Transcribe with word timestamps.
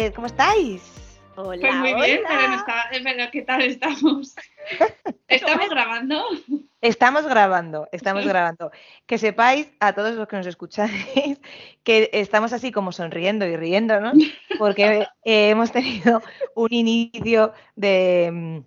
vez. 0.00 0.12
¿Cómo 0.14 0.26
estáis? 0.26 0.82
Hola, 1.34 1.60
Pues 1.62 1.74
muy 1.76 1.92
hola. 1.94 2.04
bien, 2.06 2.20
pero, 2.28 2.48
no 2.48 2.54
está- 2.56 2.88
eh, 2.92 3.00
pero 3.02 3.30
¿qué 3.30 3.42
tal 3.42 3.62
estamos? 3.62 4.34
¿Estamos 5.28 5.68
grabando? 5.70 6.24
Estamos 6.82 7.26
grabando, 7.26 7.88
estamos 7.92 8.26
grabando. 8.26 8.70
Que 9.06 9.16
sepáis 9.16 9.72
a 9.80 9.94
todos 9.94 10.14
los 10.14 10.28
que 10.28 10.36
nos 10.36 10.46
escucháis 10.46 11.40
que 11.84 12.10
estamos 12.12 12.52
así 12.52 12.70
como 12.70 12.92
sonriendo 12.92 13.46
y 13.46 13.56
riéndonos 13.56 14.14
porque 14.58 15.06
eh, 15.24 15.50
hemos 15.50 15.72
tenido 15.72 16.22
un 16.54 16.68
inicio 16.72 17.54
de... 17.76 18.30
mm, 18.32 18.58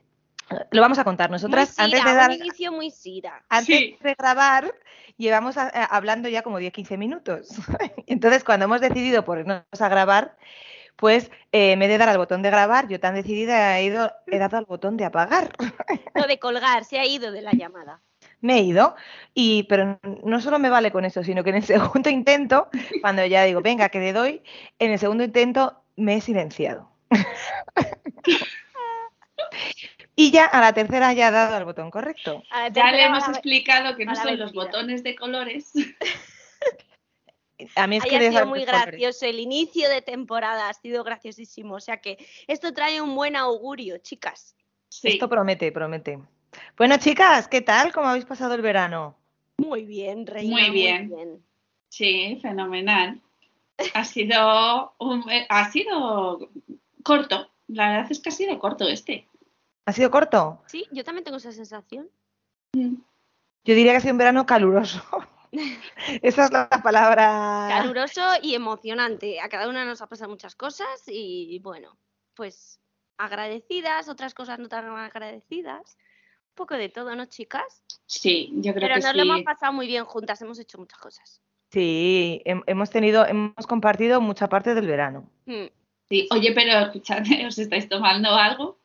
Lo 0.71 0.81
vamos 0.81 0.97
a 0.97 1.03
contar 1.03 1.29
nosotras. 1.29 1.75
Muy 1.77 1.85
antes 1.85 2.03
de 2.03 2.13
dar, 2.15 2.29
un 2.31 2.35
inicio 2.37 2.71
muy 2.71 2.89
sira. 2.89 3.43
antes 3.49 3.77
Sí. 3.77 3.97
de 4.01 4.15
grabar, 4.17 4.73
llevamos 5.17 5.57
a- 5.57 5.69
a- 5.71 5.85
hablando 5.85 6.29
ya 6.29 6.41
como 6.41 6.59
10-15 6.59 6.97
minutos. 6.97 7.49
Entonces, 8.07 8.43
cuando 8.43 8.65
hemos 8.65 8.81
decidido 8.81 9.23
ponernos 9.23 9.61
a 9.79 9.87
grabar, 9.89 10.35
pues 10.95 11.31
eh, 11.51 11.73
en 11.73 11.79
vez 11.79 11.89
de 11.89 11.97
dar 11.97 12.09
al 12.09 12.17
botón 12.17 12.41
de 12.41 12.49
grabar, 12.49 12.87
yo 12.87 12.99
tan 12.99 13.15
decidida 13.15 13.79
he, 13.79 13.85
ido, 13.85 14.11
he 14.27 14.37
dado 14.37 14.57
al 14.57 14.65
botón 14.65 14.97
de 14.97 15.05
apagar. 15.05 15.51
Lo 16.15 16.27
de 16.27 16.39
colgar, 16.39 16.85
se 16.85 16.99
ha 16.99 17.05
ido 17.05 17.31
de 17.31 17.41
la 17.41 17.51
llamada. 17.51 18.01
Me 18.41 18.59
he 18.59 18.61
ido, 18.61 18.95
y, 19.33 19.63
pero 19.63 19.99
no 20.23 20.41
solo 20.41 20.59
me 20.59 20.69
vale 20.69 20.91
con 20.91 21.05
eso, 21.05 21.23
sino 21.23 21.43
que 21.43 21.51
en 21.51 21.57
el 21.57 21.63
segundo 21.63 22.09
intento, 22.09 22.69
cuando 23.01 23.25
ya 23.25 23.43
digo, 23.43 23.61
venga, 23.61 23.89
que 23.89 23.99
le 23.99 24.13
doy, 24.13 24.41
en 24.79 24.91
el 24.91 24.99
segundo 24.99 25.23
intento 25.23 25.81
me 25.95 26.15
he 26.15 26.21
silenciado. 26.21 26.89
y 30.15 30.31
ya 30.31 30.45
a 30.45 30.61
la 30.61 30.73
tercera 30.73 31.13
ya 31.13 31.29
he 31.29 31.31
dado 31.31 31.55
al 31.55 31.65
botón 31.65 31.91
correcto. 31.91 32.43
A 32.51 32.61
la 32.61 32.69
Ya 32.69 32.91
le 32.91 33.03
hemos 33.03 33.27
explicado 33.27 33.95
que 33.95 34.05
no 34.05 34.15
son 34.15 34.37
los 34.37 34.53
botones 34.53 35.03
de 35.03 35.15
colores. 35.15 35.71
A 37.75 37.87
mí 37.87 37.97
es 37.97 38.03
que 38.03 38.09
Haya 38.15 38.19
de 38.19 38.31
sido 38.31 38.45
muy 38.45 38.65
gracioso. 38.65 39.25
El 39.25 39.39
inicio 39.39 39.89
de 39.89 40.01
temporada 40.01 40.69
ha 40.69 40.73
sido 40.73 41.03
graciosísimo. 41.03 41.75
O 41.75 41.79
sea 41.79 41.97
que 42.01 42.17
esto 42.47 42.73
trae 42.73 43.01
un 43.01 43.15
buen 43.15 43.35
augurio, 43.35 43.97
chicas. 43.99 44.55
Sí. 44.89 45.09
Esto 45.09 45.27
promete, 45.29 45.71
promete. 45.71 46.19
Bueno, 46.77 46.97
chicas, 46.97 47.47
¿qué 47.47 47.61
tal? 47.61 47.91
¿Cómo 47.91 48.07
habéis 48.07 48.25
pasado 48.25 48.53
el 48.55 48.61
verano? 48.61 49.15
Muy 49.57 49.83
bien, 49.85 50.25
Reina. 50.25 50.55
Muy 50.57 50.69
bien. 50.69 51.43
Sí, 51.89 52.39
fenomenal. 52.41 53.21
Ha 53.93 54.05
sido, 54.05 54.93
un- 54.99 55.25
ha 55.49 55.71
sido 55.71 56.49
corto. 57.03 57.49
La 57.67 57.89
verdad 57.91 58.11
es 58.11 58.19
que 58.19 58.29
ha 58.29 58.31
sido 58.31 58.57
corto 58.59 58.87
este. 58.87 59.27
¿Ha 59.85 59.91
sido 59.91 60.09
corto? 60.11 60.61
Sí, 60.67 60.85
yo 60.91 61.03
también 61.03 61.23
tengo 61.23 61.37
esa 61.37 61.51
sensación. 61.51 62.09
Yo 62.73 63.73
diría 63.73 63.91
que 63.91 63.97
ha 63.97 64.01
sido 64.01 64.13
un 64.13 64.17
verano 64.19 64.45
caluroso. 64.45 65.01
Esa 66.21 66.45
es 66.45 66.51
la 66.51 66.69
palabra. 66.69 67.67
Caluroso 67.69 68.21
y 68.41 68.55
emocionante. 68.55 69.39
A 69.39 69.49
cada 69.49 69.67
una 69.69 69.85
nos 69.85 70.01
ha 70.01 70.07
pasado 70.07 70.29
muchas 70.29 70.55
cosas 70.55 70.87
y 71.07 71.59
bueno, 71.59 71.97
pues 72.35 72.79
agradecidas, 73.17 74.09
otras 74.09 74.33
cosas 74.33 74.59
no 74.59 74.67
tan 74.67 74.85
agradecidas. 74.95 75.97
Un 76.49 76.55
poco 76.55 76.75
de 76.75 76.89
todo, 76.89 77.15
¿no, 77.15 77.25
chicas? 77.25 77.83
Sí, 78.05 78.49
yo 78.55 78.73
creo 78.73 78.87
Pero 78.87 78.95
que 78.95 79.01
nos 79.01 79.11
sí. 79.11 79.17
lo 79.17 79.23
hemos 79.23 79.41
pasado 79.41 79.73
muy 79.73 79.87
bien 79.87 80.05
juntas, 80.05 80.41
hemos 80.41 80.59
hecho 80.59 80.77
muchas 80.77 80.99
cosas. 80.99 81.41
Sí, 81.71 82.41
hem- 82.45 82.63
hemos 82.67 82.89
tenido, 82.89 83.25
hemos 83.25 83.67
compartido 83.67 84.21
mucha 84.21 84.47
parte 84.47 84.73
del 84.75 84.87
verano. 84.87 85.29
Mm. 85.45 85.65
Sí. 86.07 86.27
Oye, 86.31 86.51
pero 86.53 86.71
escuchadme, 86.79 87.45
¿os 87.47 87.57
estáis 87.57 87.89
tomando 87.89 88.29
algo? 88.29 88.79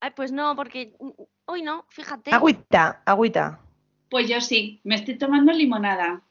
Ay, 0.00 0.12
pues 0.14 0.32
no, 0.32 0.54
porque 0.56 0.94
mm, 1.00 1.10
hoy 1.46 1.62
no, 1.62 1.84
fíjate. 1.88 2.30
Agüita, 2.32 3.02
agüita. 3.04 3.60
Pues 4.08 4.28
yo 4.28 4.40
sí, 4.40 4.80
me 4.84 4.94
estoy 4.96 5.16
tomando 5.16 5.52
limonada. 5.52 6.22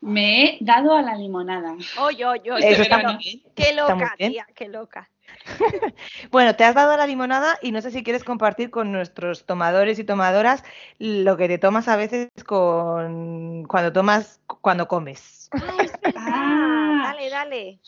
Me 0.00 0.44
he 0.44 0.58
dado 0.60 0.94
a 0.94 1.02
la 1.02 1.16
limonada. 1.16 1.74
Oy, 1.98 2.22
oy, 2.22 2.40
oy, 2.50 2.60
Este 2.60 2.72
Eso 2.72 2.82
está 2.82 2.96
verano. 2.96 3.14
muy 3.14 3.24
bien. 3.24 3.42
Qué 3.54 3.62
está 3.70 3.94
muy 3.94 4.02
loca, 4.02 4.14
bien. 4.18 4.32
tía, 4.32 4.46
qué 4.54 4.68
loca. 4.68 5.10
Bueno, 6.30 6.54
te 6.56 6.64
has 6.64 6.74
dado 6.74 6.96
la 6.96 7.06
limonada 7.06 7.58
y 7.62 7.72
no 7.72 7.80
sé 7.80 7.90
si 7.90 8.02
quieres 8.02 8.24
compartir 8.24 8.70
con 8.70 8.92
nuestros 8.92 9.44
tomadores 9.44 9.98
y 9.98 10.04
tomadoras 10.04 10.62
lo 10.98 11.36
que 11.36 11.48
te 11.48 11.58
tomas 11.58 11.88
a 11.88 11.96
veces 11.96 12.28
con 12.46 13.64
cuando 13.64 13.92
tomas, 13.92 14.40
cuando 14.46 14.88
comes. 14.88 15.48
Ay, 15.52 15.86
es. 15.86 15.92
Ah. 16.16 17.12
Dale, 17.12 17.30
dale. 17.30 17.78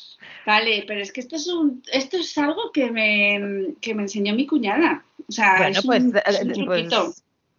Vale, 0.46 0.84
pero 0.86 1.00
es 1.00 1.12
que 1.12 1.20
esto 1.20 1.36
es 1.36 1.46
un, 1.46 1.82
esto 1.92 2.16
es 2.16 2.36
algo 2.38 2.72
que 2.72 2.90
me, 2.90 3.74
que 3.80 3.94
me 3.94 4.02
enseñó 4.02 4.34
mi 4.34 4.46
cuñada. 4.46 5.04
O 5.28 5.32
sea, 5.32 5.58
Bueno, 5.58 5.78
es 5.78 5.86
pues, 5.86 6.02
un, 6.02 6.16
eh, 6.16 6.22
es 6.26 6.58
un 6.58 6.66
pues, 6.66 6.88
truquito. 6.88 7.12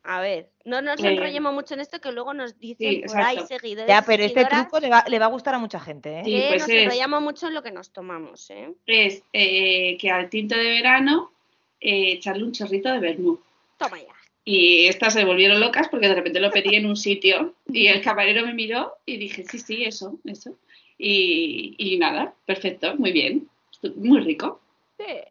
A 0.04 0.20
ver, 0.20 0.50
no 0.66 0.82
nos 0.82 1.00
Eh, 1.04 1.10
enrollemos 1.10 1.54
mucho 1.54 1.76
en 1.76 1.80
esto 1.82 2.02
que 2.02 2.12
luego 2.12 2.34
nos 2.34 2.58
dicen 2.60 2.90
sí, 2.90 3.04
por 3.06 3.22
ahí 3.22 3.38
seguidores. 3.48 3.88
Ya, 3.88 4.02
pero 4.02 4.24
este 4.24 4.46
truco 4.46 4.80
le 4.80 4.90
va, 4.90 5.04
le 5.08 5.20
va 5.20 5.26
a 5.26 5.30
gustar 5.30 5.54
a 5.54 5.60
mucha 5.60 5.80
gente, 5.80 6.20
¿eh? 6.20 6.24
Sí, 6.26 6.32
que 6.32 6.48
pues 6.48 6.62
nos 6.62 6.70
es- 6.70 6.84
enrollamos 6.84 7.22
mucho 7.22 7.48
en 7.48 7.54
lo 7.54 7.62
que 7.62 7.72
nos 7.72 7.92
tomamos, 7.92 8.50
¿eh? 8.50 8.74
Es 8.88 9.22
eh, 9.34 9.98
que 10.00 10.10
al 10.10 10.30
tinto 10.30 10.56
de 10.56 10.64
verano 10.70 11.32
eh, 11.80 12.14
echarle 12.14 12.44
un 12.44 12.52
chorrito 12.52 12.90
de 12.92 13.00
vermú. 13.00 13.40
Toma 13.78 14.00
ya. 14.00 14.08
Y 14.44 14.88
estas 14.88 15.14
se 15.14 15.24
volvieron 15.24 15.60
locas 15.60 15.88
porque 15.90 16.08
de 16.08 16.16
repente 16.16 16.40
lo 16.40 16.50
pedí 16.50 16.76
en 16.76 16.88
un 16.88 16.96
sitio 16.96 17.54
y 17.68 17.86
el 17.88 18.02
camarero 18.02 18.44
me 18.46 18.56
miró 18.56 18.94
y 19.06 19.18
dije, 19.18 19.44
sí, 19.44 19.60
sí, 19.60 19.84
eso, 19.84 20.18
eso. 20.26 20.56
Y, 20.98 21.76
y 21.78 21.98
nada, 22.00 22.34
perfecto, 22.46 22.96
muy 22.96 23.12
bien, 23.12 23.48
muy 23.96 24.20
rico. 24.22 24.61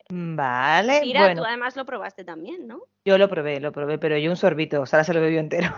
Vale, 0.08 1.00
Mira, 1.02 1.20
bueno, 1.24 1.42
tú 1.42 1.46
además 1.46 1.76
lo 1.76 1.84
probaste 1.84 2.24
también, 2.24 2.66
¿no? 2.66 2.82
yo 3.04 3.16
lo 3.18 3.28
probé, 3.28 3.60
lo 3.60 3.72
probé, 3.72 3.98
pero 3.98 4.16
yo 4.18 4.30
un 4.30 4.36
sorbito, 4.36 4.84
Sara 4.86 5.04
se 5.04 5.14
lo 5.14 5.20
bebió 5.20 5.40
entero. 5.40 5.72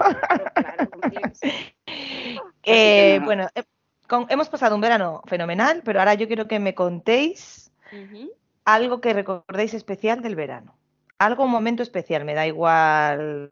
Claro, 0.54 0.91
ser. 1.34 1.53
Eh, 2.64 3.20
bueno, 3.25 3.48
eh, 3.54 3.64
con- 4.06 4.26
hemos 4.28 4.48
pasado 4.48 4.75
un 4.76 4.81
verano 4.81 5.22
fenomenal, 5.26 5.82
pero 5.84 5.98
ahora 5.98 6.14
yo 6.14 6.26
quiero 6.28 6.47
que 6.47 6.58
me 6.60 6.75
contéis 6.75 7.72
algo 8.64 9.00
que 9.00 9.12
recordéis 9.12 9.75
especial 9.75 10.22
del 10.22 10.36
verano. 10.36 10.76
Algo, 11.19 11.44
un 11.44 11.50
momento 11.50 11.82
especial, 11.82 12.25
me 12.25 12.34
da 12.34 12.47
igual. 12.47 13.48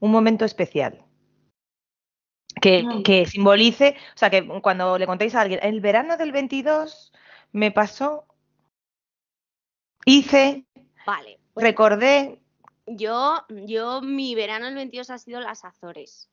Un 0.00 0.10
momento 0.10 0.44
especial. 0.44 1.02
Que, 2.60 2.82
Mm. 2.84 3.02
que 3.02 3.26
simbolice, 3.26 3.96
o 4.14 4.18
sea, 4.18 4.30
que 4.30 4.46
cuando 4.62 4.96
le 4.96 5.06
contéis 5.06 5.34
a 5.34 5.40
alguien, 5.40 5.60
el 5.62 5.80
verano 5.80 6.16
del 6.16 6.30
22 6.32 7.12
me 7.52 7.70
pasó, 7.72 8.26
hice, 10.04 10.66
Vale. 11.06 11.38
pues 11.52 11.64
recordé, 11.64 12.40
yo, 12.86 13.44
yo, 13.48 14.02
mi 14.02 14.34
verano 14.34 14.66
el 14.66 14.74
22 14.74 15.10
ha 15.10 15.18
sido 15.18 15.40
las 15.40 15.64
Azores. 15.64 16.30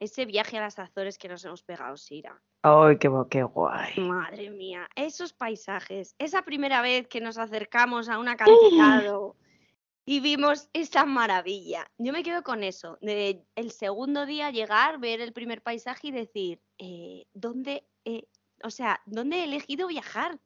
Ese 0.00 0.26
viaje 0.26 0.58
a 0.58 0.62
las 0.62 0.78
Azores 0.78 1.16
que 1.16 1.28
nos 1.28 1.44
hemos 1.44 1.62
pegado, 1.62 1.96
Sira. 1.96 2.42
¡ay, 2.62 2.98
qué, 2.98 3.08
guay! 3.42 3.98
Madre 3.98 4.50
mía, 4.50 4.88
esos 4.96 5.32
paisajes, 5.32 6.14
esa 6.18 6.42
primera 6.42 6.82
vez 6.82 7.06
que 7.06 7.20
nos 7.20 7.38
acercamos 7.38 8.08
a 8.08 8.18
un 8.18 8.28
acantilado 8.28 9.36
y 10.04 10.20
vimos 10.20 10.68
esa 10.72 11.06
maravilla. 11.06 11.90
Yo 11.98 12.12
me 12.12 12.24
quedo 12.24 12.42
con 12.42 12.64
eso, 12.64 12.98
de 13.00 13.44
el 13.54 13.70
segundo 13.70 14.26
día 14.26 14.50
llegar, 14.50 14.98
ver 14.98 15.20
el 15.20 15.32
primer 15.32 15.62
paisaje 15.62 16.08
y 16.08 16.12
decir, 16.12 16.60
eh, 16.78 17.26
¿dónde, 17.32 17.86
eh, 18.04 18.26
o 18.64 18.70
sea, 18.70 19.00
dónde 19.06 19.36
he 19.38 19.44
elegido 19.44 19.86
viajar? 19.86 20.38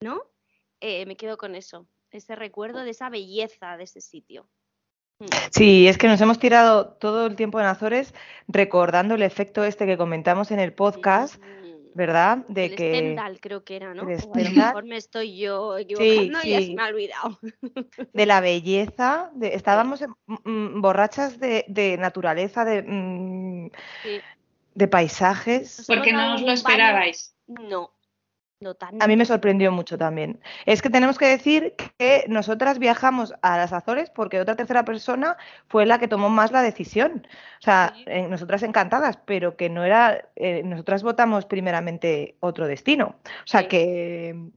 ¿No? 0.00 0.22
Eh, 0.84 1.06
me 1.06 1.16
quedo 1.16 1.38
con 1.38 1.54
eso, 1.54 1.86
ese 2.10 2.34
recuerdo 2.34 2.80
de 2.82 2.90
esa 2.90 3.08
belleza 3.08 3.76
de 3.76 3.84
ese 3.84 4.00
sitio. 4.00 4.48
Mm. 5.20 5.26
Sí, 5.52 5.86
es 5.86 5.96
que 5.96 6.08
nos 6.08 6.20
hemos 6.20 6.40
tirado 6.40 6.88
todo 6.94 7.26
el 7.26 7.36
tiempo 7.36 7.60
en 7.60 7.66
Azores 7.66 8.12
recordando 8.48 9.14
el 9.14 9.22
efecto 9.22 9.62
este 9.64 9.86
que 9.86 9.96
comentamos 9.96 10.50
en 10.50 10.58
el 10.58 10.72
podcast, 10.72 11.40
Mm. 11.40 11.94
¿verdad? 11.94 12.38
De 12.48 12.64
el 12.66 12.74
que 12.74 12.90
Stendhal 12.94 13.38
creo 13.40 13.62
que 13.64 13.76
era, 13.76 13.94
¿no? 13.94 14.02
el 14.02 14.08
O 14.08 14.10
a 14.10 14.12
lo 14.14 14.18
Stendhal. 14.18 14.54
mejor 14.66 14.84
me 14.86 14.96
estoy 14.96 15.36
yo 15.38 15.78
equivocando 15.78 16.38
y 16.42 16.50
ya 16.50 16.58
se 16.58 16.66
sí. 16.66 16.74
me 16.74 16.82
ha 16.82 16.86
olvidado. 16.88 17.38
de 18.12 18.26
la 18.26 18.40
belleza, 18.40 19.30
de, 19.34 19.54
estábamos 19.54 20.02
en- 20.02 20.16
mm, 20.26 20.80
borrachas 20.80 21.38
de, 21.38 21.64
de 21.68 21.96
naturaleza, 21.98 22.64
de, 22.64 22.82
mm, 22.82 23.70
Sí. 24.02 24.20
de 24.74 24.88
paisajes. 24.88 25.84
Porque 25.86 26.12
no 26.12 26.34
os 26.34 26.40
lo 26.40 26.46
baño- 26.48 26.54
esperabais. 26.54 27.36
No, 27.46 27.92
no. 28.62 28.74
A 29.00 29.06
mí 29.06 29.16
me 29.16 29.24
sorprendió 29.24 29.70
mucho 29.72 29.98
también. 29.98 30.40
Es 30.66 30.80
que 30.82 30.88
tenemos 30.90 31.18
que 31.18 31.26
decir 31.26 31.74
que 31.98 32.24
nosotras 32.28 32.78
viajamos 32.78 33.34
a 33.42 33.56
las 33.56 33.72
Azores 33.72 34.10
porque 34.10 34.40
otra 34.40 34.56
tercera 34.56 34.84
persona 34.84 35.36
fue 35.68 35.84
la 35.86 35.98
que 35.98 36.08
tomó 36.08 36.28
más 36.30 36.52
la 36.52 36.62
decisión. 36.62 37.26
O 37.58 37.62
sea, 37.62 37.92
Sí. 37.96 38.04
eh, 38.06 38.26
nosotras 38.28 38.62
encantadas, 38.62 39.18
pero 39.24 39.56
que 39.56 39.68
no 39.68 39.84
era, 39.84 40.28
eh, 40.36 40.62
nosotras 40.64 41.02
votamos 41.02 41.44
primeramente 41.46 42.36
otro 42.40 42.66
destino. 42.66 43.16
O 43.24 43.46
sea, 43.46 43.62
Sí. 43.62 43.68
que, 43.68 44.50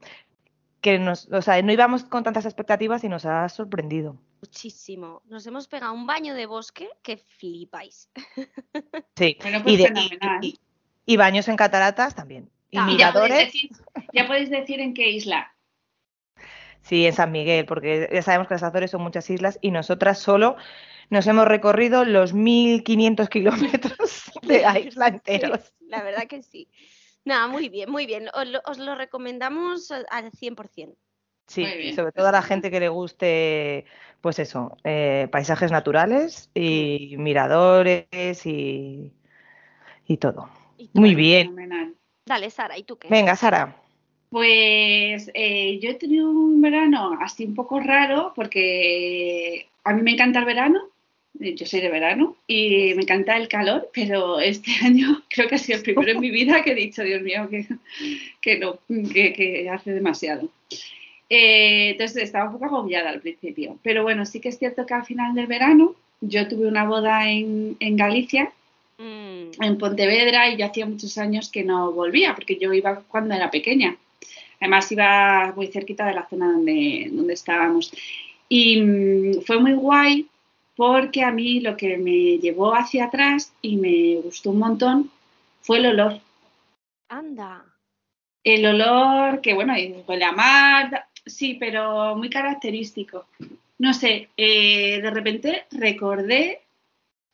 que 0.81 0.99
nos, 0.99 1.27
o 1.31 1.41
sea, 1.41 1.59
no 1.63 1.71
íbamos 1.73 2.03
con 2.03 2.23
tantas 2.23 2.45
expectativas 2.45 3.03
y 3.03 3.09
nos 3.09 3.25
ha 3.25 3.49
sorprendido. 3.49 4.17
Muchísimo. 4.41 5.23
Nos 5.27 5.47
hemos 5.47 5.67
pegado 5.67 5.93
un 5.93 6.05
baño 6.05 6.35
de 6.35 6.45
bosque 6.45 6.87
que 7.01 7.17
flipáis. 7.17 8.09
Sí. 9.17 9.37
Bueno, 9.41 9.63
pues 9.63 9.73
y, 9.73 9.77
de- 9.77 9.87
fenomenal. 9.87 10.39
y- 10.43 10.59
y 11.07 11.17
baños 11.17 11.47
en 11.47 11.55
cataratas 11.55 12.13
también. 12.15 12.49
Y 12.75 12.77
Ah, 12.79 12.87
ya 12.97 13.13
podéis, 13.13 13.37
miradores, 13.37 13.45
decir, 13.53 13.69
ya 14.13 14.27
podéis 14.27 14.49
decir 14.49 14.79
en 14.79 14.93
qué 14.93 15.09
isla. 15.09 15.55
sí, 16.81 17.05
en 17.05 17.13
San 17.13 17.31
Miguel, 17.31 17.65
porque 17.65 18.09
ya 18.11 18.21
sabemos 18.21 18.47
que 18.47 18.55
las 18.55 18.63
Azores 18.63 18.91
son 18.91 19.01
muchas 19.01 19.29
islas 19.29 19.57
y 19.61 19.71
nosotras 19.71 20.19
solo 20.19 20.55
nos 21.09 21.27
hemos 21.27 21.47
recorrido 21.47 22.03
los 22.05 22.33
1.500 22.33 23.29
kilómetros 23.29 24.31
de 24.43 24.61
la 24.61 24.79
isla 24.79 25.07
enteros. 25.07 25.73
Sí, 25.79 25.85
la 25.87 26.03
verdad 26.03 26.27
que 26.27 26.41
sí. 26.41 26.69
Nada, 27.23 27.47
muy 27.47 27.69
bien, 27.69 27.89
muy 27.89 28.05
bien. 28.05 28.29
Os 28.33 28.47
lo, 28.47 28.61
os 28.65 28.77
lo 28.77 28.95
recomendamos 28.95 29.91
al 29.91 30.31
100%. 30.31 30.95
Sí, 31.47 31.93
sobre 31.93 32.11
todo 32.11 32.27
a 32.27 32.31
la 32.31 32.41
gente 32.41 32.71
que 32.71 32.79
le 32.79 32.89
guste, 32.89 33.85
pues 34.21 34.39
eso, 34.39 34.77
eh, 34.83 35.27
paisajes 35.31 35.71
naturales 35.71 36.49
y 36.55 37.15
miradores 37.19 38.45
y, 38.45 39.13
y 40.07 40.17
todo. 40.17 40.49
Y 40.77 40.87
tú, 40.87 41.01
Muy 41.01 41.13
bien. 41.15 41.55
Fenomenal. 41.55 41.95
Dale, 42.25 42.49
Sara, 42.49 42.77
¿y 42.77 42.83
tú 42.83 42.97
qué? 42.97 43.07
Venga, 43.07 43.35
Sara. 43.35 43.75
Pues 44.29 45.29
eh, 45.33 45.79
yo 45.79 45.91
he 45.91 45.93
tenido 45.93 46.29
un 46.29 46.59
verano 46.59 47.17
así 47.21 47.45
un 47.45 47.53
poco 47.53 47.79
raro 47.79 48.33
porque 48.35 49.67
a 49.83 49.93
mí 49.93 50.01
me 50.01 50.11
encanta 50.11 50.39
el 50.39 50.45
verano, 50.45 50.89
eh, 51.39 51.53
yo 51.53 51.65
soy 51.67 51.81
de 51.81 51.89
verano 51.89 52.35
y 52.47 52.93
me 52.95 53.03
encanta 53.03 53.37
el 53.37 53.47
calor, 53.47 53.91
pero 53.93 54.39
este 54.39 54.71
año 54.83 55.23
creo 55.29 55.47
que 55.47 55.55
ha 55.55 55.59
sido 55.59 55.77
el 55.77 55.83
primero 55.83 56.11
en 56.11 56.19
mi 56.19 56.31
vida 56.31 56.63
que 56.63 56.71
he 56.71 56.75
dicho, 56.75 57.03
Dios 57.03 57.21
mío, 57.21 57.47
que, 57.49 57.67
que 58.41 58.57
no, 58.57 58.79
que, 58.87 59.31
que 59.33 59.69
hace 59.69 59.91
demasiado. 59.91 60.49
Eh, 61.29 61.91
entonces 61.91 62.23
estaba 62.23 62.45
un 62.45 62.53
poco 62.53 62.65
agobiada 62.65 63.11
al 63.11 63.21
principio, 63.21 63.77
pero 63.83 64.01
bueno, 64.01 64.25
sí 64.25 64.39
que 64.39 64.49
es 64.49 64.57
cierto 64.57 64.85
que 64.87 64.95
al 64.95 65.05
final 65.05 65.35
del 65.35 65.47
verano 65.47 65.95
yo 66.21 66.47
tuve 66.47 66.67
una 66.67 66.85
boda 66.85 67.29
en, 67.29 67.77
en 67.79 67.95
Galicia 67.97 68.51
Mm, 68.97 69.61
en 69.61 69.77
Pontevedra 69.77 70.49
y 70.49 70.57
yo 70.57 70.65
hacía 70.65 70.85
muchos 70.85 71.17
años 71.17 71.49
que 71.49 71.63
no 71.63 71.91
volvía 71.91 72.33
porque 72.33 72.57
yo 72.57 72.73
iba 72.73 73.01
cuando 73.07 73.35
era 73.35 73.51
pequeña. 73.51 73.97
Además 74.59 74.91
iba 74.91 75.53
muy 75.55 75.67
cerquita 75.67 76.05
de 76.05 76.13
la 76.13 76.27
zona 76.27 76.53
donde, 76.53 77.09
donde 77.11 77.33
estábamos. 77.33 77.91
Y 78.47 78.81
mm, 78.81 79.41
fue 79.41 79.59
muy 79.59 79.73
guay 79.73 80.27
porque 80.75 81.23
a 81.23 81.31
mí 81.31 81.59
lo 81.59 81.77
que 81.77 81.97
me 81.97 82.37
llevó 82.37 82.75
hacia 82.75 83.05
atrás 83.05 83.53
y 83.61 83.77
me 83.77 84.21
gustó 84.21 84.51
un 84.51 84.59
montón 84.59 85.11
fue 85.61 85.79
el 85.79 85.87
olor. 85.87 86.19
anda. 87.09 87.65
El 88.43 88.65
olor 88.67 89.41
que, 89.41 89.55
bueno, 89.55 89.73
huele 90.07 90.23
a 90.23 90.31
mar, 90.31 91.07
sí, 91.25 91.55
pero 91.59 92.15
muy 92.15 92.29
característico. 92.29 93.25
No 93.79 93.93
sé, 93.93 94.29
eh, 94.37 95.01
de 95.01 95.09
repente 95.09 95.65
recordé 95.71 96.61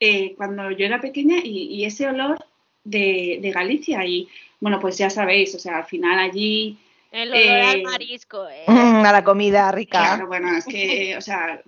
eh, 0.01 0.33
cuando 0.36 0.69
yo 0.71 0.86
era 0.86 1.00
pequeña 1.00 1.38
y, 1.44 1.68
y 1.75 1.86
ese 1.86 2.07
olor 2.07 2.38
de, 2.83 3.39
de 3.42 3.51
Galicia. 3.51 4.06
Y 4.06 4.27
bueno, 4.59 4.80
pues 4.81 4.98
ya 4.98 5.09
sabéis, 5.09 5.56
o 5.56 5.59
sea, 5.59 5.77
al 5.77 5.86
final 5.86 6.19
allí, 6.19 6.77
El 7.12 7.30
olor 7.31 7.42
al 7.42 7.80
Eh, 7.80 7.83
marisco, 7.83 8.48
¿eh? 8.50 8.65
Mm, 8.68 9.06
a 9.06 9.12
la 9.13 9.24
comida 9.24 9.71
rica. 9.71 10.00
claro, 10.00 10.27
bueno, 10.27 10.57
es 10.57 10.65
que, 10.65 11.15
o 11.18 11.21
sea, 11.21 11.62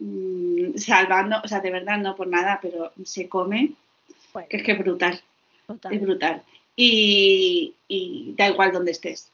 mm, 0.00 0.76
salvando, 0.76 1.36
o 1.44 1.48
sea, 1.48 1.60
de 1.60 1.70
verdad 1.70 1.98
no 1.98 2.14
por 2.16 2.26
nada, 2.28 2.58
pero 2.62 2.92
se 3.04 3.28
come, 3.28 3.72
Bueno, 4.32 4.48
que 4.48 4.56
es 4.58 4.62
que 4.62 4.74
brutal. 4.74 5.20
total. 5.66 5.94
Es 5.94 6.00
brutal. 6.02 6.42
Y, 6.76 7.74
y 7.88 8.34
da 8.36 8.48
igual 8.48 8.72
donde 8.72 8.92
estés. 8.92 9.30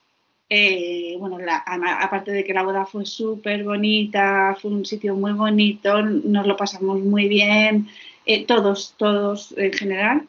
Eh, 0.52 1.14
bueno, 1.19 1.38
la- 1.38 1.62
aparte 2.00 2.32
de 2.32 2.44
que 2.44 2.52
la 2.52 2.64
boda 2.64 2.84
fue 2.84 3.06
súper 3.06 3.62
bonita, 3.64 4.56
fue 4.60 4.70
un 4.72 4.84
sitio 4.84 5.14
muy 5.14 5.32
bonito, 5.32 6.02
nos 6.02 6.46
lo 6.46 6.56
pasamos 6.56 7.00
muy 7.00 7.28
bien, 7.28 7.88
eh, 8.26 8.44
todos, 8.46 8.94
todos 8.96 9.52
en 9.56 9.72
general. 9.72 10.28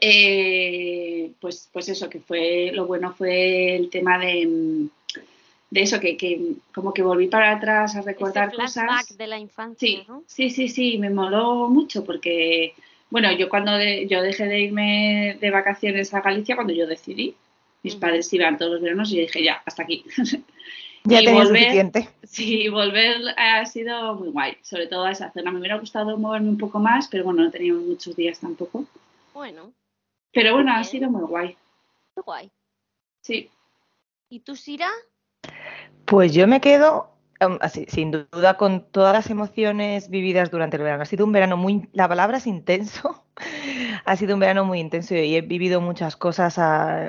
Eh, 0.00 1.30
pues, 1.40 1.68
pues 1.72 1.88
eso, 1.88 2.10
que 2.10 2.20
fue, 2.20 2.70
lo 2.72 2.86
bueno 2.86 3.12
fue 3.14 3.76
el 3.76 3.90
tema 3.90 4.18
de, 4.18 4.88
de 5.70 5.80
eso, 5.82 6.00
que, 6.00 6.16
que 6.16 6.40
como 6.74 6.92
que 6.92 7.02
volví 7.02 7.28
para 7.28 7.52
atrás 7.52 7.94
a 7.96 8.02
recordar 8.02 8.48
Ese 8.48 8.56
flashback 8.56 8.88
cosas. 9.02 9.16
de 9.18 9.26
la 9.28 9.38
infancia, 9.38 9.88
Sí, 9.88 10.02
¿no? 10.08 10.24
sí, 10.26 10.50
sí, 10.50 10.68
sí, 10.68 10.98
me 10.98 11.10
moló 11.10 11.68
mucho 11.68 12.04
porque, 12.04 12.74
bueno, 13.10 13.30
yo 13.32 13.48
cuando 13.48 13.72
de- 13.72 14.06
yo 14.08 14.20
dejé 14.20 14.46
de 14.46 14.60
irme 14.60 15.38
de 15.40 15.50
vacaciones 15.50 16.12
a 16.12 16.20
Galicia 16.20 16.56
cuando 16.56 16.72
yo 16.72 16.86
decidí, 16.88 17.34
mis 17.84 17.94
padres 17.96 18.32
iban 18.32 18.58
todos 18.58 18.72
los 18.72 18.82
veranos 18.82 19.12
y 19.12 19.16
yo 19.16 19.22
dije, 19.22 19.44
ya, 19.44 19.62
hasta 19.64 19.82
aquí. 19.84 20.04
Ya 21.04 21.20
y 21.20 21.24
tenía 21.26 21.44
volver- 21.44 21.58
suficiente. 21.64 22.08
Sí, 22.22 22.68
volver 22.68 23.16
ha 23.36 23.64
sido 23.66 24.14
muy 24.14 24.30
guay, 24.30 24.56
sobre 24.62 24.86
todo 24.86 25.04
a 25.04 25.10
esa 25.12 25.30
zona. 25.32 25.50
Me 25.52 25.58
hubiera 25.58 25.78
gustado 25.78 26.16
moverme 26.16 26.48
un 26.48 26.58
poco 26.58 26.78
más, 26.78 27.08
pero 27.08 27.24
bueno, 27.24 27.42
no 27.44 27.50
teníamos 27.50 27.84
muchos 27.84 28.16
días 28.16 28.40
tampoco. 28.40 28.86
Bueno, 29.34 29.72
Pero 30.32 30.54
bueno, 30.54 30.72
ha 30.72 30.82
sido 30.84 31.10
muy 31.10 31.22
guay, 31.22 31.56
qué 32.14 32.20
guay. 32.22 32.50
sí. 33.20 33.50
¿Y 34.30 34.40
tú, 34.40 34.56
Sira? 34.56 34.88
Pues 36.06 36.32
yo 36.34 36.46
me 36.48 36.60
quedo, 36.60 37.10
um, 37.46 37.58
así, 37.60 37.86
sin 37.88 38.10
duda, 38.10 38.56
con 38.56 38.84
todas 38.90 39.12
las 39.12 39.30
emociones 39.30 40.08
vividas 40.10 40.50
durante 40.50 40.76
el 40.76 40.82
verano. 40.82 41.02
Ha 41.02 41.06
sido 41.06 41.24
un 41.24 41.32
verano 41.32 41.56
muy, 41.56 41.88
la 41.92 42.08
palabra 42.08 42.38
es 42.38 42.46
intenso. 42.46 43.20
Ha 44.06 44.16
sido 44.16 44.34
un 44.34 44.40
verano 44.40 44.64
muy 44.64 44.78
intenso 44.80 45.14
y 45.16 45.34
he 45.34 45.40
vivido 45.40 45.80
muchas 45.80 46.14
cosas 46.16 46.58
a- 46.58 47.06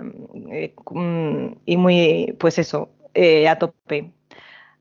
eh, 0.51 0.73
mm, 0.91 1.47
y 1.65 1.77
muy, 1.77 2.35
pues 2.39 2.57
eso, 2.57 2.89
eh, 3.15 3.47
a 3.49 3.57
tope. 3.59 4.13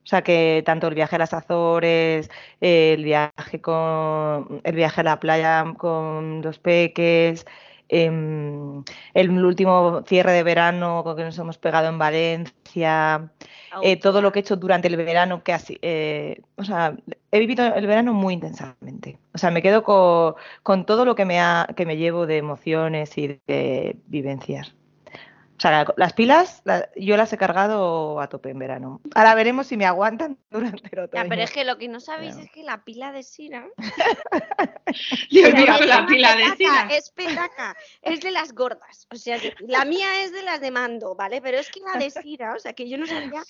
O 0.04 0.06
sea 0.06 0.22
que 0.22 0.62
tanto 0.66 0.88
el 0.88 0.94
viaje 0.94 1.16
a 1.16 1.18
las 1.18 1.32
Azores, 1.34 2.30
eh, 2.60 2.94
el 2.94 3.04
viaje 3.04 3.60
con 3.62 4.60
el 4.64 4.74
viaje 4.76 5.00
a 5.00 5.04
la 5.04 5.20
playa 5.20 5.64
con 5.78 6.42
los 6.42 6.58
peques, 6.58 7.46
em, 7.88 8.84
el 9.14 9.30
último 9.44 10.02
cierre 10.06 10.32
de 10.32 10.42
verano 10.42 11.04
que 11.16 11.24
nos 11.24 11.38
hemos 11.38 11.58
pegado 11.58 11.88
en 11.88 11.98
Valencia, 11.98 13.30
eh, 13.82 13.96
todo 13.98 14.20
lo 14.22 14.32
que 14.32 14.40
he 14.40 14.42
hecho 14.42 14.56
durante 14.56 14.88
el 14.88 14.96
verano, 14.96 15.42
que 15.42 15.52
así, 15.52 15.78
eh, 15.82 16.40
o 16.56 16.64
sea, 16.64 16.96
he 17.30 17.38
vivido 17.38 17.64
el 17.74 17.86
verano 17.86 18.12
muy 18.14 18.34
intensamente. 18.34 19.18
O 19.34 19.38
sea, 19.38 19.50
me 19.50 19.62
quedo 19.62 19.82
co- 19.84 20.36
con, 20.62 20.86
todo 20.86 21.04
lo 21.04 21.14
que 21.14 21.24
me, 21.24 21.40
ha, 21.40 21.66
que 21.76 21.86
me 21.86 21.96
llevo 21.96 22.26
de 22.26 22.38
emociones 22.38 23.16
y 23.18 23.40
de 23.46 23.96
vivencias. 24.06 24.74
Sea, 25.64 25.70
la- 25.84 25.94
las 25.96 26.12
pilas 26.12 26.60
la- 26.64 26.90
yo 26.94 27.16
las 27.16 27.32
he 27.32 27.38
cargado 27.38 28.20
a 28.20 28.28
tope 28.28 28.50
en 28.50 28.58
verano. 28.58 29.00
Ahora 29.14 29.34
veremos 29.34 29.66
si 29.66 29.78
me 29.78 29.86
aguantan 29.86 30.36
durante 30.50 30.90
el 30.92 30.98
otoño. 30.98 31.22
Ya, 31.22 31.28
pero 31.28 31.42
es 31.42 31.50
que 31.52 31.64
lo 31.64 31.78
que 31.78 31.88
no 31.88 32.00
sabéis 32.00 32.36
es 32.36 32.50
que 32.50 32.62
la 32.62 32.84
pila 32.84 33.12
de 33.12 33.22
Sira 33.22 33.66
no 35.52 35.76
con 35.76 35.86
la 35.86 35.86
llama 35.86 36.06
pila 36.06 36.36
de 36.36 36.56
Sira. 36.56 36.88
Es 36.90 37.10
petaca, 37.10 37.76
es 38.02 38.20
de 38.20 38.30
las 38.30 38.52
gordas. 38.52 39.06
O 39.10 39.16
sea, 39.16 39.38
la 39.60 39.84
mía 39.86 40.22
es 40.22 40.32
de 40.32 40.42
las 40.42 40.60
de 40.60 40.70
mando, 40.70 41.14
¿vale? 41.14 41.40
Pero 41.40 41.58
es 41.58 41.70
que 41.70 41.80
la 41.80 41.98
de 41.98 42.10
Sira, 42.10 42.52
o 42.54 42.58
sea, 42.58 42.72
que 42.74 42.88
yo 42.88 42.98
no 42.98 43.06
sabía 43.06 43.42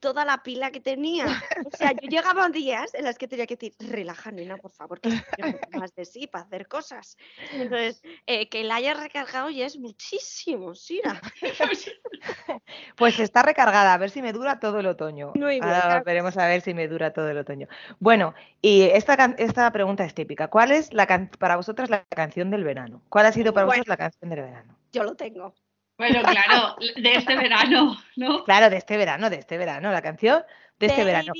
toda 0.00 0.24
la 0.24 0.42
pila 0.44 0.70
que 0.70 0.80
tenía. 0.80 1.26
O 1.64 1.76
sea, 1.76 1.92
yo 1.92 2.08
llegaba 2.08 2.44
a 2.44 2.48
días 2.48 2.94
en 2.94 3.04
las 3.04 3.18
que 3.18 3.26
tenía 3.28 3.46
que 3.46 3.56
decir, 3.56 3.74
relaja, 3.80 4.30
nena, 4.30 4.56
por 4.56 4.70
favor, 4.70 5.00
que 5.00 5.10
quiero 5.34 5.50
un 5.50 5.58
poco 5.58 5.78
más 5.80 5.94
de 5.96 6.04
sí 6.04 6.26
para 6.28 6.44
hacer 6.44 6.68
cosas. 6.68 7.16
Entonces, 7.52 8.02
eh, 8.26 8.48
que 8.48 8.62
la 8.62 8.76
hayas 8.76 9.00
recargado 9.00 9.50
ya 9.50 9.66
es 9.66 9.78
muchísimo, 9.78 10.74
Sira. 10.74 11.20
Pues 12.96 13.18
está 13.20 13.42
recargada, 13.42 13.92
a 13.94 13.98
ver 13.98 14.10
si 14.10 14.22
me 14.22 14.32
dura 14.32 14.58
todo 14.58 14.80
el 14.80 14.86
otoño. 14.86 15.32
Muy 15.34 15.60
bien, 15.60 15.64
Ahora 15.64 15.82
claro 15.82 16.04
veremos 16.04 16.36
a 16.38 16.46
ver 16.46 16.60
si 16.62 16.74
me 16.74 16.88
dura 16.88 17.12
todo 17.12 17.28
el 17.28 17.38
otoño. 17.38 17.68
Bueno, 18.00 18.34
y 18.62 18.82
esta, 18.82 19.14
esta 19.38 19.70
pregunta 19.72 20.04
es 20.04 20.14
típica. 20.14 20.48
¿Cuál 20.48 20.72
es 20.72 20.92
la 20.92 21.06
can- 21.06 21.30
para 21.38 21.56
vosotras 21.56 21.90
la 21.90 22.04
canción 22.04 22.50
del 22.50 22.64
verano? 22.64 23.02
¿Cuál 23.08 23.26
ha 23.26 23.32
sido 23.32 23.52
para 23.52 23.66
Bueno. 23.66 23.80
vosotros 23.80 23.88
la 23.88 23.96
canción 23.96 24.30
del 24.30 24.40
verano? 24.42 24.76
Yo 24.92 25.02
lo 25.04 25.14
tengo. 25.14 25.54
Bueno, 25.98 26.20
claro, 26.22 26.76
de 26.96 27.14
este 27.14 27.36
verano, 27.36 27.96
¿no? 28.16 28.44
Claro, 28.44 28.68
de 28.68 28.76
este 28.76 28.96
verano, 28.98 29.30
de 29.30 29.36
este 29.36 29.56
verano, 29.56 29.90
la 29.92 30.02
canción 30.02 30.42
de 30.78 30.86
este 30.86 31.04
verano. 31.04 31.32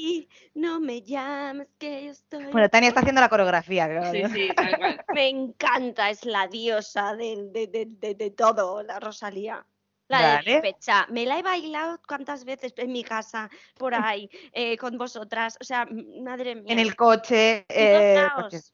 No 0.55 0.81
me 0.81 1.03
llames 1.03 1.69
que 1.79 2.07
yo 2.07 2.11
estoy. 2.13 2.47
Bueno, 2.47 2.69
Tania 2.71 2.89
está 2.89 3.01
haciendo 3.01 3.21
la 3.21 3.29
coreografía. 3.29 3.87
creo, 3.87 4.11
Sí, 4.11 4.23
sí, 4.33 4.49
tal 4.57 4.79
cual. 4.79 5.05
Me 5.15 5.29
encanta, 5.29 6.09
es 6.09 6.25
la 6.25 6.47
diosa 6.49 7.15
de, 7.15 7.49
de, 7.53 7.67
de, 7.67 7.87
de, 7.87 8.15
de 8.15 8.31
todo, 8.31 8.83
la 8.83 8.99
Rosalía. 8.99 9.65
La 10.09 10.19
de 10.19 10.25
Vale. 10.37 10.61
Pecha. 10.63 11.07
Me 11.11 11.27
la 11.27 11.39
he 11.39 11.43
bailado 11.43 12.01
cuántas 12.07 12.45
veces 12.45 12.73
en 12.77 12.93
mi 12.93 13.03
casa, 13.03 13.51
por 13.77 13.93
ahí, 14.15 14.31
eh, 14.53 14.77
con 14.77 14.97
vosotras. 14.99 15.57
O 15.61 15.65
sea, 15.65 15.87
madre 16.23 16.55
mía. 16.55 16.73
En 16.73 16.79
el 16.79 16.95
coche, 16.95 17.67
En 17.69 17.89
todos 17.89 18.03
eh, 18.05 18.15
lados. 18.15 18.73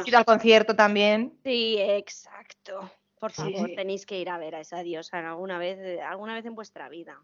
has 0.00 0.08
ido 0.08 0.18
al 0.18 0.24
concierto 0.24 0.74
también. 0.74 1.38
Sí, 1.44 1.76
exacto. 1.78 2.90
Por 3.18 3.32
Sí, 3.32 3.54
favor, 3.54 3.68
sí. 3.70 3.76
tenéis 3.76 4.04
que 4.06 4.18
ir 4.18 4.28
a 4.28 4.36
ver 4.38 4.54
a 4.56 4.60
esa 4.60 4.82
diosa 4.82 5.18
alguna 5.18 5.56
vez, 5.58 5.78
eh, 5.78 6.02
alguna 6.02 6.34
vez 6.34 6.44
en 6.44 6.54
vuestra 6.54 6.88
vida. 6.88 7.18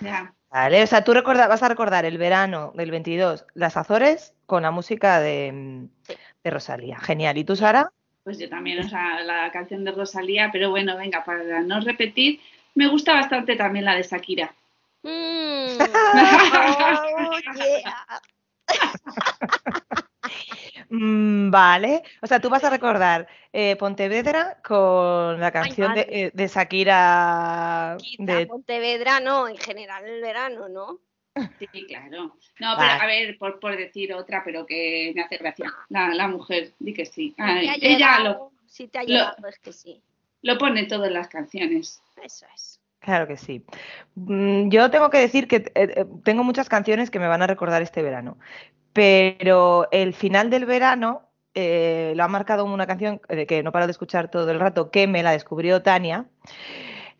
Ya. 0.00 0.34
Vale, 0.50 0.82
o 0.82 0.86
sea, 0.86 1.04
tú 1.04 1.12
recorda- 1.12 1.48
vas 1.48 1.62
a 1.62 1.68
recordar 1.68 2.04
el 2.06 2.16
verano 2.18 2.72
del 2.74 2.90
22, 2.90 3.44
las 3.54 3.76
Azores, 3.76 4.34
con 4.46 4.62
la 4.62 4.70
música 4.70 5.20
de, 5.20 5.50
mm, 5.52 5.88
Sí. 6.08 6.14
de 6.42 6.50
Rosalía. 6.50 6.98
Genial. 6.98 7.36
¿Y 7.38 7.44
tú, 7.44 7.54
Sara? 7.56 7.92
Pues 8.24 8.38
yo 8.38 8.48
también, 8.48 8.78
o 8.78 8.88
sea, 8.88 9.20
la 9.22 9.50
canción 9.50 9.84
de 9.84 9.90
Rosalía, 9.90 10.50
pero 10.52 10.70
bueno, 10.70 10.96
venga, 10.96 11.24
para 11.24 11.60
no 11.62 11.80
repetir, 11.80 12.40
me 12.74 12.88
gusta 12.88 13.14
bastante 13.14 13.56
también 13.56 13.84
la 13.84 13.96
de 13.96 14.02
Shakira. 14.02 14.54
Mm. 15.02 15.78
Oh. 20.88 20.94
Mm, 20.94 21.50
vale. 21.50 22.02
O 22.20 22.26
sea, 22.26 22.38
tú 22.38 22.50
vas 22.50 22.62
a 22.64 22.70
recordar 22.70 23.26
eh, 23.52 23.76
Pontevedra 23.76 24.58
con 24.62 25.40
la 25.40 25.50
canción 25.50 25.94
de, 25.94 26.06
eh, 26.08 26.30
de 26.34 26.48
Shakira. 26.48 27.96
Quizá 27.98 28.22
De... 28.22 28.46
Pontevedra 28.46 29.18
no, 29.20 29.48
en 29.48 29.56
general 29.56 30.06
el 30.06 30.20
verano, 30.20 30.68
¿no? 30.68 31.00
Sí, 31.58 31.86
claro. 31.86 32.36
No, 32.60 32.74
pero 32.76 32.90
a 32.90 33.06
ver, 33.06 33.38
por, 33.38 33.58
por 33.60 33.76
decir 33.76 34.12
otra, 34.12 34.42
pero 34.44 34.66
que 34.66 35.12
me 35.14 35.22
hace 35.22 35.38
gracia. 35.38 35.72
La, 35.88 36.08
la 36.14 36.28
mujer, 36.28 36.72
di 36.78 36.92
que 36.92 37.06
sí. 37.06 37.34
Ay, 37.38 37.68
ella 37.68 37.78
lo, 37.78 37.88
llegado, 37.88 38.52
si 38.66 38.88
te 38.88 38.98
ha 38.98 39.04
lo- 39.04 39.48
es 39.48 39.58
que 39.58 39.72
sí. 39.72 40.02
lo 40.42 40.58
pone 40.58 40.84
todo 40.84 41.04
en 41.06 41.14
las 41.14 41.28
canciones. 41.28 42.02
Eso 42.22 42.46
es. 42.54 42.80
Claro 43.00 43.26
que 43.26 43.36
sí. 43.36 43.64
Mm, 44.14 44.68
Yo 44.68 44.90
tengo 44.90 45.10
que 45.10 45.18
decir 45.18 45.48
que 45.48 45.56
eh, 45.56 45.72
eh, 45.74 46.06
tengo 46.24 46.44
muchas 46.44 46.68
canciones 46.68 47.10
que 47.10 47.18
me 47.18 47.26
van 47.28 47.42
a 47.42 47.46
recordar 47.46 47.82
este 47.82 48.02
verano, 48.02 48.38
pero 48.92 49.88
el 49.90 50.14
final 50.14 50.50
del 50.50 50.66
verano 50.66 51.22
eh, 51.54 52.12
lo 52.16 52.24
ha 52.24 52.28
marcado 52.28 52.64
una 52.64 52.86
canción 52.86 53.20
de 53.28 53.46
que 53.46 53.62
no 53.62 53.72
paro 53.72 53.86
de 53.86 53.92
escuchar 53.92 54.30
todo 54.30 54.50
el 54.50 54.60
rato, 54.60 54.90
que 54.90 55.06
me 55.06 55.22
la 55.22 55.32
descubrió 55.32 55.82
Tania, 55.82 56.26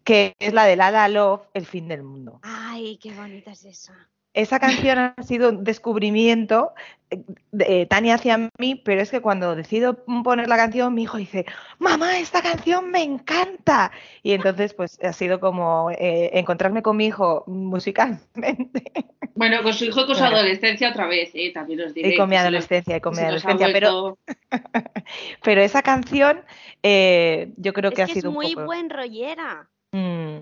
que 0.05 0.35
es 0.39 0.53
la 0.53 0.65
de 0.65 0.77
Lala 0.77 1.09
Love, 1.09 1.43
El 1.55 1.67
fin 1.67 1.89
del 1.89 2.03
mundo. 2.03 2.41
Ay, 2.43 2.99
qué 2.99 3.13
bonita 3.13 3.53
es 3.53 3.65
esa. 3.65 4.09
Esa 4.35 4.59
canción 4.59 4.99
ha 4.99 5.23
sido 5.23 5.51
un 5.51 5.63
descubrimiento 5.63 6.73
eh, 7.11 7.23
de 7.51 7.85
Tania 7.85 8.15
hacia 8.15 8.49
mí, 8.59 8.77
pero 8.77 9.03
es 9.03 9.11
que 9.11 9.21
cuando 9.21 9.55
decido 9.55 10.05
poner 10.25 10.49
la 10.49 10.57
canción, 10.57 10.95
mi 10.95 11.03
hijo 11.03 11.19
dice, 11.19 11.45
mamá, 11.79 12.19
esta 12.19 12.41
canción 12.41 12.91
me 12.91 13.03
encanta. 13.03 13.93
Y 14.23 14.33
entonces, 14.33 14.73
pues 14.73 14.99
ha 15.05 15.13
sido 15.13 15.39
como 15.39 15.91
eh, 15.91 16.31
encontrarme 16.33 16.81
con 16.83 16.97
mi 16.97 17.07
hijo 17.07 17.45
musicalmente. 17.47 18.91
Bueno, 19.35 19.63
con 19.63 19.75
su 19.75 19.85
hijo 19.85 20.01
y 20.03 20.07
con 20.07 20.15
su 20.15 20.21
Claro. 20.21 20.37
adolescencia 20.37 20.91
otra 20.91 21.07
vez, 21.07 21.31
¿eh? 21.35 21.51
también 21.53 21.81
os 21.83 21.93
diré. 21.95 22.09
Y 22.11 22.17
con 22.17 22.29
mi 22.29 22.37
adolescencia, 22.37 22.97
y 22.97 23.01
con 23.01 23.15
mi 23.15 23.21
adolescencia. 23.23 23.71
Pero, 23.73 24.19
pero 25.43 25.61
esa 25.63 25.83
canción, 25.83 26.43
eh, 26.83 27.53
yo 27.57 27.73
creo 27.73 27.91
Es 27.91 27.95
que 27.95 27.97
que 27.97 28.03
ha 28.03 28.07
es 28.07 28.13
sido 28.13 28.31
un 28.31 28.35
muy 28.37 28.55
poco. 28.55 28.67
buen 28.67 28.89
rollera. 28.91 29.69
Mm, 29.93 30.39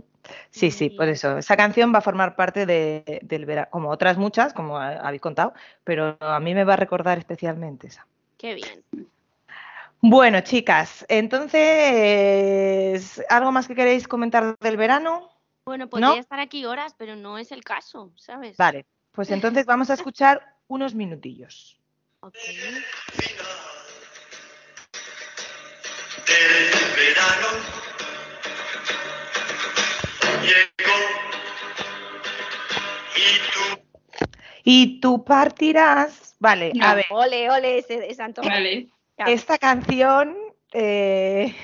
sí, 0.51 0.71
sí, 0.71 0.91
por 0.91 1.09
eso. 1.09 1.39
Esa 1.39 1.57
canción 1.57 1.93
va 1.93 1.99
a 1.99 2.03
formar 2.03 2.37
parte 2.37 2.67
de- 2.67 3.21
del 3.23 3.47
verano, 3.47 3.69
como 3.71 3.91
otras 3.91 4.17
muchas, 4.17 4.53
como 4.53 4.79
ha- 4.79 4.97
habéis 5.07 5.21
contado, 5.21 5.53
pero 5.85 6.17
a 6.21 6.39
mí 6.41 6.55
me 6.55 6.65
va 6.65 6.75
a 6.75 6.77
recordar 6.77 7.19
especialmente 7.19 7.89
esa. 7.89 8.07
Qué 8.39 8.55
bien. 8.55 8.85
Bueno, 10.03 10.41
chicas, 10.41 11.05
entonces, 11.09 11.61
¿algo 13.29 13.53
más 13.53 13.69
que 13.69 13.75
queréis 13.75 14.09
comentar 14.09 14.57
del 14.59 14.77
verano? 14.79 15.31
Bueno, 15.67 15.89
podría 15.91 16.09
¿No? 16.09 16.15
estar 16.17 16.41
aquí 16.41 16.65
horas, 16.65 16.95
pero 16.97 17.17
no 17.17 17.37
es 17.37 17.53
el 17.53 17.63
caso, 17.63 18.11
¿sabes? 18.17 18.57
Vale, 18.57 18.87
pues 19.13 19.31
entonces 19.31 19.67
vamos 19.67 19.91
a 19.91 19.95
escuchar 19.95 20.57
unos 20.69 20.95
minutillos. 20.95 21.79
Del 22.23 22.33
verano 26.97 27.49
y 33.17 33.53
tú 33.53 33.83
Y 34.65 35.01
tú 35.01 35.25
partirás. 35.25 36.37
Vale, 36.39 36.73
a 36.81 36.95
ver, 36.95 37.07
Ole, 37.11 37.51
ole, 37.51 37.79
ese 37.79 37.99
de 38.01 38.15
Santo. 38.15 38.43
Vale. 38.43 38.89
esta 39.27 39.59
canción 39.59 40.37
eh, 40.73 41.55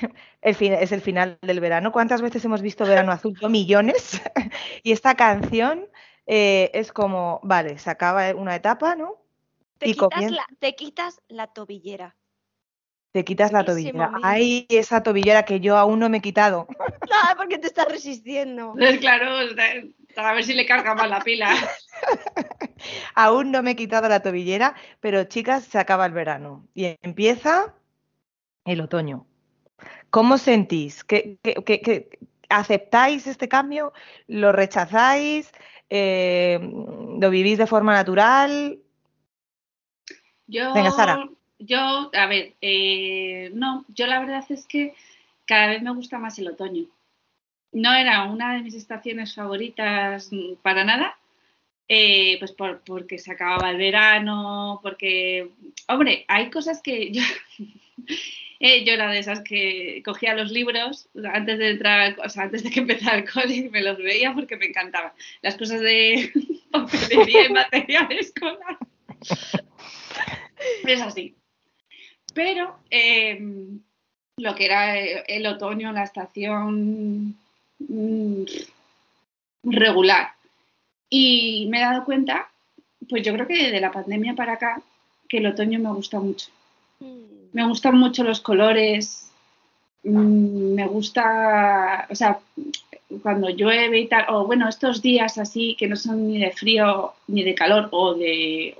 el 0.42 0.54
fin- 0.54 0.74
es 0.74 0.92
el 0.92 1.00
final 1.00 1.38
del 1.42 1.60
verano. 1.60 1.92
¿Cuántas 1.92 2.20
veces 2.20 2.44
hemos 2.44 2.60
visto 2.60 2.84
Verano 2.84 3.12
Azul? 3.12 3.38
Yo 3.40 3.48
millones. 3.48 4.20
y 4.82 4.92
esta 4.92 5.14
canción 5.14 5.88
eh, 6.26 6.70
es 6.74 6.92
como, 6.92 7.40
vale, 7.42 7.78
se 7.78 7.88
acaba 7.88 8.34
una 8.34 8.54
etapa, 8.56 8.96
¿no? 8.96 9.22
Te 9.78 9.88
y 9.88 9.92
quitas, 9.92 10.08
comienza- 10.08 10.34
la, 10.36 10.46
te 10.58 10.74
quitas 10.74 11.20
la 11.28 11.46
tobillera. 11.46 12.15
Te 13.16 13.24
quitas 13.24 13.50
la 13.50 13.64
tobillera. 13.64 14.08
momento. 14.08 14.20
Ay, 14.28 14.66
esa 14.68 15.02
tobillera 15.02 15.44
que 15.46 15.58
yo 15.58 15.78
aún 15.78 16.00
no 16.00 16.10
me 16.10 16.18
he 16.18 16.20
quitado. 16.20 16.66
Ah, 17.10 17.34
porque 17.34 17.56
te 17.56 17.68
estás 17.68 17.88
resistiendo. 17.88 18.72
Entonces, 18.74 18.98
claro, 18.98 19.38
a 20.16 20.32
ver 20.34 20.44
si 20.44 20.52
le 20.52 20.66
carga 20.66 20.94
más 20.94 21.08
la 21.08 21.20
pila. 21.20 21.48
Aún 23.14 23.52
no 23.52 23.62
me 23.62 23.70
he 23.70 23.76
quitado 23.76 24.06
la 24.08 24.20
tobillera, 24.20 24.74
pero 25.00 25.24
chicas, 25.24 25.64
se 25.64 25.78
acaba 25.78 26.04
el 26.04 26.12
verano 26.12 26.66
y 26.74 26.94
empieza 27.00 27.74
el 28.66 28.82
otoño. 28.82 29.26
¿Cómo 30.10 30.36
sentís? 30.36 31.04
¿Qué, 31.04 31.38
qué- 31.42 31.54
qué- 31.64 31.80
qué- 31.80 32.18
aceptáis 32.50 33.26
este 33.26 33.48
cambio? 33.48 33.94
¿Lo 34.26 34.52
rechazáis? 34.52 35.50
Eh, 35.88 36.58
¿Lo 37.18 37.30
vivís 37.30 37.56
de 37.56 37.66
forma 37.66 37.94
natural? 37.94 38.80
Yo, 40.48 40.74
Venga, 40.74 40.90
Sara. 40.90 41.18
Yo, 41.58 42.10
a 42.14 42.26
ver, 42.26 42.54
eh, 42.60 43.50
no, 43.54 43.84
yo 43.88 44.06
la 44.06 44.20
verdad 44.20 44.44
es 44.50 44.66
que 44.66 44.94
cada 45.46 45.68
vez 45.68 45.82
me 45.82 45.92
gusta 45.92 46.18
más 46.18 46.38
el 46.38 46.48
otoño. 46.48 46.84
No 47.72 47.92
era 47.94 48.24
una 48.24 48.54
de 48.54 48.62
mis 48.62 48.74
estaciones 48.74 49.34
favoritas 49.34 50.30
para 50.62 50.84
nada, 50.84 51.18
eh, 51.88 52.36
pues 52.38 52.52
por- 52.52 52.82
porque 52.84 53.18
se 53.18 53.32
acababa 53.32 53.70
el 53.70 53.76
verano, 53.78 54.80
porque, 54.82 55.50
hombre, 55.88 56.24
hay 56.28 56.50
cosas 56.50 56.82
que 56.82 57.10
yo, 57.12 57.22
eh, 58.60 58.84
yo 58.84 58.92
era 58.94 59.10
de 59.10 59.18
esas 59.18 59.40
que 59.42 60.02
cogía 60.04 60.34
los 60.34 60.50
libros 60.50 61.08
antes 61.32 61.58
de 61.58 61.70
entrar, 61.70 62.16
o 62.24 62.28
sea, 62.28 62.44
antes 62.44 62.62
de 62.64 62.70
que 62.70 62.80
empezara 62.80 63.18
el 63.18 63.30
cole 63.30 63.54
y 63.54 63.68
me 63.70 63.82
los 63.82 63.98
veía 63.98 64.32
porque 64.34 64.56
me 64.56 64.66
encantaban. 64.66 65.12
Las 65.42 65.56
cosas 65.56 65.80
de 65.80 66.32
papelería 66.72 67.46
y 67.46 67.52
material 67.52 68.12
escolar. 68.12 68.78
Es 70.86 71.00
así. 71.02 71.36
Pero 72.36 72.76
eh, 72.90 73.40
lo 74.36 74.54
que 74.54 74.66
era 74.66 74.98
eh, 74.98 75.24
el 75.26 75.46
otoño, 75.46 75.90
la 75.90 76.02
estación 76.04 77.34
mm, 77.78 78.44
regular. 79.64 80.32
Y 81.08 81.66
me 81.70 81.78
he 81.78 81.80
dado 81.80 82.04
cuenta, 82.04 82.50
pues 83.08 83.22
yo 83.22 83.32
creo 83.32 83.46
que 83.46 83.70
de 83.72 83.80
la 83.80 83.90
pandemia 83.90 84.34
para 84.34 84.52
acá, 84.52 84.82
que 85.26 85.38
el 85.38 85.46
otoño 85.46 85.78
me 85.80 85.90
gusta 85.92 86.20
mucho. 86.20 86.48
Mm, 87.00 87.54
Me 87.54 87.66
gustan 87.66 87.96
mucho 87.96 88.22
los 88.22 88.42
colores, 88.42 89.30
mm, 90.04 90.74
me 90.74 90.86
gusta, 90.86 92.06
o 92.10 92.14
sea, 92.14 92.38
cuando 93.22 93.48
llueve 93.50 94.00
y 94.00 94.08
tal, 94.08 94.24
o 94.28 94.46
bueno, 94.46 94.68
estos 94.68 95.00
días 95.00 95.38
así 95.38 95.76
que 95.78 95.86
no 95.86 95.96
son 95.96 96.28
ni 96.28 96.38
de 96.38 96.50
frío 96.50 97.12
ni 97.28 97.42
de 97.44 97.54
calor 97.54 97.88
o 97.92 98.14
de, 98.14 98.76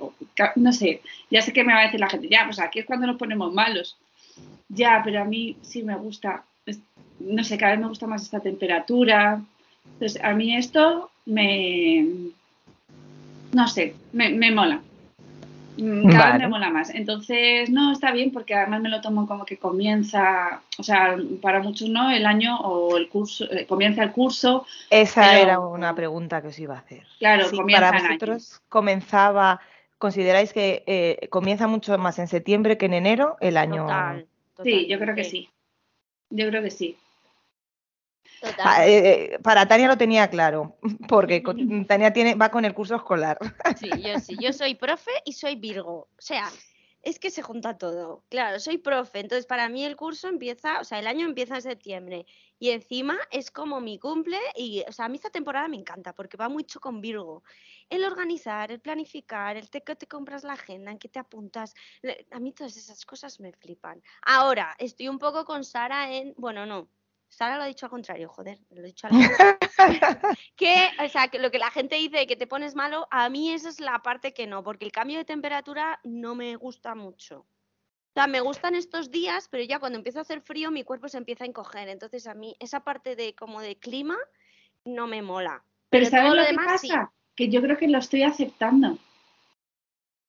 no 0.55 0.73
sé, 0.73 1.01
ya 1.31 1.41
sé 1.41 1.53
que 1.53 1.63
me 1.63 1.73
va 1.73 1.79
a 1.79 1.83
decir 1.83 1.99
la 1.99 2.09
gente, 2.09 2.27
ya, 2.27 2.43
pues 2.45 2.59
aquí 2.59 2.79
es 2.79 2.85
cuando 2.85 3.07
nos 3.07 3.17
ponemos 3.17 3.53
malos. 3.53 3.97
Ya, 4.69 5.01
pero 5.03 5.21
a 5.21 5.25
mí 5.25 5.55
sí 5.61 5.81
me 5.81 5.95
gusta, 5.95 6.43
no 7.19 7.43
sé, 7.43 7.57
cada 7.57 7.71
vez 7.71 7.81
me 7.81 7.87
gusta 7.87 8.07
más 8.07 8.23
esta 8.23 8.41
temperatura. 8.41 9.41
Entonces, 9.85 10.21
a 10.21 10.33
mí 10.33 10.55
esto 10.55 11.09
me, 11.25 12.05
no 13.53 13.67
sé, 13.67 13.95
me, 14.11 14.29
me 14.29 14.51
mola. 14.51 14.81
Mm, 15.77 16.09
Cada 16.11 16.31
vez 16.33 16.41
me 16.41 16.47
mola 16.47 16.69
más. 16.69 16.89
Entonces, 16.93 17.69
no, 17.69 17.91
está 17.91 18.11
bien 18.11 18.31
porque 18.31 18.55
además 18.55 18.81
me 18.81 18.89
lo 18.89 18.99
tomo 19.01 19.27
como 19.27 19.45
que 19.45 19.57
comienza, 19.57 20.61
o 20.79 20.83
sea, 20.83 21.15
para 21.41 21.61
muchos 21.61 21.89
no, 21.89 22.09
el 22.11 22.25
año 22.25 22.57
o 22.59 22.97
el 22.97 23.09
curso, 23.09 23.45
eh, 23.51 23.65
comienza 23.67 24.03
el 24.03 24.11
curso, 24.11 24.65
Esa 24.89 25.21
Pero- 25.21 25.41
era 25.41 25.59
una 25.59 25.93
pregunta 25.95 26.41
que 26.41 26.47
os 26.47 26.59
iba 26.59 26.75
a 26.75 26.79
hacer. 26.79 27.03
Claro, 27.19 27.47
Sí, 27.49 27.55
comienza 27.57 27.85
para 27.87 27.97
año. 27.99 28.07
vosotros 28.07 28.61
comenzaba, 28.69 29.59
¿consideráis 29.97 30.51
que 30.53 30.83
eh, 30.87 31.27
comienza 31.29 31.67
mucho 31.67 31.97
más 31.97 32.17
en 32.19 32.27
septiembre 32.27 32.77
que 32.77 32.87
en 32.87 32.93
enero 32.95 33.37
el 33.39 33.57
año? 33.57 33.83
Total. 33.83 34.25
Sí, 34.63 34.87
yo 34.87 34.97
creo 34.99 35.13
que 35.15 35.23
totalmente, 35.23 35.29
sí. 35.29 35.49
Yo 36.29 36.47
creo 36.49 36.63
que 36.63 36.71
sí. 36.71 36.97
Ah, 38.59 38.87
eh, 38.87 39.33
eh, 39.33 39.39
para 39.39 39.67
Tania 39.67 39.87
lo 39.87 39.97
tenía 39.97 40.29
claro, 40.29 40.77
porque 41.09 41.43
con- 41.43 41.57
Tania 41.87 42.13
tiene, 42.13 42.35
va 42.35 42.49
con 42.49 42.65
el 42.65 42.73
curso 42.73 42.95
escolar. 42.95 43.37
Sí, 43.77 43.89
yo 44.01 44.19
sí. 44.19 44.35
Yo 44.39 44.53
soy 44.53 44.75
profe 44.75 45.11
y 45.25 45.33
soy 45.33 45.55
Virgo. 45.55 46.09
O 46.17 46.21
sea, 46.21 46.49
es 47.03 47.19
que 47.19 47.29
se 47.29 47.41
junta 47.41 47.77
todo. 47.77 48.23
Claro, 48.29 48.59
soy 48.59 48.77
profe, 48.79 49.19
entonces 49.19 49.45
para 49.45 49.69
mí 49.69 49.85
el 49.85 49.95
curso 49.95 50.27
empieza, 50.27 50.79
o 50.81 50.83
sea, 50.83 50.99
el 50.99 51.07
año 51.07 51.25
empieza 51.25 51.55
en 51.55 51.61
septiembre. 51.61 52.25
Y 52.59 52.71
encima 52.71 53.17
es 53.31 53.49
como 53.51 53.79
mi 53.79 53.97
cumple 53.99 54.39
y, 54.55 54.83
o 54.87 54.91
sea, 54.91 55.05
a 55.05 55.09
mí 55.09 55.15
esta 55.15 55.29
temporada 55.29 55.67
me 55.67 55.77
encanta 55.77 56.13
porque 56.13 56.37
va 56.37 56.49
mucho 56.49 56.79
con 56.79 56.99
Virgo. 56.99 57.43
El 57.89 58.03
organizar, 58.03 58.71
el 58.71 58.79
planificar, 58.81 59.55
el 59.57 59.69
te, 59.69 59.81
que 59.83 59.95
te 59.95 60.07
compras 60.07 60.43
la 60.43 60.53
agenda, 60.53 60.91
en 60.91 60.97
que 60.97 61.07
te 61.07 61.19
apuntas. 61.19 61.75
A 62.31 62.39
mí 62.39 62.51
todas 62.51 62.75
esas 62.75 63.05
cosas 63.05 63.39
me 63.39 63.53
flipan. 63.53 64.01
Ahora, 64.23 64.75
estoy 64.77 65.07
un 65.07 65.19
poco 65.19 65.45
con 65.45 65.63
Sara 65.63 66.11
en, 66.11 66.33
bueno, 66.37 66.65
no. 66.65 66.89
Sara 67.29 67.57
lo 67.57 67.63
ha 67.63 67.67
dicho 67.67 67.85
al 67.85 67.89
contrario, 67.89 68.29
joder, 68.29 68.59
lo 68.69 68.81
he 68.81 68.85
dicho 68.85 69.07
al 69.07 69.13
que, 70.55 70.89
o 71.03 71.09
sea, 71.09 71.27
que 71.27 71.39
lo 71.39 71.51
que 71.51 71.59
la 71.59 71.71
gente 71.71 71.95
dice 71.95 72.25
que 72.25 72.35
te 72.35 72.47
pones 72.47 72.75
malo, 72.75 73.07
a 73.11 73.29
mí 73.29 73.51
esa 73.51 73.69
es 73.69 73.79
la 73.79 73.99
parte 73.99 74.33
que 74.33 74.47
no, 74.47 74.63
porque 74.63 74.85
el 74.85 74.91
cambio 74.91 75.17
de 75.17 75.25
temperatura 75.25 75.99
no 76.03 76.35
me 76.35 76.55
gusta 76.55 76.95
mucho. 76.95 77.39
O 77.39 78.19
sea, 78.19 78.27
me 78.27 78.39
gustan 78.39 78.73
estos 78.73 79.11
días, 79.11 79.47
pero 79.49 79.63
ya 79.63 79.79
cuando 79.79 79.97
empieza 79.99 80.19
a 80.19 80.21
hacer 80.23 80.41
frío 80.41 80.71
mi 80.71 80.83
cuerpo 80.83 81.07
se 81.07 81.17
empieza 81.19 81.43
a 81.43 81.47
encoger. 81.47 81.87
Entonces 81.89 82.25
a 82.25 82.33
mí 82.33 82.55
esa 82.59 82.79
parte 82.79 83.15
de 83.15 83.35
como 83.35 83.61
de 83.61 83.77
clima 83.77 84.17
no 84.85 85.05
me 85.05 85.21
mola. 85.21 85.63
Pero, 85.89 86.05
Pero 86.05 86.09
¿sabes 86.09 86.29
lo, 86.31 86.35
lo 86.37 86.41
que 86.41 86.47
demás, 86.47 86.81
sí. 86.81 86.87
pasa? 86.87 87.11
Que 87.35 87.49
yo 87.49 87.61
creo 87.61 87.77
que 87.77 87.87
lo 87.87 87.99
estoy 87.99 88.23
aceptando. 88.23 88.97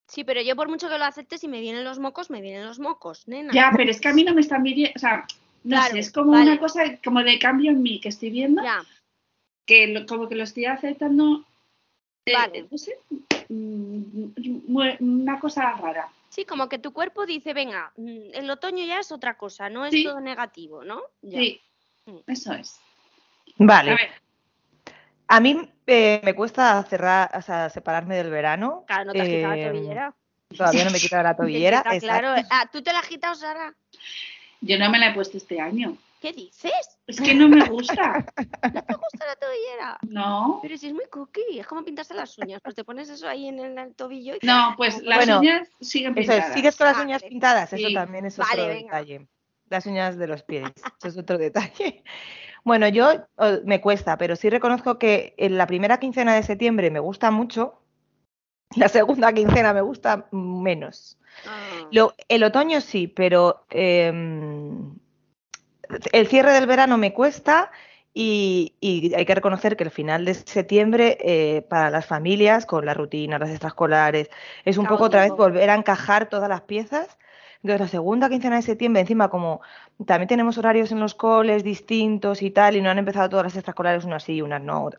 Sí, 0.05 0.23
pero 0.23 0.41
yo 0.41 0.55
por 0.55 0.69
mucho 0.69 0.89
que 0.89 0.97
lo 0.97 1.05
acepte, 1.05 1.37
si 1.37 1.47
me 1.47 1.61
vienen 1.61 1.83
los 1.83 1.99
mocos, 1.99 2.29
me 2.29 2.41
vienen 2.41 2.65
los 2.65 2.79
mocos, 2.79 3.27
nena. 3.27 3.53
Ya, 3.53 3.71
pero 3.75 3.89
es 3.89 4.01
que 4.01 4.09
a 4.09 4.13
mí 4.13 4.23
no 4.23 4.33
me 4.33 4.41
están 4.41 4.63
viendo, 4.63 4.89
o 4.95 4.99
sea, 4.99 5.25
no 5.63 5.75
Claro, 5.77 5.93
sé, 5.93 5.99
es 5.99 6.11
como 6.11 6.31
vale. 6.31 6.51
una 6.51 6.59
cosa 6.59 6.83
como 7.03 7.21
de 7.23 7.37
cambio 7.39 7.71
en 7.71 7.81
mí 7.81 7.99
que 7.99 8.09
estoy 8.09 8.29
viendo, 8.29 8.63
Ya, 8.63 8.83
que 9.65 9.87
lo- 9.87 10.05
como 10.05 10.27
que 10.27 10.35
lo 10.35 10.43
estoy 10.43 10.65
aceptando, 10.65 11.45
eh, 12.25 12.33
Vale. 12.33 12.67
no 12.71 12.77
sé, 12.77 12.97
mm, 13.49 14.99
una 14.99 15.39
cosa 15.39 15.71
rara. 15.73 16.09
sí, 16.29 16.45
como 16.45 16.69
que 16.69 16.77
tu 16.79 16.93
cuerpo 16.93 17.25
dice, 17.25 17.53
venga, 17.53 17.91
mm, 17.97 18.33
el 18.33 18.49
otoño 18.49 18.85
ya 18.85 18.99
es 18.99 19.11
otra 19.11 19.35
cosa, 19.37 19.69
no 19.69 19.85
es 19.85 19.91
Sí. 19.91 20.03
todo 20.03 20.19
negativo, 20.19 20.83
¿no? 20.83 21.01
Ya. 21.21 21.39
Sí, 21.39 21.61
Eso 22.25 22.53
es. 22.53 22.79
Vale. 23.57 23.91
A 23.91 23.95
ver, 23.95 24.09
A 25.27 25.39
mí 25.39 25.69
eh, 25.85 26.19
me 26.23 26.33
cuesta 26.33 26.81
cerrar, 26.85 27.29
o 27.37 27.41
sea, 27.43 27.69
separarme 27.69 28.15
del 28.15 28.31
verano. 28.31 28.83
Claro, 28.87 29.05
no 29.05 29.13
te 29.13 29.21
has 29.21 29.27
quitado 29.29 29.53
la 29.55 29.59
Eh, 29.61 29.67
tobillera. 29.69 30.15
Todavía 30.57 30.83
no 30.85 30.89
me 30.91 30.97
he 30.97 31.01
quitado 31.13 31.21
la 31.23 31.35
tobillera. 31.35 31.83
Claro. 31.99 32.29
Ah, 32.49 32.67
¿Tú 32.71 32.81
te 32.81 32.91
la 32.91 32.99
has 32.99 33.07
quitado, 33.07 33.35
Sara? 33.35 33.75
Yo 34.61 34.77
no 34.77 34.89
me 34.89 34.99
la 34.99 35.09
he 35.09 35.13
puesto 35.13 35.37
este 35.37 35.59
año. 35.59 35.97
¿Qué 36.21 36.33
dices? 36.33 36.73
Es 37.07 37.21
que 37.21 37.33
no 37.33 37.47
me 37.47 37.63
gusta. 37.69 38.25
¿No 38.73 38.83
te 38.83 38.93
gusta 38.95 39.25
la 39.25 39.35
tobillera? 39.39 39.97
No. 40.09 40.59
Pero 40.61 40.77
si 40.77 40.87
es 40.87 40.93
muy 40.93 41.05
cookie, 41.09 41.59
es 41.59 41.65
como 41.65 41.83
pintarse 41.85 42.13
las 42.13 42.37
uñas. 42.37 42.59
Pues 42.61 42.75
te 42.75 42.83
pones 42.83 43.09
eso 43.09 43.25
ahí 43.27 43.47
en 43.47 43.57
el, 43.59 43.77
el 43.77 43.95
tobillo 43.95 44.35
y... 44.41 44.45
No, 44.45 44.73
pues 44.75 45.01
las 45.03 45.17
Bueno, 45.19 45.39
uñas 45.39 45.69
siguen 45.79 46.11
Eso 46.11 46.19
pintadas. 46.31 46.47
es, 46.49 46.53
sigues 46.55 46.75
con 46.75 46.87
las 46.87 46.97
uñas 46.97 47.21
vale. 47.21 47.29
pintadas, 47.29 47.71
eso 47.73 47.87
Sí. 47.87 47.93
también 47.93 48.25
es 48.25 48.37
Vale, 48.37 48.51
otro 48.63 48.73
venga. 48.73 48.97
detalle. 48.97 49.27
Las 49.69 49.85
uñas 49.85 50.17
de 50.17 50.27
los 50.27 50.43
pies, 50.43 50.69
eso 50.75 51.07
es 51.07 51.17
otro 51.17 51.37
detalle. 51.37 52.03
Bueno, 52.65 52.89
yo 52.89 53.09
eh, 53.13 53.61
me 53.63 53.79
cuesta, 53.79 54.17
pero 54.17 54.35
sí 54.35 54.49
reconozco 54.49 54.99
que 54.99 55.33
en 55.37 55.57
la 55.57 55.65
primera 55.65 55.97
quincena 55.97 56.35
de 56.35 56.43
septiembre 56.43 56.91
me 56.91 56.99
gusta 56.99 57.31
mucho, 57.31 57.81
la 58.75 58.87
segunda 58.87 59.31
quincena 59.33 59.73
me 59.73 59.81
gusta 59.81 60.27
menos. 60.31 61.17
Ah. 61.47 61.87
Lo- 61.91 62.13
el 62.27 62.43
otoño 62.43 62.81
sí, 62.81 63.07
pero 63.07 63.65
em, 63.69 64.93
el 66.11 66.27
cierre 66.27 66.51
del 66.53 66.67
verano 66.67 66.97
me 66.97 67.13
cuesta 67.13 67.71
y, 68.13 68.75
y 68.79 69.13
hay 69.13 69.25
que 69.25 69.35
reconocer 69.35 69.77
que 69.77 69.83
el 69.83 69.91
final 69.91 70.25
de 70.25 70.33
septiembre 70.33 71.17
eh, 71.21 71.61
para 71.69 71.89
las 71.89 72.05
familias, 72.05 72.65
con 72.65 72.85
la 72.85 72.93
rutina, 72.93 73.39
las 73.39 73.49
extraescolares, 73.49 74.29
es 74.65 74.77
un 74.77 74.85
poco 74.87 75.05
otra 75.05 75.21
vez 75.21 75.31
volver 75.31 75.69
a 75.69 75.75
encajar 75.75 76.27
todas 76.29 76.49
las 76.49 76.61
piezas. 76.61 77.17
Entonces, 77.61 77.81
la 77.81 77.87
segunda 77.87 78.29
quincena 78.29 78.55
de 78.55 78.61
septiembre, 78.61 79.01
encima, 79.01 79.29
como 79.29 79.61
también 80.05 80.29
tenemos 80.29 80.57
horarios 80.57 80.93
en 80.93 81.01
los 81.01 81.13
coles 81.13 81.63
distintos 81.63 82.41
y 82.41 82.51
tal, 82.51 82.77
y 82.77 82.81
no 82.81 82.89
han 82.89 82.97
empezado 82.97 83.27
todas 83.29 83.47
las 83.47 83.55
extraescolares, 83.55 84.05
unas 84.05 84.23
sí, 84.23 84.41
unas 84.41 84.61
no. 84.61 84.89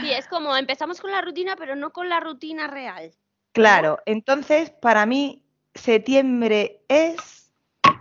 Sí, 0.00 0.10
es 0.12 0.26
como 0.26 0.56
empezamos 0.56 1.00
con 1.00 1.12
la 1.12 1.20
rutina, 1.20 1.54
pero 1.56 1.76
no 1.76 1.92
con 1.92 2.08
la 2.08 2.18
rutina 2.18 2.66
real. 2.66 3.12
Claro, 3.52 3.98
entonces 4.06 4.70
para 4.70 5.06
mí 5.06 5.44
septiembre 5.74 6.82
es 6.88 7.52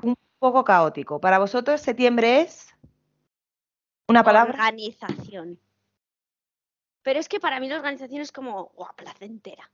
un 0.01 0.15
poco 0.39 0.63
caótico. 0.63 1.21
Para 1.21 1.37
vosotros 1.37 1.81
septiembre 1.81 2.41
es 2.41 2.75
una 4.07 4.23
palabra. 4.23 4.53
Organización. 4.53 5.59
Pero 7.03 7.19
es 7.19 7.29
que 7.29 7.39
para 7.39 7.59
mí 7.59 7.69
la 7.69 7.77
organización 7.77 8.21
es 8.21 8.31
como, 8.31 8.71
guau, 8.75 8.95
placentera. 8.95 9.69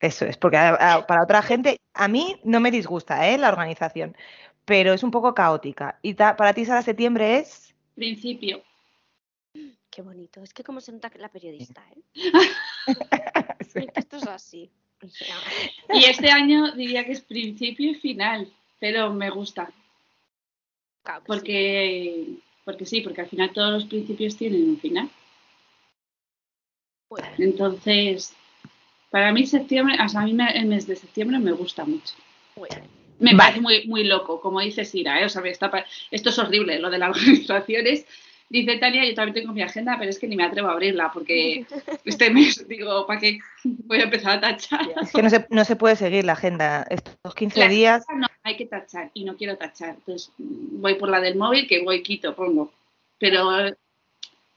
Eso 0.00 0.24
es, 0.26 0.36
porque 0.36 0.56
a- 0.56 0.94
a- 0.94 1.06
para 1.06 1.22
otra 1.24 1.42
gente, 1.42 1.80
a 1.94 2.06
mí 2.08 2.40
no 2.44 2.60
me 2.60 2.70
disgusta 2.70 3.28
¿eh? 3.28 3.36
la 3.38 3.48
organización, 3.48 4.16
pero 4.64 4.92
es 4.92 5.02
un 5.02 5.10
poco 5.10 5.34
caótica. 5.34 5.98
Y 6.02 6.14
ta- 6.14 6.36
para 6.36 6.54
ti, 6.54 6.64
Sara, 6.64 6.82
septiembre 6.82 7.38
es... 7.38 7.74
Principio. 7.94 8.62
Qué 9.90 10.02
bonito. 10.02 10.40
Es 10.42 10.54
que 10.54 10.62
como 10.62 10.80
se 10.80 10.92
nota 10.92 11.10
que 11.10 11.18
la 11.18 11.28
periodista, 11.30 11.82
¿eh? 11.96 12.02
Sí. 13.72 13.86
Esto 13.94 14.16
es 14.18 14.26
así. 14.26 14.70
Y 15.92 16.04
este 16.04 16.30
año 16.30 16.72
diría 16.72 17.04
que 17.04 17.12
es 17.12 17.20
principio 17.20 17.92
y 17.92 17.94
final, 17.94 18.52
pero 18.80 19.12
me 19.12 19.30
gusta. 19.30 19.70
claro 21.02 21.22
que 21.22 21.24
sí. 21.24 21.26
Porque, 21.26 22.26
porque 22.64 22.84
sí, 22.86 23.00
porque 23.00 23.20
al 23.22 23.28
final 23.28 23.52
todos 23.52 23.72
los 23.72 23.84
principios 23.86 24.36
tienen 24.36 24.68
un 24.70 24.78
final. 24.78 25.08
Bueno, 27.10 27.28
Entonces, 27.38 28.34
para 29.10 29.32
mí 29.32 29.46
septiembre, 29.46 29.96
o 30.04 30.08
sea, 30.08 30.20
a 30.20 30.24
mí 30.24 30.32
me- 30.34 30.50
el 30.56 30.66
mes 30.66 30.86
de 30.86 30.96
septiembre 30.96 31.38
me 31.38 31.52
gusta 31.52 31.84
mucho. 31.84 32.14
bueno. 32.56 32.76
Me 33.20 33.32
Vale. 33.34 33.36
parece 33.38 33.60
muy, 33.60 33.86
muy 33.88 34.04
loco, 34.04 34.40
como 34.40 34.60
dice 34.60 34.84
Sira, 34.84 35.20
¿eh? 35.20 35.24
O 35.24 35.28
sea, 35.28 35.42
me 35.42 35.50
está 35.50 35.70
pa- 35.72 35.84
esto 36.12 36.28
es 36.30 36.38
horrible, 36.38 36.78
lo 36.78 36.88
de 36.88 36.98
las 36.98 37.10
organizaciones. 37.16 38.06
Dice 38.50 38.76
Tania, 38.78 39.04
yo 39.04 39.14
también 39.14 39.34
tengo 39.34 39.52
mi 39.52 39.60
agenda, 39.60 39.96
pero 39.98 40.08
es 40.08 40.18
que 40.20 40.28
ni 40.28 40.36
me 40.36 40.44
atrevo 40.44 40.68
a 40.68 40.72
abrirla 40.72 41.10
porque 41.12 41.66
este 42.04 42.30
mes 42.30 42.66
digo, 42.68 43.06
¿para 43.08 43.18
qué 43.20 43.40
voy 43.64 43.98
a 43.98 44.04
empezar 44.04 44.38
a 44.38 44.40
tachar? 44.40 44.86
Es 45.02 45.10
que 45.12 45.22
no 45.22 45.30
se, 45.30 45.46
no 45.50 45.64
se 45.64 45.74
puede 45.76 45.96
seguir 45.96 46.24
la 46.24 46.34
agenda. 46.34 46.86
Estos 46.88 47.34
15 47.34 47.58
La 47.60 47.68
días, 47.68 48.04
No, 48.14 48.26
hay 48.44 48.56
que 48.56 48.66
tachar 48.66 49.10
y 49.14 49.24
no 49.24 49.36
quiero 49.36 49.56
tachar. 49.56 49.96
Entonces 49.96 50.30
voy 50.38 50.94
por 50.94 51.08
la 51.08 51.20
del 51.20 51.34
móvil, 51.36 51.66
que 51.66 51.82
voy 51.82 52.02
quito, 52.04 52.34
pongo. 52.36 52.72
Pero 53.18 53.50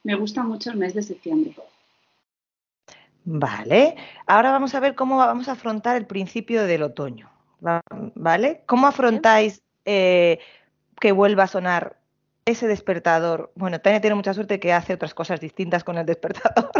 me 0.03 0.15
gusta 0.15 0.43
mucho 0.43 0.69
el 0.69 0.77
mes 0.77 0.93
de 0.93 1.01
septiembre. 1.01 1.53
Vale. 3.25 3.95
Ahora 4.27 4.51
vamos 4.51 4.73
a 4.75 4.79
ver 4.79 4.95
cómo 4.95 5.17
vamos 5.17 5.47
a 5.47 5.53
afrontar 5.53 5.95
el 5.97 6.05
principio 6.07 6.65
del 6.65 6.83
otoño. 6.83 7.29
va- 7.65 7.81
¿Vale? 8.15 8.63
¿Cómo 8.65 8.87
afrontáis 8.87 9.61
eh, 9.85 10.39
que 10.99 11.11
vuelva 11.11 11.43
a 11.43 11.47
sonar 11.47 11.97
ese 12.45 12.67
despertador? 12.67 13.51
Bueno, 13.55 13.79
Tania 13.81 14.01
tiene 14.01 14.15
mucha 14.15 14.33
suerte 14.33 14.59
que 14.59 14.73
hace 14.73 14.93
otras 14.93 15.13
cosas 15.13 15.39
distintas 15.39 15.83
con 15.83 15.97
el 15.97 16.05
despertador. 16.05 16.71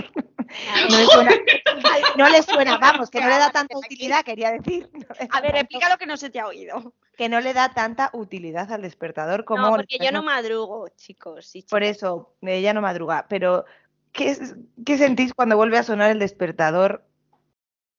No 0.90 0.98
le 0.98 1.06
suena, 1.06 1.32
no 2.18 2.30
le 2.30 2.44
suena, 2.44 2.78
vamos, 2.78 3.10
que 3.10 3.22
no 3.22 3.30
le 3.30 3.38
da 3.38 3.52
tanta 3.52 3.78
utilidad, 3.78 4.24
quería 4.26 4.52
decir. 4.52 4.90
A 5.30 5.40
ver, 5.40 5.56
explica 5.56 5.88
lo 5.90 5.98
que 5.98 6.06
no 6.06 6.18
se 6.18 6.30
te 6.30 6.40
ha 6.40 6.48
oído. 6.48 6.94
Que 7.16 7.30
no 7.30 7.40
le 7.40 7.54
da 7.54 7.70
tanta 7.74 8.10
utilidad 8.14 8.72
al 8.72 8.82
despertador 8.82 9.46
como... 9.46 9.62
No, 9.70 9.76
porque 9.76 9.98
yo 10.00 10.12
no 10.12 10.24
madrugo, 10.24 10.90
chicos. 10.90 11.56
y 11.56 11.62
Por 11.64 11.84
eso, 11.84 12.34
ella 12.42 12.74
no 12.74 12.82
madruga. 12.82 13.28
Pero, 13.30 13.64
¿qué, 14.14 14.98
sentís 14.98 15.34
cuando 15.34 15.58
vuelve 15.58 15.78
a 15.78 15.84
sonar 15.84 16.12
el 16.12 16.20
despertador 16.20 17.04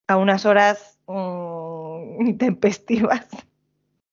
a 0.07 0.17
unas 0.17 0.45
horas 0.47 0.99
mm, 1.07 2.27
intempestivas? 2.27 3.27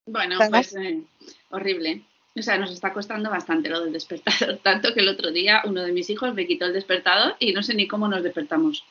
Bueno, 0.06 0.38
pues 0.50 0.76
eh, 0.76 1.02
horrible. 1.50 2.02
O 2.38 2.42
sea, 2.42 2.58
nos 2.58 2.72
está 2.72 2.94
costando 2.94 3.30
bastante 3.30 3.70
lo 3.70 3.82
del 3.82 3.94
despertador. 3.94 4.58
Tanto 4.64 4.94
que 4.94 5.02
el 5.02 5.10
otro 5.10 5.32
día 5.32 5.62
uno 5.66 5.82
de 5.82 5.92
mis 5.92 6.10
hijos 6.10 6.34
me 6.34 6.48
quitó 6.48 6.66
el 6.66 6.74
despertador 6.74 7.36
y 7.40 7.54
no 7.54 7.64
sé 7.64 7.74
ni 7.74 7.88
cómo 7.88 8.08
nos 8.08 8.24
despertamos. 8.24 8.84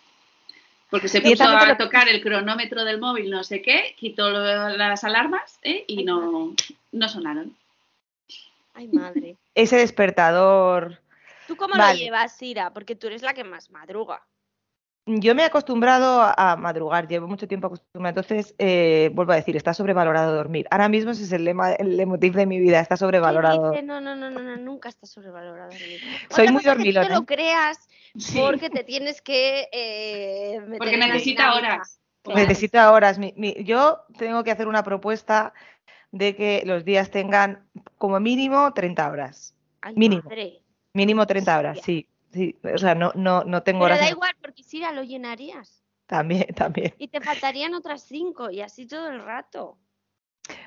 Porque 0.91 1.09
se 1.09 1.21
puso 1.21 1.45
a 1.45 1.77
tocar 1.77 2.09
el 2.09 2.23
cronómetro 2.23 2.83
del 2.85 2.99
móvil, 2.99 3.31
no 3.31 3.45
sé 3.45 3.61
qué, 3.61 3.95
quitó 3.99 4.31
lo- 4.31 4.69
las 4.71 5.05
alarmas 5.05 5.59
¿eh? 5.63 5.85
y 5.87 6.03
no, 6.05 6.55
no 6.93 7.09
sonaron. 7.09 7.55
Ay, 8.73 8.89
madre. 8.89 9.37
Ese 9.55 9.77
despertador. 9.77 10.99
¿Tú 11.49 11.57
cómo 11.57 11.75
Vale. 11.77 11.95
lo 11.95 12.05
llevas, 12.05 12.37
Sira? 12.37 12.75
Porque 12.75 12.95
tú 12.95 13.07
eres 13.07 13.23
la 13.23 13.33
que 13.33 13.43
más 13.43 13.71
madruga. 13.71 14.23
Yo 15.07 15.35
me 15.35 15.41
he 15.41 15.47
acostumbrado 15.47 16.21
a, 16.37 16.57
madrugar, 16.57 17.09
llevo 17.09 17.27
mucho 17.27 17.49
tiempo 17.49 17.69
acostumbrada. 17.69 18.11
Entonces, 18.11 18.55
eh, 18.59 19.11
vuelvo 19.15 19.33
a 19.33 19.37
decir, 19.37 19.57
está 19.57 19.73
sobrevalorado 19.73 20.37
dormir. 20.37 20.67
Ahora 20.71 20.91
mismo 20.91 21.13
ese 21.13 21.23
es 21.23 21.33
el 21.33 21.45
lema, 21.45 21.73
el 21.73 21.97
leitmotiv 21.97 22.35
de 22.35 22.45
mi 22.45 22.61
vida, 22.61 22.81
está 22.81 22.97
¿Qué 22.97 22.99
sobrevalorado. 22.99 23.71
dice? 23.71 23.83
No, 23.83 24.03
no, 24.03 24.15
no, 24.15 24.29
no, 24.31 24.41
no, 24.43 24.57
nunca 24.59 24.91
está 24.91 25.07
sobrevalorado. 25.07 25.71
Soy 26.29 26.29
Soy 26.29 26.49
muy 26.49 26.63
Que 26.63 26.69
tú 26.69 26.75
dormilona, 26.75 27.09
te 27.09 27.15
lo 27.15 27.25
creas 27.25 27.89
Sí, 28.19 28.39
porque 28.39 28.69
te 28.69 28.85
tienes 28.85 29.23
que 29.23 29.71
eh, 29.73 30.61
meter 30.61 30.79
porque 30.79 30.99
necesita 30.99 31.55
horas. 31.55 32.03
Claro. 32.21 32.41
Necesito 32.41 32.93
horas. 32.93 33.19
Mi- 33.19 33.33
mi- 33.39 33.65
yo 33.65 34.03
tengo 34.19 34.45
que 34.45 34.51
hacer 34.51 34.69
una 34.69 34.83
propuesta 34.83 35.55
de 36.11 36.37
que 36.37 36.63
los 36.67 36.85
días 36.85 37.11
tengan 37.11 37.67
como 37.97 38.21
mínimo 38.21 38.75
30 38.75 39.11
horas. 39.11 39.55
Ay, 39.81 39.95
mínimo. 39.97 40.23
madre. 40.25 40.61
Mínimo 40.99 41.27
30 41.27 41.57
horas, 41.57 41.79
sí. 41.85 42.09
sí. 42.33 42.57
O 42.75 42.77
sea, 42.79 42.95
no, 42.97 43.13
no, 43.15 43.45
no 43.45 43.63
tengo 43.63 43.85
Pero 43.85 43.95
horas. 43.95 44.01
da 44.01 44.11
igual, 44.11 44.33
porque 44.41 44.65
Sira 44.65 44.91
lo 44.91 45.05
llenarías. 45.05 45.85
También, 46.07 46.47
también. 46.57 46.93
Y 46.99 47.07
te 47.07 47.21
faltarían 47.21 47.75
otras 47.75 48.03
cinco 48.03 48.51
y 48.51 48.63
así 48.63 48.87
todo 48.87 49.09
el 49.09 49.23
rato. 49.25 49.79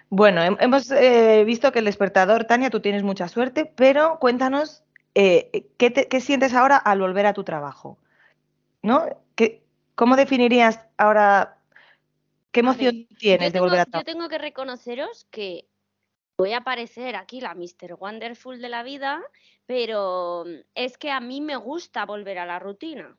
Bueno, 0.10 0.42
hem- 0.42 0.58
hemos 0.62 0.90
eh, 0.92 1.44
visto 1.46 1.72
que 1.74 1.80
el 1.80 1.86
despertador, 1.86 2.46
Tania, 2.46 2.70
tú 2.70 2.80
tienes 2.80 3.04
mucha 3.04 3.28
suerte, 3.28 3.66
pero 3.66 4.20
cuéntanos 4.20 4.84
eh, 5.16 5.68
¿qué, 5.78 5.90
te- 5.92 6.08
qué 6.08 6.22
sientes 6.22 6.54
ahora 6.54 6.78
al 6.78 7.00
volver 7.02 7.26
a 7.26 7.34
tu 7.34 7.44
trabajo, 7.44 7.98
¿no? 8.84 9.06
¿Qué- 9.36 9.62
¿Cómo 9.96 10.16
definirías 10.16 10.80
ahora 10.98 11.58
qué 12.52 12.62
ver, 12.62 12.66
emoción 12.70 13.08
tienes 13.20 13.50
Yo 13.50 13.54
de 13.54 13.60
volver 13.60 13.80
a 13.82 13.86
yo 13.86 13.92
trabajar? 13.92 14.06
tengo 14.06 14.30
que 14.30 14.38
reconoceros 14.38 15.28
que 15.32 15.66
voy 16.42 16.54
a 16.54 16.62
parecer 16.62 17.16
aquí 17.16 17.40
la 17.40 17.54
Mr. 17.54 17.94
Wonderful 18.00 18.60
de 18.60 18.68
la 18.70 18.82
vida, 18.82 19.22
pero 19.68 20.44
es 20.74 20.98
que 20.98 21.12
a 21.12 21.20
mí 21.20 21.40
me 21.40 21.56
gusta 21.56 22.04
volver 22.08 22.40
a 22.40 22.48
la 22.48 22.58
rutina. 22.58 23.16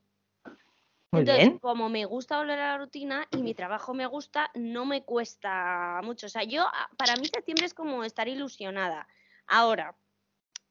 Muy 1.12 1.20
Entonces, 1.20 1.44
bien. 1.50 1.58
como 1.60 1.88
me 1.88 2.04
gusta 2.04 2.38
volver 2.38 2.58
a 2.58 2.72
la 2.72 2.78
rutina 2.78 3.28
y 3.30 3.42
mi 3.42 3.54
trabajo 3.54 3.94
me 3.94 4.06
gusta, 4.06 4.50
no 4.54 4.86
me 4.86 5.04
cuesta 5.04 6.00
mucho. 6.02 6.26
O 6.26 6.28
sea, 6.28 6.42
yo, 6.42 6.62
a- 6.66 6.90
para 6.96 7.16
mí 7.16 7.26
septiembre 7.26 7.66
es 7.66 7.74
como 7.74 8.02
estar 8.02 8.26
ilusionada. 8.26 9.06
Ahora, 9.46 9.94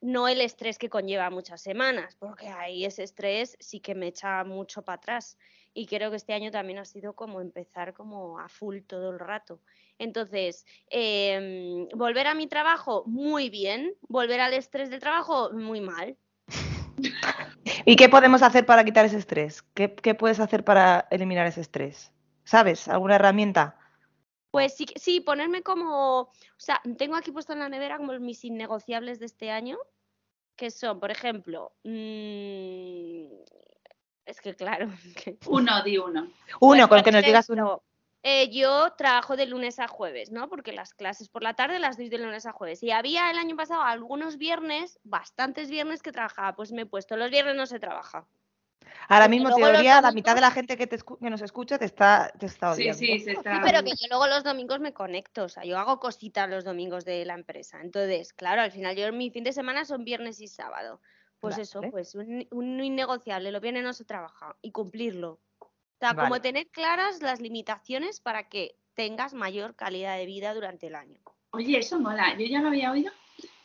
no 0.01 0.27
el 0.27 0.41
estrés 0.41 0.77
que 0.77 0.89
conlleva 0.89 1.29
muchas 1.29 1.61
semanas, 1.61 2.15
porque 2.17 2.49
ahí 2.49 2.83
ese 2.83 3.03
estrés 3.03 3.55
sí 3.61 3.79
que 3.79 3.95
me 3.95 4.07
echa 4.07 4.43
mucho 4.43 4.81
para 4.83 4.97
atrás. 4.97 5.37
Y 5.73 5.85
creo 5.85 6.09
que 6.09 6.17
este 6.17 6.33
año 6.33 6.51
también 6.51 6.79
ha 6.79 6.85
sido 6.85 7.13
como 7.13 7.41
empezar 7.41 7.93
como 7.93 8.39
a 8.39 8.49
full 8.49 8.79
todo 8.81 9.11
el 9.11 9.19
rato. 9.19 9.61
Entonces, 9.97 10.65
em, 10.89 11.87
volver 11.89 12.27
a 12.27 12.35
mi 12.35 12.47
trabajo, 12.47 13.03
muy 13.05 13.49
bien. 13.49 13.93
Volver 14.09 14.41
al 14.41 14.53
estrés 14.53 14.89
del 14.89 14.99
trabajo, 14.99 15.51
muy 15.53 15.79
mal. 15.79 16.17
¿Y 17.85 17.95
qué 17.95 18.09
podemos 18.09 18.41
hacer 18.41 18.65
para 18.65 18.83
quitar 18.83 19.05
ese 19.05 19.17
estrés? 19.17 19.61
¿Qué, 19.73 19.93
qué 19.95 20.15
puedes 20.15 20.39
hacer 20.39 20.63
para 20.63 21.07
eliminar 21.11 21.47
ese 21.47 21.61
estrés? 21.61 22.11
¿Sabes? 22.43 22.87
¿Alguna 22.87 23.15
herramienta? 23.15 23.77
Pues 24.51 24.75
sí, 24.75 24.85
sí, 24.97 25.21
ponerme 25.21 25.63
como, 25.63 26.19
o 26.21 26.31
sea, 26.57 26.81
tengo 26.97 27.15
aquí 27.15 27.31
puesto 27.31 27.53
en 27.53 27.59
la 27.59 27.69
nevera 27.69 27.97
como 27.97 28.19
mis 28.19 28.43
innegociables 28.43 29.19
de 29.19 29.25
este 29.25 29.49
año, 29.49 29.77
que 30.57 30.71
son, 30.71 30.99
por 30.99 31.09
ejemplo, 31.09 31.71
mm, 31.83 33.27
es 34.25 34.41
que 34.41 34.55
claro, 34.55 34.87
que- 35.23 35.37
Uno, 35.47 35.83
di 35.83 35.97
uno. 35.97 36.27
Uno, 36.59 36.87
Pues, 36.87 37.01
con 37.01 37.03
que 37.03 37.11
nos 37.11 37.23
digas 37.25 37.49
uno. 37.49 37.83
eh, 38.23 38.49
yo 38.51 38.91
trabajo 38.93 39.35
de 39.35 39.47
lunes 39.47 39.79
a 39.79 39.87
jueves, 39.87 40.31
¿no? 40.31 40.47
Porque 40.49 40.73
las 40.73 40.93
clases 40.93 41.27
por 41.29 41.41
la 41.43 41.55
tarde 41.55 41.79
las 41.79 41.97
doy 41.97 42.09
de 42.09 42.19
lunes 42.19 42.45
a 42.45 42.51
jueves. 42.51 42.83
Y 42.83 42.91
había 42.91 43.31
el 43.31 43.37
año 43.37 43.55
pasado 43.55 43.81
algunos 43.81 44.37
viernes, 44.37 44.99
bastantes 45.03 45.69
viernes 45.69 46.01
que 46.03 46.11
trabajaba. 46.11 46.55
Pues 46.55 46.71
me 46.71 46.83
he 46.83 46.85
puesto, 46.85 47.17
los 47.17 47.31
viernes 47.31 47.55
no 47.55 47.65
se 47.65 47.79
trabaja. 47.79 48.27
Ahora 49.07 49.25
porque 49.25 49.29
mismo, 49.39 49.55
teoría, 49.55 50.01
la 50.01 50.11
mitad 50.11 50.35
de 50.35 50.41
la 50.41 50.51
gente 50.51 50.77
que, 50.77 50.85
te 50.87 50.97
escu- 50.99 51.17
que 51.19 51.29
nos 51.29 51.41
escucha 51.41 51.77
te 51.79 51.85
está, 51.85 52.31
te 52.39 52.45
está 52.45 52.73
Sí, 52.75 52.81
odiando. 52.83 52.99
sí, 52.99 53.19
se 53.19 53.31
Sí, 53.31 53.37
está. 53.37 53.61
pero 53.63 53.83
que 53.83 53.91
yo 53.91 54.07
luego 54.09 54.27
los 54.27 54.43
domingos 54.43 54.79
me 54.79 54.93
conecto, 54.93 55.43
o 55.45 55.49
sea, 55.49 55.63
yo 55.63 55.77
hago 55.77 55.99
cositas 55.99 56.49
los 56.49 56.63
domingos 56.63 57.03
de 57.05 57.25
la 57.25 57.33
empresa. 57.33 57.79
Entonces, 57.81 58.33
claro, 58.33 58.61
al 58.61 58.71
final 58.71 58.95
yo 58.95 59.11
mi 59.13 59.29
fin 59.31 59.43
de 59.43 59.53
semana 59.53 59.85
son 59.85 60.03
viernes 60.03 60.39
y 60.41 60.47
sábado. 60.47 61.01
Pues 61.41 61.57
eso, 61.57 61.81
pues 61.89 62.13
un, 62.15 62.47
un 62.51 62.83
innegociable, 62.83 63.51
los 63.51 63.61
viernes 63.61 63.83
no 63.83 63.93
se 63.93 64.05
trabaja 64.05 64.55
y 64.61 64.71
cumplirlo. 64.71 65.39
O 65.59 65.69
sea, 65.99 66.15
como 66.15 66.39
tener 66.39 66.67
claras 66.67 67.21
las 67.21 67.41
limitaciones 67.41 68.19
para 68.19 68.47
que 68.47 68.75
tengas 68.93 69.33
mayor 69.33 69.75
calidad 69.75 70.17
de 70.17 70.25
vida 70.25 70.53
durante 70.53 70.87
el 70.87 70.95
año. 70.95 71.19
Oye, 71.51 71.79
eso 71.79 71.99
mola. 71.99 72.37
Yo 72.37 72.45
ya 72.45 72.61
lo 72.61 72.69
había 72.69 72.91
oído, 72.91 73.11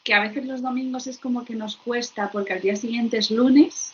que 0.05 0.15
a 0.15 0.21
veces 0.21 0.47
los 0.47 0.63
domingos 0.63 1.07
es 1.07 1.19
como 1.19 1.45
que 1.45 1.55
nos 1.55 1.77
cuesta 1.77 2.31
porque 2.31 2.55
al 2.55 2.61
día 2.61 2.77
siguiente 2.77 3.19
es 3.19 3.31
lunes. 3.31 3.93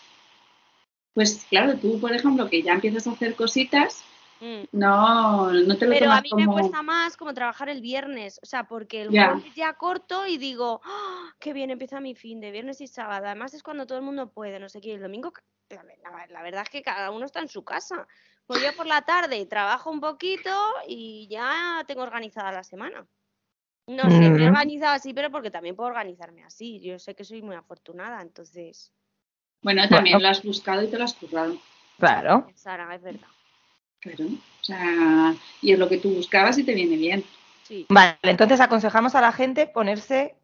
Pues 1.14 1.45
claro, 1.49 1.77
tú, 1.77 2.01
por 2.01 2.12
ejemplo, 2.12 2.49
que 2.49 2.62
ya 2.62 2.73
empiezas 2.73 3.07
a 3.07 3.12
hacer 3.12 3.35
cositas. 3.35 4.03
No, 4.72 5.52
no 5.52 5.76
te 5.78 5.87
lo 5.87 5.92
Pero 5.92 6.11
a 6.11 6.20
mí 6.20 6.31
me 6.35 6.46
cuesta 6.46 6.83
más 6.83 7.16
como 7.16 7.33
trabajar 7.33 7.68
el 7.68 7.81
viernes, 7.81 8.40
o 8.42 8.46
sea, 8.46 8.64
porque 8.64 9.02
el 9.02 9.11
Ya. 9.11 9.33
jueves 9.35 9.55
ya 9.55 9.74
corto 9.74 10.26
y 10.26 10.37
digo, 10.38 10.81
¡Ah, 10.85 11.33
qué 11.38 11.52
bien 11.52 11.70
empieza 11.70 12.00
mi 12.00 12.14
fin 12.14 12.40
de 12.40 12.50
viernes 12.50 12.81
y 12.81 12.87
sábado. 12.87 13.26
Además 13.26 13.55
es 13.55 13.62
cuando 13.62 13.87
todo 13.87 13.98
el 13.98 14.05
mundo 14.05 14.31
puede, 14.31 14.59
no 14.59 14.68
sé 14.68 14.81
qué. 14.81 14.94
El 14.94 15.02
domingo, 15.02 15.33
la, 15.68 15.83
la- 15.85 16.26
la 16.28 16.42
verdad 16.42 16.62
es 16.62 16.70
que 16.70 16.83
cada 16.83 17.11
uno 17.11 17.26
está 17.26 17.40
en 17.40 17.48
su 17.48 17.64
casa. 17.64 18.07
Pues 18.46 18.61
yo 18.62 18.74
por 18.74 18.87
la 18.87 19.02
tarde 19.02 19.46
trabajo 19.46 19.90
un 19.90 20.00
poquito 20.00 20.50
y 20.88 21.28
ya 21.28 21.85
tengo 21.87 22.02
organizada 22.02 22.50
la 22.52 22.64
semana. 22.64 23.07
No 23.87 24.11
sé, 24.11 24.31
me 24.31 24.42
he 24.44 24.46
Mm. 24.46 24.48
organizado 24.48 24.94
así, 24.94 25.12
pero 25.14 25.31
porque 25.31 25.50
también 25.50 25.74
puedo 25.76 25.88
organizarme 25.88 26.44
así. 26.44 26.81
Yo 26.81 26.98
sé 26.98 27.14
que 27.14 27.24
soy 27.24 27.42
muy 27.42 27.55
afortunada, 27.57 28.20
entonces, 28.22 28.92
Bueno, 29.62 29.88
también 29.88 30.14
Bueno. 30.14 30.26
lo 30.26 30.28
has 30.31 30.42
buscado 30.42 30.83
y 30.83 30.88
te 30.88 30.98
lo 30.98 31.05
has 31.05 31.14
currado. 31.14 31.57
Claro. 31.98 32.48
Sara, 32.57 32.92
es 32.96 33.02
verdad. 33.02 33.28
Claro. 34.03 34.27
O 34.27 34.65
sea, 34.65 35.35
y 35.62 35.73
es 35.73 35.79
lo 35.79 35.88
que 35.88 35.97
tú 35.99 36.11
buscabas 36.15 36.59
y 36.59 36.65
te 36.65 36.75
viene 36.75 36.97
bien. 36.97 37.25
Sí. 37.62 37.87
Vale, 37.88 38.19
entonces 38.25 38.61
aconsejamos 38.61 39.15
a 39.15 39.21
la 39.21 39.33
gente 39.33 39.67
ponerse 39.67 40.35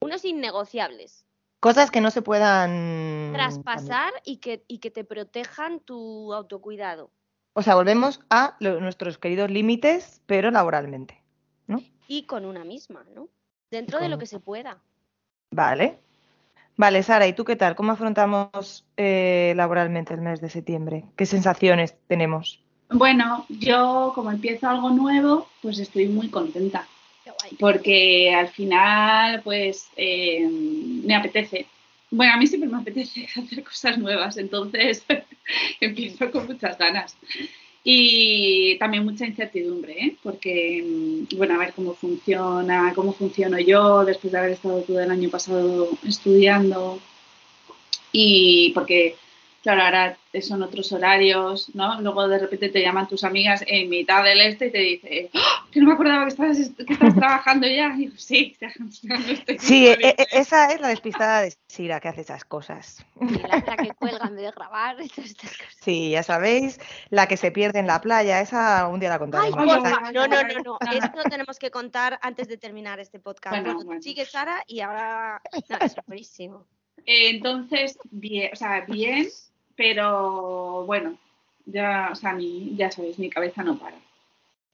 Unos 0.00 0.24
innegociables. 0.24 1.24
cosas 1.60 1.90
que 1.90 2.00
no 2.00 2.10
se 2.10 2.22
puedan 2.22 3.32
traspasar 3.32 4.12
y 4.24 4.36
que, 4.36 4.62
y 4.68 4.78
que 4.78 4.90
te 4.90 5.02
protejan 5.04 5.80
tu 5.80 6.32
autocuidado. 6.32 7.10
O 7.54 7.62
sea, 7.62 7.74
volvemos 7.74 8.20
a 8.30 8.56
lo- 8.60 8.80
nuestros 8.80 9.16
queridos 9.18 9.50
límites, 9.50 10.20
pero 10.26 10.50
laboralmente. 10.50 11.22
Y 12.08 12.22
con 12.26 12.44
una 12.44 12.62
misma, 12.64 13.04
¿no? 13.16 13.28
Dentro 13.68 13.98
de 13.98 14.08
lo 14.08 14.16
que 14.16 14.26
se 14.26 14.38
pueda. 14.38 14.78
Vale. 15.50 15.98
Vale, 16.76 17.02
Sara, 17.02 17.26
¿y 17.26 17.32
tú 17.32 17.44
qué 17.44 17.56
tal? 17.56 17.74
¿Cómo 17.74 17.90
afrontamos 17.90 18.86
eh, 18.96 19.54
laboralmente 19.56 20.14
el 20.14 20.20
mes 20.20 20.40
de 20.40 20.48
septiembre? 20.48 21.04
¿Qué 21.16 21.26
sensaciones 21.26 21.96
tenemos? 22.06 22.62
Bueno, 22.90 23.46
yo 23.48 24.12
como 24.14 24.30
empiezo 24.30 24.68
algo 24.68 24.90
nuevo, 24.90 25.48
pues 25.60 25.78
estoy 25.78 26.06
muy 26.06 26.28
contenta. 26.28 26.86
Qué 27.24 27.30
guay. 27.30 27.56
porque 27.58 28.32
al 28.32 28.48
final, 28.48 29.42
pues, 29.42 29.88
eh, 29.96 30.48
me 30.48 31.14
apetece. 31.14 31.66
Bueno, 32.10 32.34
a 32.34 32.36
mí 32.36 32.46
siempre 32.46 32.70
me 32.70 32.78
apetece 32.78 33.28
hacer 33.36 33.64
cosas 33.64 33.98
nuevas, 33.98 34.36
entonces 34.36 35.04
empiezo 35.80 36.30
con 36.30 36.46
muchas 36.46 36.78
ganas. 36.78 37.16
Y 37.88 38.76
también 38.78 39.04
mucha 39.04 39.26
incertidumbre, 39.26 39.92
¿eh? 39.92 40.16
porque, 40.22 40.82
mm, 40.84 41.36
bueno, 41.36 41.54
a 41.54 41.58
ver 41.58 41.72
cómo 41.72 41.94
funciona, 41.94 42.92
cómo 42.96 43.12
funciono 43.12 43.60
yo 43.60 44.04
después 44.04 44.32
de 44.32 44.38
haber 44.38 44.50
estado 44.52 44.82
todo 44.82 45.00
el 45.00 45.10
año 45.10 45.30
pasado 45.30 45.90
estudiando. 46.04 47.00
Y 48.10 48.72
porque, 48.74 49.16
claro, 49.74 49.82
ahora 49.82 50.18
son 50.42 50.62
otros 50.62 50.92
horarios, 50.92 51.74
¿no? 51.74 52.00
Luego 52.00 52.28
de 52.28 52.38
repente 52.38 52.68
te 52.68 52.82
llaman 52.82 53.08
tus 53.08 53.24
amigas 53.24 53.64
en 53.66 53.88
mitad 53.88 54.22
del 54.22 54.40
este 54.42 54.66
y 54.66 54.70
te 54.70 54.78
dicen, 54.78 55.30
"¡Ah! 55.34 55.66
que 55.72 55.80
no 55.80 55.86
me 55.86 55.92
acordaba 55.94 56.22
que 56.24 56.28
estabas 56.28 56.58
trabajando 57.16 57.66
ya. 57.66 57.92
Y 57.94 57.98
digo, 58.06 58.12
sí, 58.16 58.56
ya, 58.60 58.68
ya 58.68 59.18
no 59.18 59.32
estoy 59.32 59.58
Sí, 59.58 59.86
e- 59.86 59.96
disponible". 59.96 60.14
e- 60.18 60.26
esa 60.38 60.72
es 60.72 60.80
la 60.80 60.88
despistada 60.88 61.40
de 61.42 61.54
Sira 61.66 62.00
que 62.00 62.08
hace 62.08 62.20
esas 62.20 62.44
cosas. 62.44 63.04
Y 63.20 63.38
la, 63.38 63.48
la 63.66 63.76
que 63.76 63.88
cuelga 63.98 64.26
en 64.28 64.36
vez 64.36 64.44
de 64.44 64.50
grabar 64.52 64.96
y 65.02 65.08
todas 65.08 65.30
estas 65.30 65.50
cosas. 65.56 65.76
Sí, 65.80 66.10
ya 66.10 66.22
sabéis, 66.22 66.78
la 67.10 67.26
que 67.26 67.36
se 67.36 67.50
pierde 67.50 67.78
en 67.80 67.86
la 67.86 68.00
playa, 68.00 68.40
esa 68.40 68.86
un 68.88 69.00
día 69.00 69.08
la 69.08 69.18
contaremos. 69.18 69.58
ay, 69.58 69.66
No, 70.14 70.26
no, 70.28 70.42
no, 70.42 70.62
no. 70.64 70.78
ay. 70.80 70.98
Esto 70.98 71.22
tenemos 71.28 71.58
que 71.58 71.70
contar 71.70 72.18
antes 72.22 72.46
de 72.48 72.56
terminar 72.58 73.00
este 73.00 73.18
podcast. 73.18 73.56
Bueno, 73.56 73.74
Bueno, 73.74 73.86
bueno. 73.86 74.02
sigue 74.02 74.24
Sara 74.26 74.62
y 74.66 74.80
ahora. 74.80 75.40
No, 75.68 75.76
es 75.80 75.96
buenísimo. 76.06 76.66
Entonces, 77.04 77.98
bien, 78.10 78.50
o 78.52 78.56
sea, 78.56 78.80
bien, 78.86 79.28
pero 79.76 80.84
bueno, 80.86 81.16
ya, 81.66 82.10
o 82.12 82.14
sea, 82.14 82.32
mi, 82.32 82.74
ya 82.76 82.90
sabéis, 82.90 83.18
mi 83.18 83.30
cabeza 83.30 83.62
no 83.62 83.78
para. 83.78 83.96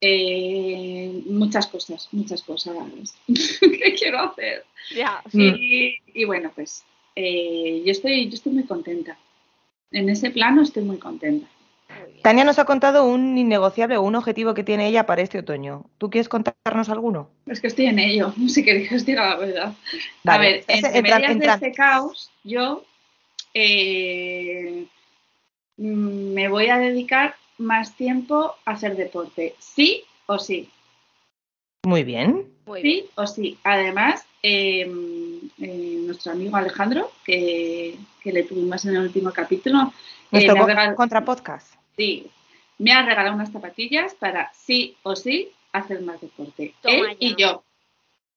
Eh, 0.01 1.23
muchas 1.27 1.67
cosas, 1.69 2.09
muchas 2.13 2.43
cosas 2.43 2.75
que 3.27 3.95
quiero 3.95 4.21
hacer. 4.21 4.65
Mm. 5.33 5.41
Y, 5.41 5.97
y 6.13 6.25
bueno, 6.25 6.51
pues 6.55 6.85
eh, 7.15 7.83
yo, 7.85 7.93
estoy, 7.93 8.29
yo 8.29 8.35
estoy 8.35 8.53
muy 8.53 8.65
contenta. 8.65 9.17
En 9.91 10.09
ese 10.09 10.31
plano 10.31 10.63
estoy 10.63 10.83
muy 10.83 10.99
contenta. 10.99 11.47
Tania 12.23 12.45
nos 12.45 12.59
ha 12.59 12.65
contado 12.65 13.05
un 13.05 13.37
innegociable 13.37 13.97
o 13.97 14.03
un 14.03 14.15
objetivo 14.15 14.55
que 14.55 14.65
tiene 14.65 14.89
ella 14.89 15.07
para 15.07 15.23
este 15.23 15.41
otoño. 15.41 15.85
¿Tú 15.99 16.09
quieres 16.09 16.29
contarnos 16.29 16.89
alguno? 16.89 17.31
Es 17.47 17.61
que 17.61 17.67
estoy 17.67 17.87
en 17.87 17.99
ello, 17.99 18.33
si 18.49 18.65
queréis 18.65 18.89
que 18.89 18.97
os 18.97 19.05
diga 19.05 19.29
la 19.31 19.37
verdad. 19.37 19.75
Vale, 20.25 20.39
A 20.39 20.51
ver, 20.51 20.65
en 20.69 21.03
medias 21.03 21.31
en 21.33 21.39
de 21.39 21.47
este 21.47 21.73
caos, 21.73 22.31
yo 22.45 22.85
eh, 23.55 24.87
me 25.77 26.49
voy 26.49 26.69
a 26.69 26.79
dedicar 26.79 27.35
más 27.59 27.95
tiempo 27.97 28.55
a 28.65 28.73
hacer 28.73 28.97
deporte. 28.97 29.55
Sí 29.59 30.05
o 30.27 30.39
sí. 30.39 30.69
Muy 31.85 32.05
bien. 32.05 32.53
Muy 32.67 32.83
bien. 32.83 33.05
Sí 33.05 33.11
o 33.17 33.27
sí. 33.27 33.59
Además, 33.65 34.25
eh, 34.43 34.83
eh, 35.61 35.97
nuestro 36.07 36.33
amigo 36.33 36.57
Alejandro, 36.57 37.11
que, 37.25 37.97
que 38.23 38.33
le 38.33 38.45
tuvimos 38.45 38.85
en 38.85 38.97
el 38.97 39.03
último 39.03 39.33
capítulo, 39.33 39.79
eh, 39.83 39.93
Nuestro 40.31 40.55
me, 40.55 40.61
ha 40.61 40.63
co- 40.65 40.69
regal- 40.71 40.95
contrapodcast. 40.95 41.75
sí, 41.97 42.31
me 42.79 42.93
ha 42.93 43.05
regalado 43.05 43.35
unas 43.35 43.53
zapatillas 43.53 44.15
para 44.15 44.53
sí 44.55 44.97
o 45.03 45.15
sí 45.17 45.51
hacer 45.73 46.01
más 46.03 46.21
deporte. 46.21 46.75
Toma 46.83 46.95
Él 46.95 47.09
ya. 47.11 47.17
y 47.21 47.35
yo. 47.37 47.65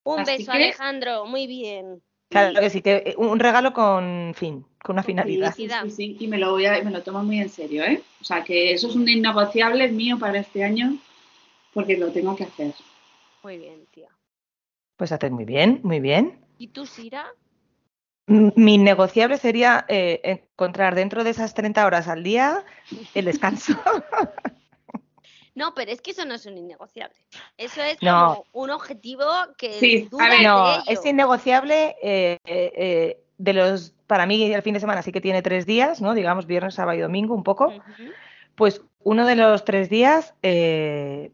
Un 0.04 0.20
Así 0.20 0.38
beso, 0.38 0.52
que- 0.52 0.58
Alejandro. 0.58 1.26
Muy 1.26 1.48
bien. 1.48 2.02
Claro 2.40 2.60
que 2.60 2.70
sí, 2.70 2.82
que 2.82 3.04
eh, 3.06 3.16
un 3.18 3.40
regalo 3.40 3.74
con 3.74 4.34
fin, 4.36 4.66
con 4.84 4.96
una 4.96 5.04
Con 5.04 5.08
finalidad. 5.08 5.54
Sí, 5.56 5.68
sí, 5.70 5.76
sí, 5.84 5.92
sí, 5.92 6.18
y 6.20 6.28
me 6.28 6.38
lo, 6.38 6.52
voy 6.52 6.66
a, 6.66 6.82
me 6.84 6.92
lo 6.92 7.02
tomo 7.02 7.24
muy 7.24 7.40
en 7.40 7.50
serio, 7.50 7.84
¿eh? 7.84 8.02
O 8.22 8.24
sea, 8.24 8.44
que 8.44 8.74
eso 8.74 8.88
es 8.88 8.96
un 8.96 9.08
innegociable 9.08 9.90
mío 9.90 10.20
para 10.20 10.40
este 10.40 10.64
año 10.64 10.98
porque 11.74 11.98
lo 11.98 12.12
tengo 12.12 12.36
que 12.36 12.46
hacer. 12.46 12.74
Muy 13.44 13.58
bien, 13.58 13.86
tía. 13.92 14.10
Pues 14.98 15.12
haces 15.12 15.32
muy 15.32 15.46
bien, 15.46 15.82
muy 15.84 16.00
bien. 16.00 16.40
¿Y 16.58 16.68
tú, 16.68 16.86
Sira? 16.86 17.28
Mi 18.28 18.78
negociable 18.78 19.38
sería 19.38 19.86
eh, 19.88 20.22
encontrar 20.24 20.96
dentro 20.96 21.24
de 21.24 21.30
esas 21.30 21.54
30 21.54 21.86
horas 21.86 22.08
al 22.08 22.24
día 22.24 22.64
el 23.14 23.26
descanso. 23.26 23.74
No, 25.56 25.74
pero 25.74 25.92
es 25.92 26.02
que 26.02 26.12
eso 26.12 26.26
no 26.26 26.34
es 26.36 26.46
un 26.46 26.58
innegociable. 26.58 27.16
Eso 27.58 27.82
es 27.82 27.98
No. 28.02 28.44
como 28.52 28.64
un 28.66 28.70
objetivo 28.72 29.26
que 29.58 29.72
Sí, 29.74 30.10
a 30.20 30.30
de 30.30 30.44
No, 30.44 30.74
ello. 30.74 30.84
es 30.88 31.06
innegociable 31.06 31.96
eh, 32.04 32.38
eh, 32.46 32.72
eh, 32.76 33.20
de 33.38 33.54
los, 33.54 33.92
para 34.06 34.26
mí 34.26 34.54
el 34.54 34.62
fin 34.62 34.74
de 34.74 34.80
semana 34.82 35.02
sí 35.02 35.12
que 35.14 35.22
tiene 35.22 35.42
tres 35.42 35.66
días, 35.66 36.02
¿no? 36.02 36.14
Digamos 36.14 36.46
viernes, 36.46 36.76
sábado 36.76 36.98
y 36.98 37.02
domingo, 37.02 37.34
un 37.34 37.44
poco. 37.44 37.74
Pues 38.56 38.82
uno 39.04 39.26
de 39.26 39.36
los 39.36 39.64
tres 39.66 39.90
días 39.90 40.34
eh, 40.44 41.32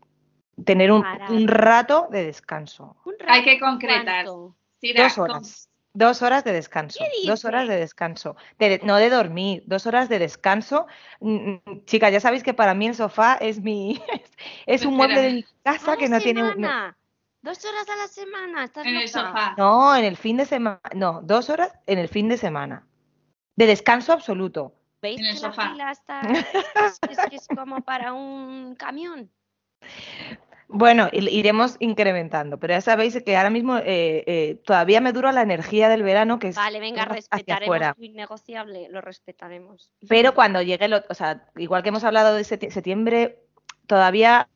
tener 0.66 0.92
un, 0.92 1.04
un 1.30 1.48
rato 1.48 2.08
de 2.12 2.26
descanso. 2.26 2.96
Un 3.06 3.16
Hay 3.28 3.44
que 3.44 3.60
concretar. 3.60 4.26
Dos 4.26 5.18
horas. 5.18 5.70
Dos 5.94 6.22
horas 6.22 6.44
de 6.46 6.54
descanso. 6.54 7.00
¿Qué 7.00 7.28
Dos 7.28 7.44
horas 7.44 7.68
de 7.68 7.76
descanso. 7.76 8.38
De- 8.58 8.80
no 8.84 8.96
de 8.96 9.10
dormir, 9.10 9.64
dos 9.66 9.86
horas 9.86 10.08
de 10.08 10.20
descanso. 10.20 10.88
Mm, 11.20 11.58
mm, 11.66 11.86
Chicas, 11.86 12.12
ya 12.14 12.20
sabéis 12.22 12.44
que 12.44 12.54
para 12.54 12.74
mí 12.74 12.88
el 12.88 12.96
sofá 12.96 13.36
es 13.42 13.60
mi 13.62 14.02
es 14.66 14.86
un 14.86 14.96
mueble 14.96 15.22
de 15.22 15.34
mi 15.34 15.46
casa 15.64 15.94
¿A 15.94 15.98
que 15.98 16.08
la 16.08 16.18
no 16.18 16.24
tiene 16.24 16.42
un- 16.44 16.48
no- 16.50 16.54
semana? 16.54 16.98
¿Dos 17.42 17.66
horas 17.66 17.90
a 17.90 17.96
la 17.98 18.08
semana? 18.08 18.64
¿Estás 18.64 18.86
en 18.86 18.96
el 18.96 19.10
sofá. 19.10 19.56
No, 19.58 19.96
en 19.96 20.06
el 20.06 20.16
fin 20.16 20.38
de 20.38 20.46
semana. 20.46 20.80
No, 20.96 21.22
dos 21.24 21.50
horas 21.50 21.74
en 21.88 21.98
el 21.98 22.08
fin 22.08 22.30
de 22.30 22.38
semana. 22.38 22.88
De 23.56 23.66
descanso 23.66 24.14
absoluto. 24.14 24.74
¿Veis 25.02 25.20
En 25.20 25.26
el 25.26 25.36
que 25.36 25.42
la 25.42 25.50
sofá. 25.52 25.72
fila 25.72 25.92
está... 25.92 26.22
es, 27.10 27.20
es 27.32 27.48
como 27.48 27.82
para 27.82 28.14
un 28.14 28.76
camión? 28.76 29.32
Bueno, 30.74 31.10
iremos 31.12 31.76
incrementando, 31.80 32.58
pero 32.58 32.74
ya 32.74 32.82
sabéis 32.82 33.22
que 33.26 33.36
ahora 33.36 33.50
mismo 33.50 33.78
eh, 33.78 34.24
eh, 34.26 34.62
todavía 34.66 35.02
me 35.02 35.12
dura 35.12 35.34
la 35.34 35.42
energía 35.42 35.90
del 35.90 36.02
verano, 36.02 36.40
que 36.40 36.48
es 36.50 36.56
Vale, 36.56 36.80
venga, 36.80 37.06
respetaremos 37.06 37.96
tu 37.96 38.04
innegociable, 38.04 38.88
lo 38.90 39.02
respetaremos. 39.02 39.92
Pero 40.08 40.34
cuando 40.34 40.62
llegue, 40.62 40.86
el 40.86 40.94
ot- 40.94 41.06
o 41.10 41.14
sea, 41.14 41.46
igual 41.58 41.84
que 41.84 41.90
hemos 41.90 42.06
hablado 42.06 42.36
de 42.36 42.46
septiembre, 42.46 43.40
todavía 43.86 44.48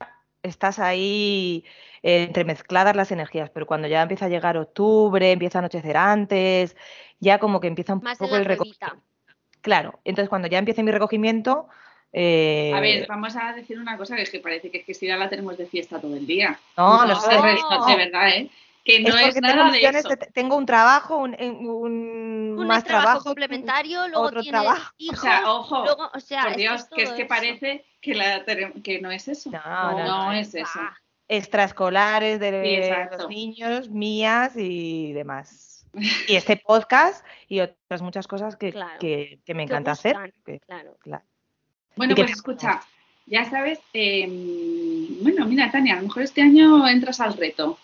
estás 0.41 0.79
ahí 0.79 1.65
eh, 2.01 2.23
entremezcladas 2.23 2.95
las 2.95 3.11
energías, 3.11 3.49
pero 3.49 3.65
cuando 3.65 3.87
ya 3.89 4.01
empieza 4.01 4.27
a 4.27 4.29
llegar 4.29 4.55
octubre, 4.57 5.31
empieza 5.33 5.57
a 5.57 5.61
anochecer 5.61 5.97
antes, 5.97 6.77
ya 7.19 7.39
como 7.39 7.59
que 7.59 7.67
empieza 7.67 7.93
un 7.93 8.01
Más 8.01 8.17
poco 8.17 8.37
el 8.37 8.45
recogimiento. 8.45 9.01
Claro, 9.59 9.99
entonces 10.05 10.29
cuando 10.29 10.47
ya 10.47 10.59
empiece 10.59 10.81
mi 10.83 10.91
recogimiento, 10.91 11.67
eh, 12.17 12.71
A 12.73 12.79
ver, 12.79 13.05
vamos 13.07 13.35
a 13.35 13.51
decir 13.51 13.77
una 13.77 13.97
cosa, 13.97 14.15
que 14.15 14.21
es 14.21 14.29
que 14.29 14.39
parece 14.39 14.71
que 14.71 14.77
es 14.79 14.85
que 14.85 14.93
si 14.93 15.05
ya 15.05 15.17
la 15.17 15.29
tenemos 15.29 15.57
de 15.57 15.65
fiesta 15.67 15.99
todo 15.99 16.15
el 16.15 16.25
día. 16.25 16.57
no, 16.77 17.05
no, 17.05 17.07
no, 17.13 17.19
sé, 17.19 17.29
de, 17.29 17.35
no. 17.35 17.41
verdad, 17.43 17.87
de 17.87 17.95
verdad, 17.97 18.29
¿eh? 18.29 18.49
Que 18.85 18.99
no 19.01 19.09
es 19.09 19.15
es, 19.15 19.21
porque 19.33 19.41
tengo 19.41 19.55
nada 19.63 19.71
de 19.71 19.81
eso. 19.81 20.09
de- 20.09 20.17
tengo 20.33 20.55
un 20.55 20.65
trabajo, 20.65 21.17
un, 21.17 21.35
un- 21.39 21.67
un 21.67 22.55
Un 22.59 22.67
más 22.67 22.83
trabajo, 22.83 23.05
trabajo, 23.07 23.23
complementario, 23.25 24.07
luego 24.07 24.23
otro 24.25 24.41
tienes 24.41 24.61
trabajo. 24.61 24.93
hijos, 24.97 25.17
O 25.19 25.21
sea, 25.21 25.51
ojo, 25.51 25.83
luego, 25.83 26.11
o 26.13 26.19
sea, 26.19 26.41
por 26.43 26.51
es 26.51 26.57
Dios, 26.57 26.85
que 26.95 27.03
es 27.03 27.09
que 27.11 27.21
eso. 27.23 27.27
parece 27.27 27.85
que, 27.99 28.13
la, 28.15 28.45
tenemos- 28.45 28.81
que 28.83 29.01
no 29.01 29.09
es 29.11 29.27
eso. 29.27 29.49
No, 29.49 29.59
No, 29.65 29.97
no, 29.97 30.25
no, 30.25 30.31
es 30.33 30.53
eso. 30.55 30.79
Extraescolares 31.27 32.39
de 32.39 32.83
Sí, 33.09 33.17
los 33.17 33.27
niños, 33.29 33.89
mías 33.89 34.53
y 34.55 35.13
demás. 35.13 35.87
Y 36.27 36.35
este 36.35 36.55
podcast 36.65 37.25
y 37.47 37.61
otras 37.61 38.01
muchas 38.01 38.27
cosas 38.27 38.55
que, 38.55 38.71
Claro. 38.71 38.99
que- 38.99 39.39
que 39.45 39.53
me 39.53 39.63
encanta 39.63 39.91
hacer. 39.91 40.15
claro. 40.65 40.97
claro. 41.01 41.23
Bueno, 41.95 42.13
¿Y 42.13 42.15
qué 42.15 42.21
pues 42.23 42.31
te- 42.31 42.37
escucha, 42.37 42.81
ya 43.25 43.49
sabes, 43.49 43.79
eh, 43.93 44.27
bueno, 45.21 45.45
mira, 45.45 45.71
Tania, 45.71 45.93
a 45.93 45.97
lo 45.97 46.03
mejor 46.03 46.23
este 46.23 46.41
año 46.41 46.87
entras 46.87 47.19
al 47.19 47.35
reto, 47.37 47.79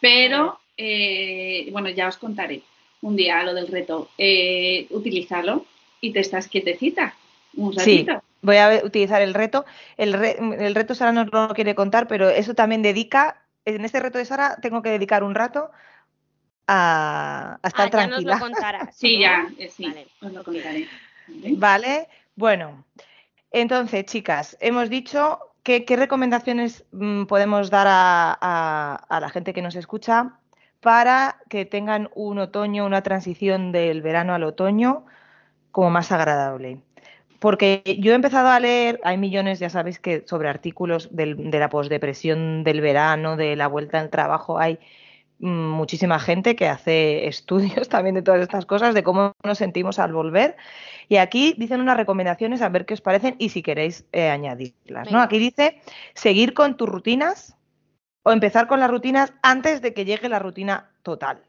pero, 0.00 0.58
eh, 0.76 1.68
bueno, 1.72 1.88
ya 1.90 2.08
os 2.08 2.16
contaré 2.16 2.62
un 3.02 3.16
día 3.16 3.42
lo 3.44 3.54
del 3.54 3.68
reto. 3.68 4.10
Eh, 4.18 4.86
utilízalo 4.90 5.64
y 6.00 6.12
te 6.12 6.20
estás 6.20 6.48
quietecita 6.48 7.14
un 7.54 7.72
Sí. 7.78 8.04
ratito. 8.04 8.22
Voy 8.42 8.56
a 8.58 8.82
utilizar 8.84 9.22
el 9.22 9.34
reto. 9.34 9.64
El, 9.96 10.12
re- 10.12 10.36
el 10.38 10.74
reto 10.74 10.94
Sara 10.94 11.12
no 11.12 11.24
lo 11.24 11.48
quiere 11.54 11.74
contar, 11.74 12.06
pero 12.06 12.28
eso 12.28 12.54
también 12.54 12.82
dedica, 12.82 13.42
en 13.64 13.84
este 13.84 13.98
reto 14.00 14.18
de 14.18 14.24
Sara 14.24 14.56
tengo 14.60 14.82
que 14.82 14.90
dedicar 14.90 15.24
un 15.24 15.34
rato 15.34 15.70
a, 16.66 17.58
a 17.62 17.68
estar 17.68 17.86
Ah, 17.86 17.90
ya 17.90 18.06
nos 18.06 18.24
tranquila. 18.24 18.34
lo 18.34 18.40
contarás. 18.40 18.96
Sí, 18.98 19.16
¿no? 19.16 19.22
ya, 19.22 19.48
eh, 19.58 19.70
sí, 19.74 19.84
Vale, 19.86 20.06
os 20.20 20.32
lo 20.32 20.44
contaré. 20.44 20.88
¿vale? 21.28 21.54
Vale, 21.56 22.08
bueno. 22.36 22.84
Entonces, 23.50 24.04
chicas, 24.04 24.56
hemos 24.60 24.90
dicho 24.90 25.38
que, 25.62 25.84
qué 25.84 25.96
recomendaciones 25.96 26.84
mm, 26.92 27.24
podemos 27.24 27.70
dar 27.70 27.86
a, 27.88 29.06
la 29.20 29.28
gente 29.30 29.52
que 29.52 29.62
nos 29.62 29.76
escucha 29.76 30.38
para 30.80 31.38
que 31.48 31.64
tengan 31.64 32.10
un 32.14 32.38
otoño, 32.38 32.86
una 32.86 33.02
transición 33.02 33.72
del 33.72 34.02
verano 34.02 34.34
al 34.34 34.44
otoño 34.44 35.06
como 35.72 35.90
más 35.90 36.12
agradable. 36.12 36.80
Porque 37.40 37.82
yo 37.98 38.12
he 38.12 38.14
empezado 38.14 38.48
a 38.48 38.60
leer, 38.60 39.00
hay 39.04 39.18
millones, 39.18 39.58
ya 39.58 39.68
sabéis 39.68 39.98
que 39.98 40.24
sobre 40.26 40.48
artículos 40.48 41.08
de 41.12 41.58
la 41.58 41.68
posdepresión 41.68 42.64
del 42.64 42.80
verano, 42.80 43.36
de 43.36 43.56
la 43.56 43.66
vuelta 43.66 44.00
al 44.00 44.10
trabajo, 44.10 44.58
hay 44.58 44.78
muchísima 45.38 46.18
gente 46.18 46.56
que 46.56 46.68
hace 46.68 47.26
estudios 47.28 47.88
también 47.88 48.14
de 48.14 48.22
todas 48.22 48.40
estas 48.40 48.66
cosas, 48.66 48.94
de 48.94 49.02
cómo 49.02 49.32
nos 49.44 49.58
sentimos 49.58 49.98
al 49.98 50.12
volver. 50.12 50.56
Y 51.08 51.16
aquí 51.16 51.54
dicen 51.56 51.80
unas 51.80 51.96
recomendaciones, 51.96 52.62
a 52.62 52.68
ver 52.68 52.86
qué 52.86 52.94
os 52.94 53.00
parecen 53.00 53.36
y 53.38 53.50
si 53.50 53.62
queréis 53.62 54.06
eh, 54.12 54.28
añadirlas. 54.28 55.10
¿no? 55.10 55.20
Aquí 55.20 55.38
dice 55.38 55.80
seguir 56.14 56.54
con 56.54 56.76
tus 56.76 56.88
rutinas 56.88 57.56
o 58.22 58.32
empezar 58.32 58.66
con 58.66 58.80
las 58.80 58.90
rutinas 58.90 59.32
antes 59.42 59.82
de 59.82 59.94
que 59.94 60.04
llegue 60.04 60.28
la 60.28 60.40
rutina 60.40 60.90
total. 61.02 61.42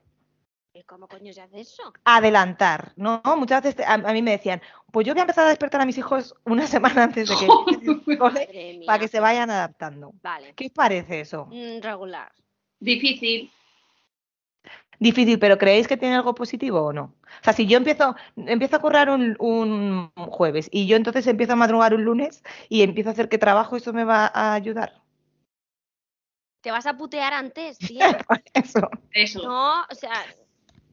¿Y 0.73 0.83
¿Cómo 0.83 1.07
coño 1.07 1.33
se 1.33 1.41
hace 1.41 1.61
eso? 1.61 1.91
Adelantar, 2.05 2.93
¿no? 2.97 3.19
Muchas 3.35 3.63
veces 3.63 3.83
a, 3.87 3.93
a 3.93 4.13
mí 4.13 4.21
me 4.21 4.29
decían, 4.29 4.61
pues 4.91 5.07
yo 5.07 5.13
voy 5.13 5.21
a 5.21 5.23
empezar 5.23 5.45
a 5.45 5.49
despertar 5.49 5.81
a 5.81 5.85
mis 5.87 5.97
hijos 5.97 6.35
una 6.43 6.67
semana 6.67 7.05
antes 7.05 7.29
de 7.29 7.35
que 7.35 7.47
para 8.85 8.99
que 8.99 9.07
se 9.07 9.19
vayan 9.19 9.49
adaptando. 9.49 10.13
Vale. 10.21 10.53
¿Qué 10.53 10.67
os 10.67 10.71
parece 10.71 11.21
eso? 11.21 11.47
Mm, 11.47 11.81
regular. 11.81 12.31
Difícil. 12.79 13.51
Difícil, 14.99 15.37
pero 15.37 15.57
¿creéis 15.57 15.87
que 15.87 15.97
tiene 15.97 16.15
algo 16.15 16.33
positivo 16.33 16.81
o 16.81 16.93
no? 16.93 17.13
O 17.41 17.43
sea, 17.43 17.53
si 17.53 17.67
yo 17.67 17.77
empiezo, 17.77 18.15
empiezo 18.35 18.77
a 18.77 18.81
currar 18.81 19.09
un, 19.09 19.35
un 19.39 20.11
jueves 20.15 20.69
y 20.71 20.87
yo 20.87 20.95
entonces 20.97 21.27
empiezo 21.27 21.53
a 21.53 21.57
madrugar 21.57 21.93
un 21.93 22.03
lunes 22.03 22.43
y 22.67 22.81
empiezo 22.81 23.09
a 23.09 23.13
hacer 23.13 23.29
que 23.29 23.37
trabajo, 23.37 23.75
¿eso 23.77 23.93
me 23.93 24.03
va 24.05 24.31
a 24.33 24.53
ayudar? 24.53 24.93
¿Te 26.61 26.71
vas 26.71 26.85
a 26.87 26.97
putear 26.97 27.33
antes, 27.33 27.77
tía? 27.77 28.17
Eso. 28.53 28.89
Eso. 29.13 29.43
No, 29.43 29.81
o 29.83 29.95
sea, 29.95 30.11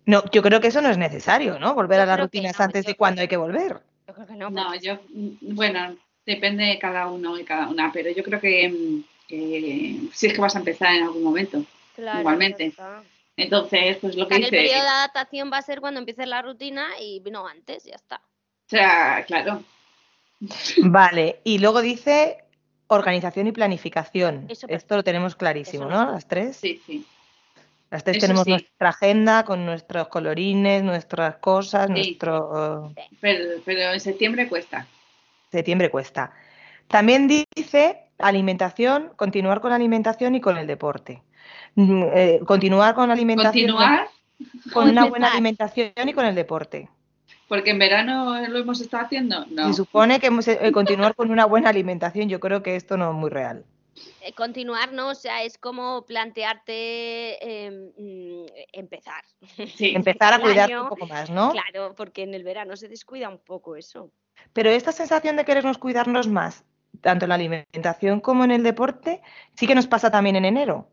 No, 0.07 0.23
yo 0.31 0.43
creo 0.43 0.61
que 0.61 0.69
eso 0.69 0.83
no 0.83 0.91
es 0.91 0.99
necesario, 0.99 1.59
¿no? 1.59 1.75
Volver 1.75 1.99
Yo 1.99 2.03
a 2.03 2.07
las 2.07 2.21
rutinas 2.21 2.59
no, 2.59 2.65
antes 2.67 2.85
de 2.85 2.95
cuando 2.95 3.23
hay 3.23 3.29
que 3.29 3.37
volver. 3.39 3.81
yo 4.07 4.15
creo 4.15 4.27
que 4.27 4.35
no. 4.35 4.51
No, 4.51 4.75
yo, 4.77 4.99
bueno, 5.41 5.97
depende 6.27 6.65
de 6.65 6.79
cada 6.79 7.07
uno 7.09 7.39
y 7.39 7.45
cada 7.45 7.69
una, 7.69 7.91
pero 7.93 8.11
yo 8.11 8.23
creo 8.23 8.41
que, 8.41 8.69
mm, 8.69 9.05
que 9.27 10.01
sí 10.13 10.27
es 10.27 10.35
que 10.35 10.41
vas 10.41 10.55
a 10.55 10.59
empezar 10.59 10.95
en 10.95 11.05
algún 11.05 11.23
momento. 11.23 11.65
Claro, 11.97 12.21
igualmente. 12.21 12.67
está. 12.67 13.03
Entonces, 13.37 13.97
pues 14.01 14.15
lo 14.17 14.27
que 14.29 14.31
que 14.31 14.37
el 14.37 14.41
dice, 14.43 14.57
periodo 14.57 14.83
de 14.83 14.89
adaptación 14.89 15.51
va 15.53 15.59
a 15.59 15.63
ser 15.63 15.81
cuando 15.81 15.99
empieces 15.99 16.27
la 16.29 16.43
rutina 16.43 16.87
y 17.01 17.21
no 17.31 17.47
antes, 17.47 17.85
ya 17.85 17.95
está. 17.97 18.17
o 18.17 18.69
sea, 18.69 19.25
claro, 19.27 19.63
Vale, 20.79 21.41
y 21.45 21.59
luego 21.59 21.81
dice 21.81 22.45
organización 22.89 23.47
y 23.47 23.53
planificación. 23.53 24.47
Eso 24.49 24.67
Esto 24.69 24.97
lo 24.97 25.05
tenemos 25.05 25.37
clarísimo, 25.37 25.89
Eso 25.89 26.05
no. 26.05 26.13
Las 26.13 26.29
tres. 26.29 26.57
sí, 26.57 26.81
sí. 26.87 27.07
Las 27.91 28.03
tres 28.03 28.17
Eso 28.17 28.27
tenemos 28.27 28.45
sí. 28.45 28.51
nuestra 28.51 28.89
agenda 28.89 29.45
con 29.45 29.65
nuestros 29.65 30.09
colorines, 30.09 30.83
nuestras 30.83 31.37
cosas, 31.37 31.89
nuestro 31.89 32.93
Pero, 33.21 33.61
pero 33.65 33.93
en 33.93 34.01
septiembre 34.01 34.49
cuesta. 34.49 34.87
septiembre 35.51 35.91
cuesta. 35.91 36.33
También 36.89 37.29
dice 37.29 38.01
alimentación, 38.19 39.13
continuar 39.17 39.61
con 39.61 39.71
la 39.71 39.77
alimentación 39.77 40.35
y 40.35 40.41
con 40.41 40.57
el 40.59 40.67
deporte. 40.67 41.23
Eh, 41.77 42.41
continuar 42.47 42.95
con 42.95 43.09
la 43.09 43.15
alimentación 43.15 43.73
Continuar, 43.73 44.09
con 44.73 44.89
una 44.89 45.07
buena 45.07 45.33
alimentación 45.33 45.93
y 46.07 46.13
con 46.13 46.25
el 46.25 46.35
deporte. 46.35 46.89
porque 47.49 47.71
en 47.71 47.79
verano 47.79 48.39
lo 48.49 48.59
hemos 48.59 48.81
estado 48.81 49.05
haciendo. 49.05 49.45
No, 49.47 49.69
Se 49.69 49.75
supone 49.75 50.19
que 50.21 50.29
hemos, 50.29 50.47
eh, 50.49 50.71
continuar 50.73 51.15
con 51.15 51.31
una 51.31 51.47
buena 51.47 51.71
alimentación, 51.71 52.29
yo 52.29 52.41
creo 52.41 52.63
que 52.63 52.77
esto 52.77 52.97
no 52.97 53.11
es 53.11 53.17
muy 53.17 53.31
real. 53.31 53.65
Eh, 54.23 54.33
continuar, 54.33 54.93
¿no? 54.93 55.09
O 55.11 55.15
sea, 55.15 55.43
es 55.45 55.57
como 55.59 56.05
plantearte 56.05 57.67
em, 57.67 57.93
mm, 57.97 58.47
empezar. 58.73 59.23
sí. 59.77 59.93
Empezar 59.95 60.33
a 60.33 60.39
cuidarte 60.69 60.79
un 60.79 60.89
poco 60.89 61.07
más, 61.07 61.31
¿no? 61.31 61.53
Claro, 61.53 61.95
porque 61.95 62.23
en 62.23 62.35
el 62.35 62.43
verano 62.43 62.77
se 62.77 62.89
descuida 62.89 63.29
un 63.29 63.39
poco 63.39 63.77
eso. 63.77 64.11
Pero 64.53 64.71
esta 64.71 64.93
sensación 64.93 65.37
de 65.37 65.45
querernos 65.45 65.79
cuidarnos 65.79 66.27
más, 66.29 66.65
tanto 67.01 67.25
en 67.25 67.29
la 67.29 67.35
alimentación 67.37 68.21
como 68.21 68.45
en 68.45 68.51
el 68.51 68.63
deporte, 68.63 69.21
sí 69.55 69.67
que 69.67 69.75
nos 69.75 69.87
pasa 69.87 70.11
también 70.11 70.37
en 70.37 70.45
enero. 70.45 70.89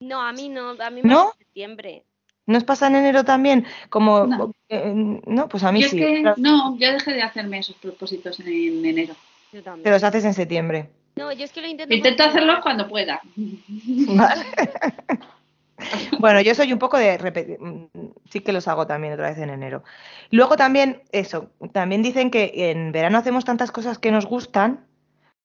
No, 0.00 0.20
a 0.20 0.32
mí 0.32 0.48
no, 0.48 0.70
a 0.70 0.90
mí 0.90 1.02
me 1.02 1.08
¿No? 1.08 1.32
septiembre. 1.38 2.04
¿Nos 2.46 2.62
pasa 2.64 2.88
en 2.88 2.96
enero 2.96 3.24
también? 3.24 3.64
Como, 3.88 4.26
No. 4.26 4.52
eh, 4.68 4.92
no, 5.26 5.48
pues 5.48 5.64
a 5.64 5.72
mí 5.72 5.80
Yo 5.80 5.86
es 5.86 5.90
sí. 5.92 5.98
que, 5.98 6.20
Pero- 6.22 6.34
no, 6.36 6.76
yo 6.78 6.92
dejé 6.92 7.12
de 7.14 7.22
hacerme 7.22 7.58
esos 7.58 7.76
propósitos 7.76 8.38
en, 8.40 8.48
en 8.48 8.84
enero. 8.84 9.14
Yo 9.52 9.62
también. 9.62 9.84
Te 9.84 9.90
los 9.90 10.02
haces 10.04 10.24
en 10.24 10.34
septiembre. 10.34 10.90
No, 11.16 11.32
yo 11.32 11.44
es 11.44 11.52
que 11.52 11.60
lo 11.62 11.68
intento. 11.68 11.94
Intento 11.94 12.24
controlar. 12.24 12.56
hacerlo 12.56 12.62
cuando 12.62 12.88
pueda. 12.88 13.20
Vale. 13.36 14.44
bueno, 16.18 16.40
yo 16.40 16.54
soy 16.54 16.72
un 16.72 16.78
poco 16.78 16.98
de 16.98 17.16
repetir, 17.18 17.58
mm, 17.60 17.86
sí 18.30 18.40
que 18.40 18.52
los 18.52 18.66
hago 18.68 18.86
también 18.86 19.14
otra 19.14 19.28
vez 19.30 19.38
en 19.38 19.50
enero. 19.50 19.84
Luego 20.30 20.56
también, 20.56 21.02
eso, 21.12 21.50
también 21.72 22.02
dicen 22.02 22.30
que 22.30 22.52
en 22.70 22.92
verano 22.92 23.18
hacemos 23.18 23.44
tantas 23.44 23.70
cosas 23.70 23.98
que 23.98 24.10
nos 24.10 24.26
gustan 24.26 24.86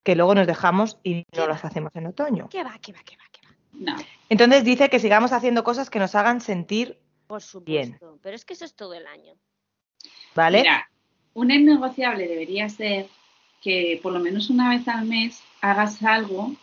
que 0.03 0.15
luego 0.15 0.33
nos 0.33 0.47
dejamos 0.47 0.97
y 1.03 1.25
no 1.35 1.47
las 1.47 1.63
hacemos 1.65 1.95
en 1.95 2.07
otoño. 2.07 2.47
¿Qué 2.49 2.63
va, 2.63 2.73
qué 2.81 2.93
va, 2.93 2.99
qué 3.05 3.15
va, 3.17 3.23
qué 3.23 3.27
va? 3.27 3.28
No, 3.79 3.95
Entonces 4.29 4.63
dice 4.63 4.89
que 4.89 4.99
sigamos 4.99 5.31
haciendo 5.31 5.63
cosas 5.63 5.89
que 5.89 5.99
nos 5.99 6.13
hagan 6.15 6.41
sentir, 6.41 6.97
Por 7.27 7.41
Bien. 7.63 7.93
supuesto. 7.93 8.19
Pero 8.21 8.35
es 8.35 8.43
que 8.45 8.53
eso 8.53 8.65
es 8.65 8.73
todo 8.75 8.93
el 8.93 9.07
año. 9.07 9.33
¿vale? 10.35 10.59
Mira, 10.59 10.89
un 11.33 11.49
innegociable 11.51 12.27
debería 12.27 12.67
ser 12.69 13.07
que 13.61 13.99
por 14.03 14.13
lo 14.13 14.19
menos 14.19 14.49
una 14.49 14.69
vez 14.69 14.87
al 14.87 15.05
mes 15.05 15.41
hagas 15.61 16.01
algo 16.03 16.53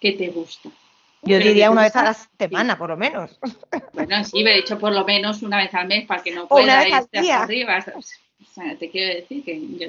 que 0.00 0.12
te 0.12 0.28
gusta. 0.28 0.70
Yo 1.22 1.38
diría 1.38 1.70
una 1.70 1.82
vez 1.82 1.96
a 1.96 2.02
la 2.04 2.08
gusta, 2.10 2.24
sí. 2.24 2.36
semana, 2.38 2.76
por 2.78 2.90
lo 2.90 2.96
menos. 2.96 3.38
Bueno, 3.92 4.22
sí, 4.24 4.44
he 4.46 4.56
dicho 4.56 4.78
por 4.78 4.92
lo 4.92 5.04
menos 5.04 5.42
una 5.42 5.56
vez 5.58 5.72
al 5.74 5.86
mes 5.88 6.06
para 6.06 6.22
que 6.22 6.32
no 6.32 6.46
pueda 6.48 6.64
una 6.64 6.84
vez 6.84 6.92
al 6.92 7.02
irte 7.02 7.20
día. 7.22 7.34
hasta 7.34 7.44
arriba. 7.44 7.84
O 7.96 8.44
sea, 8.54 8.76
te 8.76 8.90
quiero 8.90 9.14
decir 9.14 9.42
que 9.44 9.60
yo... 9.78 9.88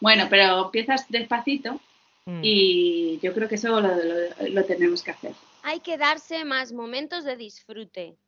Bueno, 0.00 0.26
pero 0.30 0.64
empiezas 0.66 1.08
despacito 1.08 1.80
Mm. 2.26 2.40
y 2.42 3.18
yo 3.22 3.34
creo 3.34 3.46
que 3.50 3.56
eso 3.56 3.68
lo, 3.82 3.94
lo- 3.94 4.48
lo 4.48 4.64
tenemos 4.64 5.02
que 5.02 5.10
hacer. 5.10 5.32
Hay 5.66 5.80
que 5.80 5.96
darse 5.96 6.44
más 6.44 6.72
momentos 6.72 7.24
de 7.24 7.36
disfrute. 7.36 8.18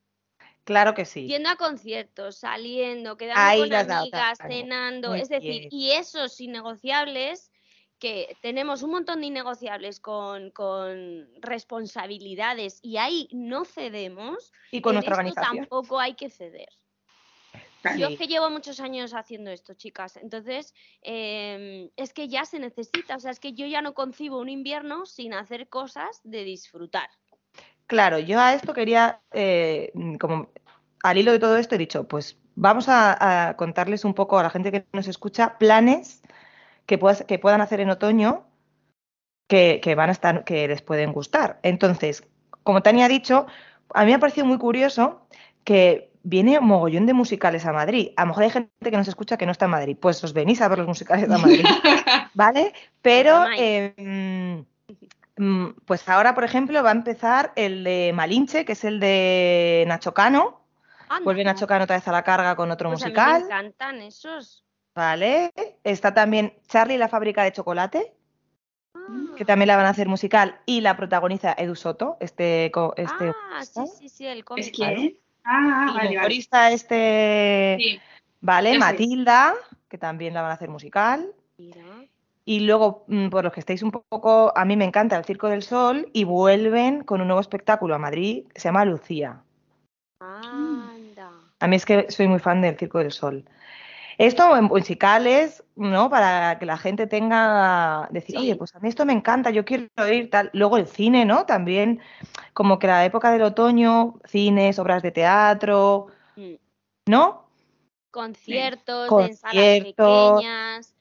Claro 0.65 0.95
que 0.95 1.05
sí. 1.05 1.27
Yendo 1.29 1.49
a 1.51 1.57
conciertos, 1.57 2.39
saliendo, 2.39 3.17
quedando 3.17 3.41
Ahí 3.41 3.61
con 3.61 3.69
dado, 3.69 3.93
amigas, 4.01 4.39
cenando. 4.49 5.11
Muy 5.11 5.21
es 5.21 5.29
decir, 5.29 5.61
bien. 5.61 5.69
y 5.71 5.91
esos 5.93 6.41
innegociables 6.41 7.53
que 7.99 8.37
tenemos 8.43 8.83
un 8.83 8.91
montón 8.91 9.21
de 9.21 9.27
innegociables 9.27 10.01
con, 10.01 10.51
con 10.51 11.29
responsabilidades 11.41 12.81
y 12.83 12.97
ahí 12.97 13.29
no 13.33 13.65
cedemos, 13.65 14.53
Y 14.71 14.81
con 14.81 14.93
en 14.93 14.95
nuestra 14.97 15.13
esto 15.15 15.21
organización. 15.21 15.57
tampoco 15.59 16.01
hay 16.01 16.15
que 16.15 16.31
ceder. 16.31 16.69
Yo 17.97 18.09
es 18.09 18.19
que 18.19 18.27
llevo 18.27 18.51
muchos 18.51 18.81
años 18.81 19.15
haciendo 19.15 19.51
esto, 19.51 19.75
chicas. 19.75 20.17
Entonces, 20.17 20.75
em, 21.03 21.89
es 21.97 22.13
que 22.13 22.27
ya 22.29 22.45
se 22.45 22.59
necesita. 22.59 23.17
O 23.17 23.21
sea, 23.21 23.31
es 23.31 23.39
que 23.39 23.53
yo 23.53 23.67
ya 23.67 23.81
no 23.81 23.95
concibo 23.95 24.41
un 24.41 24.49
invierno 24.49 25.07
sin 25.07 25.33
hacer 25.35 25.69
cosas 25.69 26.21
de 26.25 26.43
disfrutar. 26.43 27.09
Claro, 27.87 28.19
yo 28.19 28.41
a 28.41 28.55
esto 28.55 28.73
quería, 28.75 29.21
eh, 29.33 29.93
como 30.21 30.49
al 31.03 31.19
hilo 31.19 31.33
de 31.33 31.39
todo 31.39 31.57
esto 31.57 31.75
he 31.77 31.79
dicho, 31.79 32.05
pues 32.09 32.37
vamos 32.57 32.89
a, 32.89 33.49
a 33.51 33.57
contarles 33.57 34.05
un 34.05 34.15
poco 34.15 34.39
a 34.39 34.43
la 34.43 34.51
gente 34.51 34.73
que 34.73 34.87
nos 34.93 35.07
escucha 35.09 35.57
planes 35.59 36.23
que, 36.87 36.99
puedas- 36.99 37.25
que 37.25 37.39
puedan 37.39 37.61
hacer 37.61 37.81
en 37.81 37.91
otoño 37.91 38.47
que, 39.49 39.81
que 39.83 39.95
van 39.95 40.09
a 40.09 40.13
estar, 40.13 40.45
que 40.45 40.67
les 40.69 40.83
pueden 40.83 41.13
gustar. 41.13 41.61
Entonces, 41.63 42.25
como 42.63 42.83
Tania 42.83 43.07
ha 43.07 43.09
dicho, 43.09 43.47
a 43.95 44.01
mí 44.05 44.07
me 44.11 44.15
ha 44.15 44.19
parecido 44.19 44.47
muy 44.47 44.59
curioso 44.59 45.27
que 45.65 46.11
viene 46.23 46.59
un 46.59 46.67
mogollón 46.67 47.07
de 47.07 47.13
musicales 47.15 47.65
a 47.67 47.73
Madrid. 47.73 48.11
A 48.17 48.23
lo 48.23 48.29
mejor 48.29 48.43
hay 48.45 48.51
gente 48.51 48.91
que 48.91 48.97
nos 48.97 49.07
escucha 49.09 49.37
que 49.37 49.47
no 49.47 49.53
está 49.53 49.67
en 49.67 49.71
Madrid, 49.73 49.97
pues 50.01 50.23
os 50.25 50.33
venís 50.33 50.61
a 50.61 50.69
ver 50.69 50.79
los 50.79 50.89
musicales 50.89 51.31
a 51.31 51.39
Madrid. 51.39 51.65
¿Vale? 52.35 52.73
Pero, 53.03 53.45
eh, 53.59 54.65
pues 55.85 56.09
ahora, 56.09 56.35
por 56.35 56.45
ejemplo, 56.45 56.83
va 56.83 56.91
a 56.91 56.93
empezar 56.93 57.53
el 57.57 57.85
de 57.85 58.13
Malinche, 58.15 58.65
que 58.65 58.73
es 58.73 58.85
el 58.85 59.01
de 59.01 59.85
Nacho 59.87 60.15
Cano. 60.15 60.63
Anda, 61.09 61.25
Vuelve 61.25 61.45
Nacho 61.45 61.67
Cano 61.67 61.85
otra 61.85 61.97
vez 61.97 62.09
a 62.09 62.13
la 62.13 62.23
carga 62.25 62.57
con 62.57 62.71
otro 62.71 62.89
pues 62.91 63.03
a 63.03 63.07
mí 63.07 63.13
musical. 63.13 63.41
me 63.41 63.47
encantan 63.47 64.01
esos. 64.03 64.65
¿Vale? 64.95 65.53
Está 65.85 66.15
también 66.15 66.55
Charlie 66.69 66.95
y 66.95 66.99
la 66.99 67.09
fábrica 67.09 67.43
de 67.45 67.53
chocolate, 67.53 68.13
Ah, 68.95 69.35
que 69.37 69.45
también 69.45 69.69
la 69.69 69.77
van 69.77 69.85
a 69.87 69.91
hacer 69.91 70.09
musical, 70.09 70.59
y 70.65 70.81
la 70.81 70.97
protagoniza 70.97 71.55
Edu 71.59 71.77
Soto, 71.77 72.17
este, 72.19 72.71
co- 72.73 72.95
este 72.97 73.29
ah, 73.53 73.63
sí, 73.63 73.79
humorista. 73.79 73.87
sí, 73.99 74.09
sí, 74.09 74.27
el 74.27 74.39
¿Es 74.39 74.45
cómic. 74.45 74.75
quién? 74.75 75.19
Ah, 75.45 75.85
Y 75.87 75.91
el 75.91 75.95
vale, 75.95 76.09
vale. 76.09 76.19
humorista 76.19 76.71
este, 76.73 77.77
Sí. 77.79 78.01
¿vale? 78.41 78.73
sé. 78.73 78.79
Matilda, 78.79 79.55
que 79.89 79.99
también 79.99 80.33
la 80.35 80.41
van 80.43 80.53
a 80.53 80.55
hacer 80.55 80.71
musical. 80.71 81.31
Mira. 81.59 81.85
Y 82.49 82.61
luego, 82.61 83.05
mm, 83.09 83.29
por 83.29 83.43
los 83.43 83.53
que 83.53 83.59
estéis 83.61 83.83
un 83.83 83.91
poco, 83.91 84.53
a 84.57 84.65
mí 84.65 84.77
me 84.77 84.85
encanta 84.85 85.17
el 85.17 85.25
Circo 85.25 85.49
del 85.49 85.65
Sol 85.65 86.09
y 86.13 86.23
vuelven 86.23 87.03
con 87.03 87.21
un 87.21 87.27
nuevo 87.27 87.41
espectáculo 87.41 87.95
a 87.95 87.99
Madrid 87.99 88.47
que 88.55 88.61
se 88.61 88.69
llama 88.69 88.85
Lucía. 88.85 89.43
Anda. 90.21 91.31
A 91.61 91.67
mí 91.67 91.77
es 91.77 91.85
que 91.85 92.11
soy 92.11 92.29
muy 92.29 92.39
fan 92.39 92.61
del 92.63 92.77
Circo 92.79 92.99
del 92.99 93.11
Sol. 93.13 93.45
Esto 94.19 94.57
en 94.57 94.65
musicales, 94.65 95.63
¿no? 95.75 96.09
Para 96.09 96.59
que 96.59 96.65
la 96.67 96.79
gente 96.79 97.07
tenga, 97.07 98.09
decir, 98.11 98.37
Sí. 98.37 98.43
oye, 98.43 98.57
pues 98.57 98.75
a 98.75 98.79
mí 98.79 98.89
esto 98.89 99.05
me 99.05 99.13
encanta, 99.13 99.51
yo 99.51 99.65
quiero 99.65 99.89
ir 100.11 100.31
tal. 100.31 100.49
Luego 100.55 100.79
el 100.79 100.87
cine, 100.87 101.25
¿no? 101.27 101.45
También, 101.47 102.01
como 102.55 102.79
que 102.79 102.87
la 102.87 103.05
época 103.05 103.31
del 103.31 103.43
otoño, 103.43 104.15
cines, 104.25 104.79
obras 104.79 105.03
de 105.03 105.11
teatro, 105.11 106.07
Mm. 106.37 106.55
¿no? 107.11 107.45
Conciertos, 108.11 109.11
en 109.11 109.37
salas 109.37 109.53
Conciertos. 109.55 110.41
pequeñas. 110.41 110.96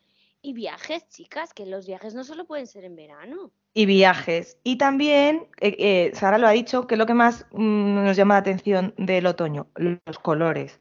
Y 0.46 0.54
viajes, 0.54 1.10
chicas, 1.10 1.56
que 1.56 1.66
los 1.66 1.88
viajes 1.88 2.14
no 2.14 2.24
solo 2.24 2.46
pueden 2.46 2.68
ser 2.68 2.84
en 2.84 2.96
verano. 2.96 3.50
Y 3.74 3.88
viajes. 3.88 4.60
Y 4.64 4.78
también, 4.78 5.48
eh, 5.60 5.76
eh, 5.80 6.12
Sara 6.14 6.38
lo 6.38 6.46
ha 6.46 6.52
dicho, 6.52 6.86
que 6.86 6.94
es 6.94 7.00
lo 7.00 7.08
que 7.08 7.16
más 7.16 7.48
mm, 7.52 8.06
nos 8.06 8.16
llama 8.16 8.36
la 8.36 8.42
atención 8.42 8.94
del 8.96 9.26
otoño, 9.26 9.66
los 9.74 10.20
colores. 10.20 10.80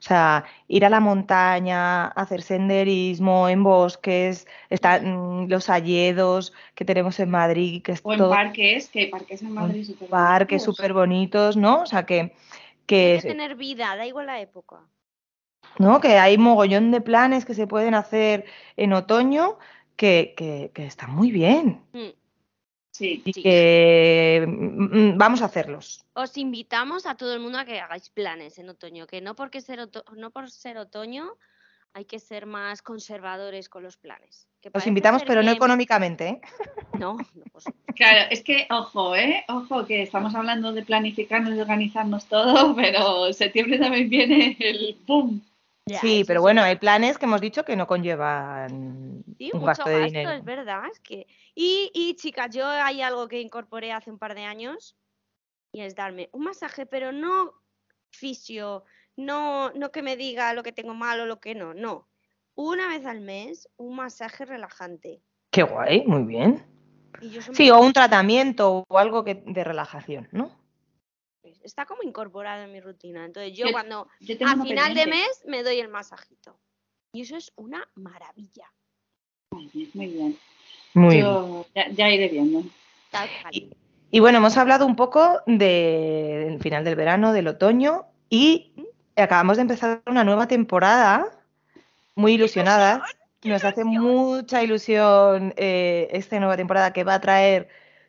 O 0.00 0.02
sea, 0.02 0.44
ir 0.66 0.84
a 0.84 0.90
la 0.90 0.98
montaña, 0.98 2.08
hacer 2.08 2.42
senderismo 2.42 3.48
en 3.48 3.62
bosques, 3.62 4.48
están 4.68 5.48
los 5.48 5.70
alledos 5.70 6.52
que 6.74 6.84
tenemos 6.84 7.20
en 7.20 7.30
Madrid, 7.30 7.82
que 7.84 7.92
es 7.92 8.00
O 8.02 8.12
en 8.12 8.18
todo 8.18 8.30
parques, 8.30 8.88
que 8.88 9.06
parques 9.06 9.42
en 9.42 9.54
Madrid 9.54 9.84
súper 9.84 10.08
parques 10.08 10.62
bonitos. 10.62 10.76
súper 10.76 10.92
bonitos, 10.92 11.56
¿no? 11.56 11.82
O 11.82 11.86
sea, 11.86 12.04
que, 12.04 12.20
Hay 12.20 12.32
que, 12.84 13.20
que 13.22 13.28
tener 13.28 13.54
vida, 13.54 13.94
da 13.94 14.06
igual 14.08 14.26
la 14.26 14.40
época. 14.40 14.80
¿No? 15.78 16.00
que 16.00 16.18
hay 16.18 16.38
mogollón 16.38 16.90
de 16.90 17.00
planes 17.00 17.44
que 17.44 17.54
se 17.54 17.66
pueden 17.66 17.94
hacer 17.94 18.44
en 18.76 18.92
otoño 18.92 19.58
que, 19.96 20.34
que, 20.36 20.70
que 20.74 20.86
están 20.86 21.10
muy 21.14 21.30
bien 21.30 21.80
Mm. 21.92 22.08
Sí. 22.90 23.22
y 23.24 23.32
Sí. 23.32 23.42
que 23.42 24.44
mm, 24.48 24.98
mm, 25.12 25.18
vamos 25.18 25.40
a 25.42 25.44
hacerlos. 25.44 26.04
Os 26.14 26.36
invitamos 26.36 27.06
a 27.06 27.14
todo 27.16 27.32
el 27.32 27.38
mundo 27.40 27.58
a 27.58 27.64
que 27.64 27.78
hagáis 27.78 28.10
planes 28.10 28.58
en 28.58 28.68
otoño, 28.70 29.06
que 29.06 29.20
no 29.20 29.36
porque 29.36 29.60
ser 29.60 29.78
oto- 29.80 30.04
no 30.16 30.30
por 30.32 30.50
ser 30.50 30.78
otoño 30.78 31.30
hay 31.94 32.04
que 32.06 32.18
ser 32.18 32.46
más 32.46 32.82
conservadores 32.82 33.68
con 33.68 33.82
los 33.84 33.96
planes. 33.96 34.46
Que 34.60 34.68
Los 34.68 34.72
parece 34.72 34.88
invitamos, 34.88 35.22
pero 35.24 35.42
no 35.44 35.52
económicamente, 35.52 36.28
¿eh? 36.28 36.40
No, 36.98 37.16
no, 37.16 37.44
pues, 37.52 37.64
Claro, 37.94 38.28
es 38.30 38.42
que, 38.42 38.66
ojo, 38.70 39.14
¿eh? 39.14 39.44
Ojo, 39.48 39.86
que 39.86 40.02
estamos 40.02 40.34
hablando 40.34 40.72
de 40.72 40.82
planificarnos 40.84 41.54
y 41.54 41.60
organizarnos 41.60 42.26
todo, 42.26 42.74
pero 42.76 43.32
septiembre 43.32 43.78
también 43.78 44.08
viene 44.08 44.56
el 44.58 44.98
boom. 45.06 45.40
Ya, 45.88 46.00
Sí, 46.00 46.24
pero 46.26 46.40
bueno, 46.40 46.62
hay 46.62 46.76
planes 46.76 47.18
que 47.18 47.24
hemos 47.26 47.40
dicho 47.40 47.64
que 47.64 47.76
no 47.76 47.86
conllevan 47.86 49.24
Sí, 49.38 49.50
un 49.52 49.60
mucho 49.60 49.66
gasto 49.66 49.88
de 49.88 49.98
gasto, 50.00 50.06
dinero. 50.06 50.30
es 50.32 50.44
verdad. 50.44 50.82
Es 50.92 51.00
que... 51.00 51.26
y, 51.54 51.90
y 51.94 52.14
chicas, 52.16 52.54
yo 52.54 52.66
hay 52.66 53.02
algo 53.02 53.28
que 53.28 53.40
incorporé 53.40 53.92
hace 53.92 54.10
un 54.10 54.18
par 54.18 54.34
de 54.34 54.44
años 54.44 54.96
y 55.72 55.82
es 55.82 55.94
darme 55.94 56.28
un 56.32 56.44
masaje, 56.44 56.86
pero 56.86 57.12
no 57.12 57.52
fisio, 58.10 58.84
no, 59.16 59.70
no 59.72 59.90
que 59.92 60.02
me 60.02 60.16
diga 60.16 60.52
lo 60.54 60.62
que 60.62 60.72
tengo 60.72 60.94
mal 60.94 61.20
o 61.20 61.26
lo 61.26 61.40
que 61.40 61.54
no, 61.54 61.74
no. 61.74 62.08
Una 62.54 62.88
vez 62.88 63.06
al 63.06 63.20
mes, 63.20 63.68
un 63.76 63.94
masaje 63.96 64.44
relajante. 64.44 65.22
Qué 65.50 65.62
guay, 65.62 66.04
muy 66.06 66.24
bien. 66.24 66.64
Y 67.20 67.30
yo 67.30 67.42
soy 67.42 67.54
Sí, 67.54 67.62
muy- 67.64 67.70
o 67.70 67.80
un 67.80 67.92
tratamiento 67.92 68.84
o 68.88 68.98
algo 68.98 69.24
que, 69.24 69.34
de 69.46 69.64
relajación, 69.64 70.28
¿no? 70.32 70.50
Está 71.62 71.86
como 71.86 72.02
incorporado 72.02 72.64
en 72.64 72.72
mi 72.72 72.80
rutina. 72.80 73.24
Entonces 73.24 73.52
yo 73.56 73.66
Yo- 73.66 73.72
cuando 73.72 74.08
Yo 74.20 74.34
a 74.46 74.56
final 74.62 74.94
de 74.94 75.06
mes 75.06 75.42
me 75.46 75.62
doy 75.62 75.78
el 75.80 75.88
masajito. 75.88 76.58
Y 77.12 77.22
eso 77.22 77.36
es 77.36 77.52
una 77.56 77.88
maravilla. 77.94 78.70
Muy 79.50 79.68
bien, 79.72 79.90
muy 79.94 80.06
bien. 80.06 80.38
Muy 80.94 81.14
bien. 81.16 81.24
Yo 81.26 81.66
ya, 81.74 81.88
ya 81.90 82.10
iré 82.10 82.28
viendo. 82.28 82.62
Y- 83.50 83.70
Y 84.10 84.20
bueno, 84.20 84.38
hemos 84.38 84.56
hablado 84.56 84.86
un 84.86 84.96
poco 84.96 85.42
de- 85.46 86.46
del 86.48 86.60
final 86.62 86.82
del 86.82 86.96
verano, 86.96 87.34
del 87.34 87.46
otoño 87.48 88.06
y 88.30 88.72
acabamos 89.16 89.58
de 89.58 89.62
empezar 89.62 90.02
una 90.06 90.24
nueva 90.24 90.48
temporada, 90.48 91.26
muy 92.14 92.32
ilusionadas. 92.32 93.02
Nos 93.44 93.64
hace 93.64 93.84
mucha 93.84 94.62
ilusión 94.62 95.52
eh, 95.58 96.08
esta 96.12 96.38
nueva 96.40 96.56
temporada 96.56 96.92
que 96.94 97.04
va 97.04 97.14
a 97.14 97.20
traer 97.20 97.68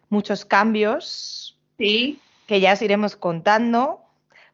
muchos 0.09 0.45
cambios 0.45 1.57
Sí, 1.77 2.19
que 2.49 2.59
ya 2.59 2.73
os 2.73 2.81
iremos 2.81 3.15
contando, 3.15 4.01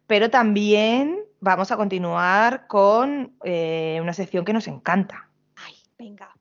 pero 0.05 0.29
también 0.29 1.23
vamos 1.39 1.71
a 1.71 1.77
continuar 1.77 2.67
con 2.67 3.31
eh, 3.45 3.99
una 4.01 4.12
sección 4.12 4.43
que 4.43 4.51
nos 4.51 4.67
encanta, 4.67 5.29
Ay, 5.55 5.75
venga. 5.97 6.36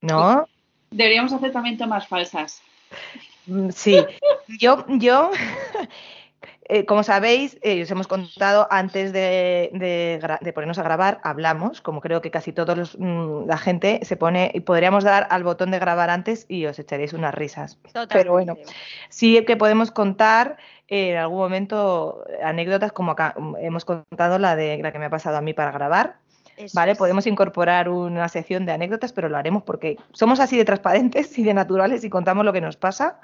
¿no? 0.00 0.48
deberíamos 0.90 1.32
hacer 1.32 1.52
también 1.52 1.78
tomas 1.78 2.08
falsas. 2.08 2.60
Mm, 3.46 3.68
Sí, 3.70 4.04
yo, 4.58 4.84
yo 4.88 5.30
eh, 6.70 6.86
como 6.86 7.02
sabéis, 7.02 7.58
eh, 7.62 7.82
os 7.82 7.90
hemos 7.90 8.06
contado 8.06 8.66
antes 8.70 9.12
de, 9.12 9.70
de 9.74 10.18
gra- 10.22 10.38
de 10.40 10.52
ponernos 10.52 10.78
a 10.78 10.82
grabar, 10.82 11.20
hablamos, 11.24 11.80
como 11.80 12.00
creo 12.00 12.20
que 12.20 12.30
casi 12.30 12.52
todos 12.52 12.78
los, 12.78 12.98
mm, 12.98 13.46
la 13.46 13.58
gente 13.58 14.00
se 14.04 14.16
pone, 14.16 14.50
y 14.54 14.60
podríamos 14.60 15.04
dar 15.04 15.26
al 15.30 15.42
botón 15.44 15.70
de 15.70 15.78
grabar 15.78 16.08
antes 16.10 16.46
y 16.48 16.66
os 16.66 16.78
echaréis 16.78 17.12
unas 17.12 17.34
risas. 17.34 17.78
Pero 18.08 18.32
bueno, 18.32 18.54
Totalmente. 18.54 18.72
sí 19.08 19.44
que 19.44 19.56
podemos 19.56 19.90
contar 19.90 20.56
eh, 20.88 21.10
en 21.10 21.16
algún 21.18 21.38
momento 21.38 22.24
anécdotas 22.42 22.92
como 22.92 23.12
acá 23.12 23.34
hemos 23.60 23.84
contado 23.84 24.38
la 24.38 24.56
de 24.56 24.78
la 24.78 24.92
que 24.92 24.98
me 24.98 25.06
ha 25.06 25.10
pasado 25.10 25.36
a 25.36 25.40
mí 25.40 25.52
para 25.52 25.72
grabar. 25.72 26.16
Eso 26.56 26.72
¿Vale? 26.74 26.92
es. 26.92 26.98
Podemos 26.98 27.26
incorporar 27.26 27.88
una 27.88 28.28
sección 28.28 28.66
de 28.66 28.72
anécdotas, 28.72 29.12
pero 29.12 29.28
lo 29.28 29.36
haremos 29.38 29.62
porque 29.62 29.96
somos 30.12 30.40
así 30.40 30.56
de 30.58 30.64
transparentes 30.64 31.38
y 31.38 31.42
de 31.42 31.54
naturales 31.54 32.04
y 32.04 32.10
contamos 32.10 32.44
lo 32.44 32.52
que 32.52 32.60
nos 32.60 32.76
pasa 32.76 33.18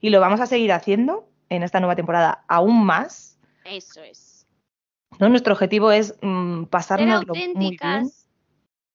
y 0.00 0.10
lo 0.10 0.20
vamos 0.20 0.40
a 0.40 0.46
seguir 0.46 0.72
haciendo 0.72 1.28
en 1.48 1.62
esta 1.62 1.80
nueva 1.80 1.96
temporada 1.96 2.44
aún 2.48 2.84
más. 2.84 3.38
Eso 3.64 4.02
es. 4.02 4.46
¿no? 5.18 5.28
Nuestro 5.28 5.52
objetivo 5.54 5.92
es 5.92 6.14
mm, 6.22 6.60
Ser 6.62 6.68
pasárnoslo 6.70 7.34
muy 7.34 7.38
bien. 7.38 7.50
auténticas. 7.56 8.26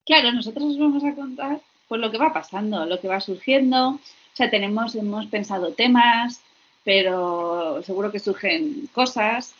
Claro, 0.05 0.31
nosotros 0.31 0.63
os 0.65 0.79
vamos 0.79 1.03
a 1.03 1.13
contar 1.15 1.61
pues 1.87 2.01
lo 2.01 2.11
que 2.11 2.17
va 2.17 2.33
pasando, 2.33 2.85
lo 2.85 2.99
que 2.99 3.07
va 3.07 3.19
surgiendo. 3.19 3.89
O 3.89 3.99
sea, 4.33 4.49
tenemos, 4.49 4.95
hemos 4.95 5.25
pensado 5.27 5.73
temas, 5.73 6.41
pero 6.83 7.81
seguro 7.83 8.11
que 8.11 8.19
surgen 8.19 8.87
cosas. 8.93 9.55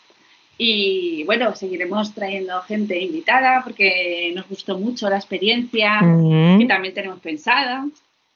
Y 0.58 1.24
bueno, 1.24 1.54
seguiremos 1.56 2.12
trayendo 2.14 2.60
gente 2.62 2.98
invitada 3.00 3.62
porque 3.64 4.32
nos 4.34 4.46
gustó 4.48 4.78
mucho 4.78 5.08
la 5.08 5.16
experiencia 5.16 6.00
Mm. 6.02 6.58
que 6.58 6.66
también 6.66 6.94
tenemos 6.94 7.18
pensada. 7.20 7.86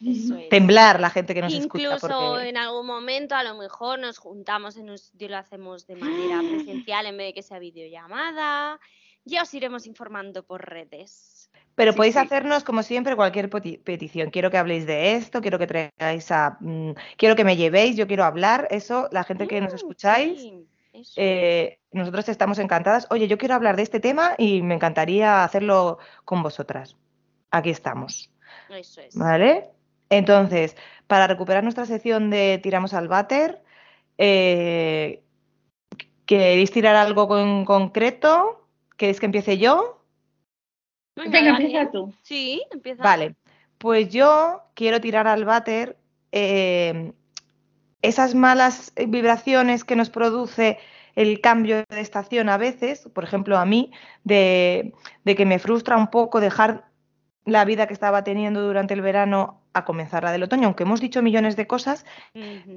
Eso 0.00 0.36
es. 0.36 0.48
Temblar 0.48 1.00
la 1.00 1.10
gente 1.10 1.34
que 1.34 1.40
nos 1.42 1.52
Incluso 1.52 1.94
escucha 1.94 2.14
porque 2.14 2.48
en 2.48 2.56
algún 2.56 2.86
momento 2.86 3.34
a 3.34 3.42
lo 3.44 3.54
mejor 3.56 3.98
nos 3.98 4.18
juntamos 4.18 4.76
en 4.76 4.90
un 4.90 4.98
sitio 4.98 5.26
y 5.26 5.30
lo 5.30 5.36
hacemos 5.38 5.86
de 5.86 5.96
manera 5.96 6.40
presencial 6.42 7.06
en 7.06 7.16
vez 7.16 7.28
de 7.28 7.34
que 7.34 7.42
sea 7.42 7.58
videollamada. 7.58 8.80
Ya 9.24 9.42
os 9.42 9.54
iremos 9.54 9.86
informando 9.86 10.42
por 10.42 10.68
redes. 10.68 11.50
Pero 11.74 11.92
Sí, 11.92 11.96
podéis 11.96 12.14
sí. 12.14 12.20
hacernos, 12.20 12.62
como 12.62 12.82
siempre, 12.82 13.16
cualquier 13.16 13.48
petición. 13.48 14.30
Quiero 14.30 14.50
que 14.50 14.58
habléis 14.58 14.86
de 14.86 15.14
esto, 15.14 15.40
quiero 15.40 15.58
que 15.58 15.66
traigáis 15.66 16.30
a... 16.30 16.58
mm, 16.60 16.90
quiero 17.16 17.34
que 17.34 17.44
me 17.44 17.56
llevéis, 17.56 17.96
yo 17.96 18.06
quiero 18.06 18.24
hablar. 18.24 18.68
Eso, 18.70 19.08
la 19.12 19.24
gente 19.24 19.48
que 19.48 19.60
nos 19.62 19.72
Mm, 19.72 19.76
escucháis, 19.76 20.40
sí, 20.40 20.68
eh, 21.16 21.78
nosotros 21.90 22.28
estamos 22.28 22.58
encantadas. 22.58 23.06
Oye, 23.10 23.26
yo 23.26 23.38
quiero 23.38 23.54
hablar 23.54 23.76
de 23.76 23.82
este 23.82 23.98
tema 24.00 24.34
y 24.36 24.60
me 24.62 24.74
encantaría 24.74 25.42
hacerlo 25.42 25.98
con 26.24 26.42
vosotras. 26.42 26.96
Aquí 27.50 27.70
estamos, 27.70 28.30
Eso 28.68 29.00
es. 29.00 29.16
¿vale? 29.16 29.70
Entonces, 30.16 30.76
para 31.06 31.26
recuperar 31.26 31.62
nuestra 31.62 31.86
sección 31.86 32.30
de 32.30 32.60
tiramos 32.62 32.94
al 32.94 33.08
váter, 33.08 33.62
eh, 34.16 35.22
¿queréis 36.24 36.70
tirar 36.70 36.94
algo 36.94 37.26
con 37.26 37.64
concreto? 37.64 38.68
¿Queréis 38.96 39.18
que 39.18 39.26
empiece 39.26 39.58
yo? 39.58 40.00
Venga, 41.16 41.40
empieza 41.40 41.90
tú. 41.90 42.14
Sí, 42.22 42.62
empieza. 42.70 43.02
Vale, 43.02 43.34
pues 43.78 44.08
yo 44.10 44.62
quiero 44.74 45.00
tirar 45.00 45.26
al 45.26 45.44
váter 45.44 45.96
eh, 46.30 47.12
esas 48.02 48.36
malas 48.36 48.92
vibraciones 49.08 49.82
que 49.82 49.96
nos 49.96 50.10
produce 50.10 50.78
el 51.16 51.40
cambio 51.40 51.84
de 51.88 52.00
estación 52.00 52.48
a 52.48 52.56
veces, 52.56 53.08
por 53.12 53.24
ejemplo 53.24 53.58
a 53.58 53.64
mí, 53.64 53.90
de, 54.22 54.92
de 55.24 55.34
que 55.34 55.46
me 55.46 55.58
frustra 55.58 55.96
un 55.96 56.08
poco 56.08 56.40
dejar 56.40 56.84
la 57.44 57.64
vida 57.64 57.86
que 57.86 57.94
estaba 57.94 58.24
teniendo 58.24 58.62
durante 58.62 58.94
el 58.94 59.02
verano 59.02 59.60
a 59.72 59.84
comenzar 59.84 60.24
la 60.24 60.32
del 60.32 60.44
otoño, 60.44 60.66
aunque 60.66 60.84
hemos 60.84 61.00
dicho 61.00 61.22
millones 61.22 61.56
de 61.56 61.66
cosas, 61.66 62.06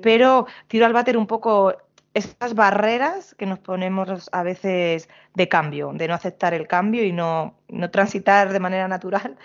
pero 0.02 0.48
tiro 0.68 0.86
al 0.86 0.94
váter 0.94 1.18
un 1.18 1.28
poco 1.28 1.76
esas 2.14 2.56
barreras 2.56 3.36
que 3.36 3.46
nos 3.46 3.60
ponemos 3.60 4.30
a 4.32 4.44
veces 4.44 5.08
de 5.36 5.48
cambio, 5.48 5.92
de 5.94 6.08
no 6.08 6.16
aceptar 6.16 6.54
el 6.54 6.68
cambio 6.68 7.04
y 7.04 7.12
no, 7.12 7.56
no 7.68 7.92
transitar 7.92 8.52
de 8.52 8.60
manera 8.60 8.88
natural 8.88 9.38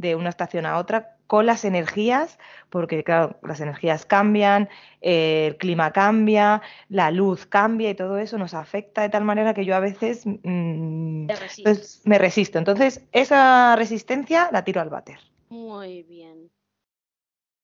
de 0.00 0.16
una 0.16 0.30
estación 0.30 0.66
a 0.66 0.78
otra 0.78 1.16
con 1.26 1.46
las 1.46 1.64
energías, 1.64 2.38
porque 2.70 3.04
claro, 3.04 3.38
las 3.42 3.60
energías 3.60 4.04
cambian, 4.04 4.68
eh, 5.00 5.46
el 5.48 5.56
clima 5.58 5.92
cambia, 5.92 6.60
la 6.88 7.12
luz 7.12 7.46
cambia 7.46 7.90
y 7.90 7.94
todo 7.94 8.18
eso 8.18 8.36
nos 8.36 8.54
afecta 8.54 9.02
de 9.02 9.10
tal 9.10 9.24
manera 9.24 9.54
que 9.54 9.64
yo 9.64 9.76
a 9.76 9.80
veces 9.80 10.24
mm, 10.26 11.28
pues, 11.62 12.02
me 12.04 12.18
resisto. 12.18 12.58
Entonces, 12.58 13.06
esa 13.12 13.76
resistencia 13.76 14.48
la 14.50 14.64
tiro 14.64 14.80
al 14.80 14.88
váter. 14.88 15.20
Muy 15.50 16.02
bien. 16.02 16.50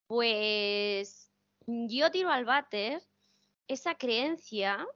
Pues 0.07 1.33
yo 1.67 2.11
tiro 2.13 2.31
al 2.31 2.45
váter 2.45 3.03
esa 3.67 3.97
creencia 3.97 4.87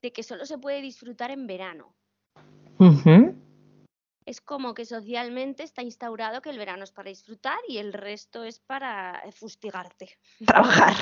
de 0.00 0.12
que 0.12 0.22
solo 0.22 0.46
se 0.46 0.58
puede 0.58 0.80
disfrutar 0.80 1.32
en 1.32 1.48
verano. 1.48 1.92
Es 4.26 4.40
como 4.40 4.74
que 4.74 4.84
socialmente 4.84 5.62
está 5.62 5.82
instaurado 5.82 6.42
que 6.42 6.50
el 6.50 6.58
verano 6.58 6.84
es 6.84 6.90
para 6.90 7.08
disfrutar 7.08 7.58
y 7.68 7.78
el 7.78 7.92
resto 7.92 8.44
es 8.44 8.58
para 8.58 9.22
fustigarte. 9.32 10.18
Trabajar. 10.46 10.94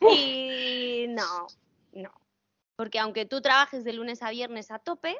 Y 0.00 1.06
no, 1.08 1.46
no. 1.92 2.12
Porque 2.76 2.98
aunque 2.98 3.24
tú 3.24 3.40
trabajes 3.40 3.82
de 3.82 3.94
lunes 3.94 4.22
a 4.22 4.30
viernes 4.30 4.70
a 4.70 4.78
tope, 4.78 5.16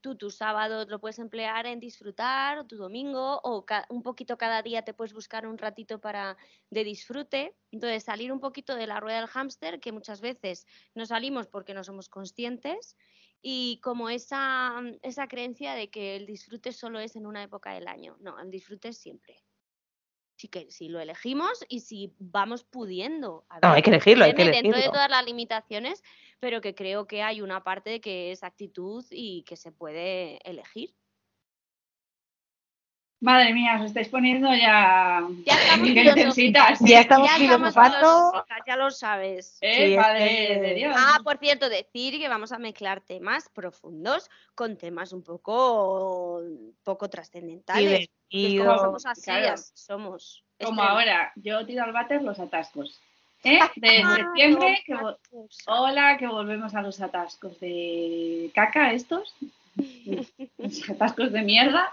tú 0.00 0.14
tu 0.14 0.30
sábado 0.30 0.84
lo 0.86 1.00
puedes 1.00 1.18
emplear 1.18 1.66
en 1.66 1.80
disfrutar, 1.80 2.58
o 2.58 2.64
tu 2.64 2.76
domingo, 2.76 3.40
o 3.42 3.64
un 3.88 4.02
poquito 4.02 4.38
cada 4.38 4.62
día 4.62 4.82
te 4.82 4.94
puedes 4.94 5.12
buscar 5.12 5.46
un 5.46 5.58
ratito 5.58 6.00
para 6.00 6.36
de 6.70 6.84
disfrute. 6.84 7.56
Entonces, 7.72 8.04
salir 8.04 8.30
un 8.32 8.38
poquito 8.38 8.76
de 8.76 8.86
la 8.86 9.00
rueda 9.00 9.18
del 9.18 9.28
hámster, 9.28 9.80
que 9.80 9.92
muchas 9.92 10.20
veces 10.20 10.66
no 10.94 11.06
salimos 11.06 11.48
porque 11.48 11.74
no 11.74 11.82
somos 11.82 12.08
conscientes, 12.08 12.96
y 13.42 13.80
como 13.82 14.08
esa, 14.08 14.82
esa 15.02 15.28
creencia 15.28 15.74
de 15.74 15.88
que 15.88 16.16
el 16.16 16.26
disfrute 16.26 16.72
solo 16.72 16.98
es 16.98 17.16
en 17.16 17.26
una 17.26 17.42
época 17.42 17.72
del 17.72 17.88
año. 17.88 18.16
No, 18.20 18.38
el 18.40 18.50
disfrute 18.50 18.88
es 18.88 18.98
siempre. 18.98 19.42
Sí 20.36 20.48
que 20.48 20.70
si 20.70 20.88
lo 20.88 21.00
elegimos 21.00 21.64
y 21.68 21.80
si 21.80 22.12
vamos 22.18 22.64
pudiendo. 22.64 23.46
A 23.48 23.60
No, 23.60 23.72
hay 23.72 23.82
que 23.82 23.90
elegirlo, 23.90 24.24
hay 24.24 24.32
que 24.32 24.36
tiene 24.36 24.50
dentro 24.50 24.72
de 24.72 24.76
elegirlo. 24.76 24.92
todas 24.92 25.10
las 25.10 25.24
limitaciones, 25.24 26.02
pero 26.40 26.60
que 26.60 26.74
creo 26.74 27.06
que 27.06 27.22
hay 27.22 27.40
una 27.40 27.64
parte 27.64 28.00
que 28.00 28.32
es 28.32 28.42
actitud 28.42 29.04
y 29.10 29.44
que 29.44 29.56
se 29.56 29.72
puede 29.72 30.38
elegir. 30.48 30.94
Madre 33.18 33.54
mía, 33.54 33.76
os 33.80 33.86
estáis 33.86 34.08
poniendo 34.08 34.48
ya. 34.54 35.26
Ya 35.46 35.54
estamos 35.54 35.88
¿Qué 35.88 35.94
filosóficas. 35.94 36.16
necesitas? 36.26 36.78
Ya 36.80 37.00
estamos 37.00 37.28
Ya 37.28 37.36
estamos 37.36 37.74
filosofando. 37.74 38.44
ya 38.66 38.76
lo 38.76 38.90
sabes. 38.90 39.58
Eh, 39.62 39.74
Sí, 39.76 39.82
es 39.94 39.96
madre 39.96 40.28
que- 40.28 40.60
de 40.60 40.74
Dios. 40.74 40.94
Ah, 40.98 41.18
por 41.24 41.38
cierto, 41.38 41.68
decir 41.70 42.18
que 42.18 42.28
vamos 42.28 42.52
a 42.52 42.58
mezclar 42.58 43.00
temas 43.00 43.48
profundos 43.48 44.28
con 44.54 44.76
temas 44.76 45.12
un 45.14 45.22
poco, 45.22 46.42
poco 46.84 47.08
trascendentales. 47.08 48.00
es 48.02 48.08
como 48.08 48.42
Divertido. 48.42 48.78
somos 48.78 49.06
así, 49.06 49.22
claro. 49.22 49.52
así 49.54 49.72
somos. 49.74 50.44
Como 50.62 50.82
extremos. 50.82 50.90
ahora, 50.90 51.32
yo 51.36 51.64
tiro 51.66 51.84
al 51.84 51.92
váter 51.92 52.22
los 52.22 52.38
atascos. 52.38 53.00
¿Eh? 53.44 53.58
De 53.76 54.02
Ah, 54.04 54.16
septiembre, 54.16 54.82
que 54.84 54.94
vo- 54.94 55.16
cosa. 55.30 55.62
hola, 55.72 56.16
que 56.18 56.26
volvemos 56.26 56.74
a 56.74 56.82
los 56.82 57.00
atascos 57.00 57.58
de 57.60 58.50
caca 58.54 58.92
estos. 58.92 59.34
Los 60.06 60.32
atascos 60.90 61.32
de 61.32 61.42
mierda 61.42 61.88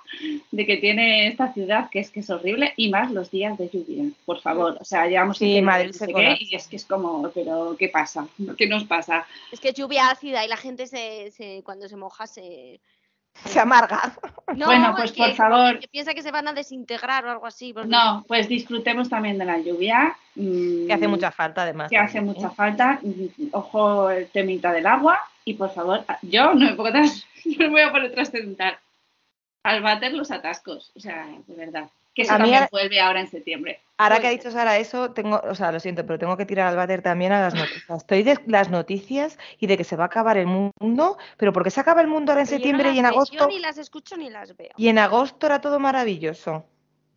de 0.51 0.65
que 0.65 0.77
tiene 0.77 1.27
esta 1.27 1.53
ciudad, 1.53 1.89
que 1.89 1.99
es 1.99 2.09
que 2.11 2.21
es 2.21 2.29
horrible, 2.29 2.73
y 2.77 2.89
más 2.89 3.11
los 3.11 3.29
días 3.29 3.57
de 3.57 3.69
lluvia, 3.69 4.05
por 4.25 4.39
favor. 4.41 4.77
O 4.79 4.85
sea, 4.85 5.07
llevamos 5.07 5.37
Sí, 5.37 5.57
en 5.57 5.65
Madrid 5.65 5.87
no 5.87 5.93
sé 5.93 6.07
qué, 6.13 6.37
y 6.39 6.55
es 6.55 6.67
que 6.67 6.77
es 6.77 6.85
como, 6.85 7.29
pero 7.31 7.75
¿qué 7.77 7.89
pasa? 7.89 8.27
¿Qué 8.57 8.67
nos 8.67 8.85
pasa? 8.85 9.25
Es 9.51 9.59
que 9.59 9.69
es 9.69 9.75
lluvia 9.75 10.09
ácida 10.09 10.45
y 10.45 10.47
la 10.47 10.57
gente 10.57 10.87
se, 10.87 11.31
se- 11.31 11.61
cuando 11.63 11.87
se 11.89 11.97
moja 11.97 12.25
se... 12.27 12.79
Se 13.45 13.59
amarga. 13.59 14.13
No, 14.55 14.65
Bueno, 14.67 14.89
es 14.89 14.95
pues, 14.97 15.11
que- 15.13 15.23
por 15.23 15.33
favor. 15.35 15.79
que 15.79 15.87
piensa 15.87 16.13
que 16.13 16.21
se 16.21 16.29
van 16.29 16.47
a 16.47 16.53
desintegrar 16.53 17.25
o 17.25 17.31
algo 17.31 17.47
así. 17.47 17.73
porque- 17.73 17.87
No, 17.89 18.23
pues 18.27 18.47
disfrutemos 18.47 19.09
también 19.09 19.39
de 19.39 19.45
la 19.45 19.57
lluvia. 19.57 20.15
mm, 20.35 20.85
Que 20.85 20.93
hace 20.93 21.07
mucha 21.07 21.31
falta, 21.31 21.63
además. 21.63 21.89
que 21.89 21.97
hace 21.97 22.21
mucha 22.21 22.47
¿eh? 22.47 22.51
falta. 22.55 22.99
Ojo 23.53 24.09
el 24.11 24.27
temita 24.27 24.71
del 24.71 24.85
agua. 24.85 25.19
Y 25.45 25.55
por 25.55 25.73
favor, 25.73 26.05
yo 26.21 26.53
no 26.53 26.65
me 26.65 26.73
puedo 26.73 26.91
tras- 26.93 27.25
no 27.45 27.57
me 27.65 27.69
voy 27.69 27.81
a 27.81 27.91
poner 27.91 28.11
trascendental. 28.13 28.77
Al 29.63 29.81
bater 29.81 30.13
los 30.13 30.29
atascos. 30.29 30.91
O 30.95 30.99
sea, 30.99 31.25
de 31.47 31.55
verdad. 31.55 31.87
Que 32.13 32.21
eso 32.23 32.31
A 32.33 32.35
mí 32.35 32.41
también 32.43 32.55
ahora- 32.55 32.69
vuelve 32.71 33.01
ahora 33.01 33.21
en 33.21 33.27
septiembre. 33.27 33.79
Ahora 33.97 34.19
que 34.19 34.27
ha 34.27 34.31
dicho 34.31 34.51
Sara 34.51 34.77
eso, 34.77 35.11
tengo, 35.13 35.41
o 35.49 35.55
sea, 35.55 35.71
lo 35.71 35.79
siento, 35.79 36.05
pero 36.05 36.19
tengo 36.19 36.35
que 36.37 36.45
tirar 36.45 36.67
al 36.67 36.75
váter 36.75 37.01
también 37.01 37.31
a 37.31 37.41
las 37.41 37.53
noticias. 37.53 37.89
Estoy 38.01 38.23
de 38.23 38.37
las 38.47 38.69
noticias 38.69 39.37
y 39.59 39.67
de 39.67 39.77
que 39.77 39.83
se 39.83 39.95
va 39.95 40.03
a 40.03 40.07
acabar 40.07 40.37
el 40.37 40.45
mundo, 40.47 41.17
pero 41.37 41.53
¿por 41.53 41.63
qué 41.63 41.69
se 41.71 41.79
acaba 41.79 42.01
el 42.01 42.07
mundo 42.07 42.31
ahora 42.31 42.41
en 42.41 42.47
Pero 42.47 42.57
yo 42.59 42.63
no 42.63 42.69
septiembre 42.71 42.95
y 42.95 42.99
en 42.99 43.05
agosto? 43.05 43.35
Yo 43.37 43.47
ni 43.47 43.59
las 43.59 43.77
escucho 43.77 44.17
ni 44.17 44.29
las 44.29 44.55
veo. 44.57 44.71
Y 44.77 44.89
en 44.89 44.99
agosto 44.99 45.45
era 45.47 45.61
todo 45.61 45.79
maravilloso. 45.79 46.65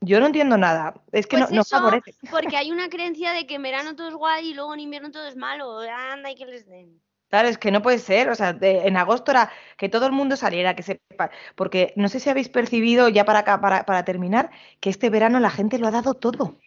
Yo 0.01 0.21
no 0.21 0.27
entiendo 0.27 0.57
nada. 0.59 0.95
Es 1.13 1.27
que 1.27 1.39
Pues 1.39 1.51
no, 1.51 1.57
no 1.57 1.63
eso, 1.63 1.77
favorece. 1.79 2.15
porque 2.31 2.57
hay 2.57 2.71
una 2.71 2.89
creencia 2.89 3.33
de 3.33 3.47
que 3.47 3.55
en 3.57 3.63
verano 3.63 3.97
todo 3.97 4.09
es 4.09 4.15
guay 4.15 4.51
y 4.51 4.55
luego 4.55 4.75
en 4.75 4.81
invierno 4.81 5.11
todo 5.11 5.27
es 5.27 5.37
malo. 5.37 5.79
Anda, 5.81 6.31
y 6.31 6.35
que 6.37 6.47
les 6.47 6.67
den. 6.67 7.01
Claro, 7.29 7.49
es 7.49 7.59
que 7.59 7.71
no 7.71 7.83
puede 7.83 7.99
ser. 7.99 8.29
O 8.29 8.35
sea, 8.35 8.53
de- 8.53 8.87
en 8.87 8.97
agosto 8.97 9.31
era 9.33 9.51
que 9.77 9.89
todo 9.89 10.07
el 10.07 10.13
mundo 10.13 10.37
saliera, 10.37 10.75
que 10.77 10.83
sepa. 10.83 11.31
Porque 11.55 11.93
no 11.97 12.09
sé 12.09 12.21
si 12.21 12.31
habéis 12.31 12.49
percibido, 12.49 13.09
ya 13.09 13.25
para 13.25 13.41
acá, 13.41 13.61
para, 13.61 13.85
para 13.85 14.05
terminar, 14.05 14.51
que 14.81 14.91
este 14.91 15.11
verano 15.11 15.41
la 15.41 15.51
gente 15.51 15.79
lo 15.79 15.89
ha 15.89 15.91
dado 15.91 16.15
todo. 16.15 16.59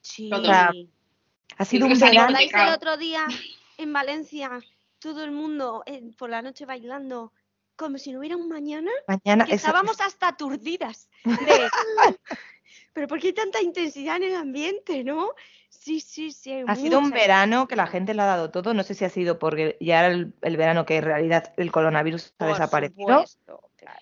Sí. 0.00 0.28
Todo. 0.30 0.42
O 0.42 0.44
sea, 0.44 0.72
Ha 1.56 1.64
sido 1.64 1.86
que 1.86 1.94
un 1.94 2.00
verano. 2.00 2.32
de- 2.32 2.38
¿Recordáis 2.44 2.68
el 2.68 2.74
otro 2.74 2.96
día 2.96 3.26
en 3.78 3.92
Valencia? 3.92 4.50
Todo 5.00 5.22
el 5.24 5.30
mundo 5.30 5.82
eh, 5.86 6.02
por 6.18 6.28
la 6.30 6.42
noche 6.42 6.66
bailando 6.66 7.32
como 7.76 7.98
si 7.98 8.10
no 8.12 8.18
hubiera 8.18 8.36
un 8.36 8.48
mañana. 8.48 8.90
Mañana 9.06 9.44
que 9.44 9.54
eso- 9.54 9.66
estábamos 9.68 10.00
hasta 10.00 10.26
aturdidas. 10.28 11.08
de, 11.24 11.30
Pero 12.98 13.06
¿por 13.06 13.20
qué 13.20 13.28
hay 13.28 13.32
tanta 13.32 13.62
intensidad 13.62 14.16
en 14.16 14.24
el 14.24 14.34
ambiente, 14.34 15.04
no? 15.04 15.30
Sí, 15.68 16.00
sí, 16.00 16.32
sí. 16.32 16.50
hay 16.50 16.64
Ha 16.66 16.74
sido 16.74 16.98
un 16.98 17.10
verano 17.10 17.68
que 17.68 17.76
la 17.76 17.86
gente 17.86 18.12
lo 18.12 18.22
ha 18.22 18.26
dado 18.26 18.50
todo. 18.50 18.74
No 18.74 18.82
sé 18.82 18.94
si 18.94 19.04
ha 19.04 19.08
sido 19.08 19.38
porque 19.38 19.76
ya 19.80 20.00
era 20.00 20.08
el, 20.08 20.32
el 20.42 20.56
verano 20.56 20.84
que 20.84 20.96
en 20.96 21.04
realidad 21.04 21.52
el 21.58 21.70
coronavirus 21.70 22.32
ha 22.32 22.38
Por 22.38 22.48
desaparecido. 22.48 23.06
supuesto, 23.06 23.70
claro. 23.76 24.00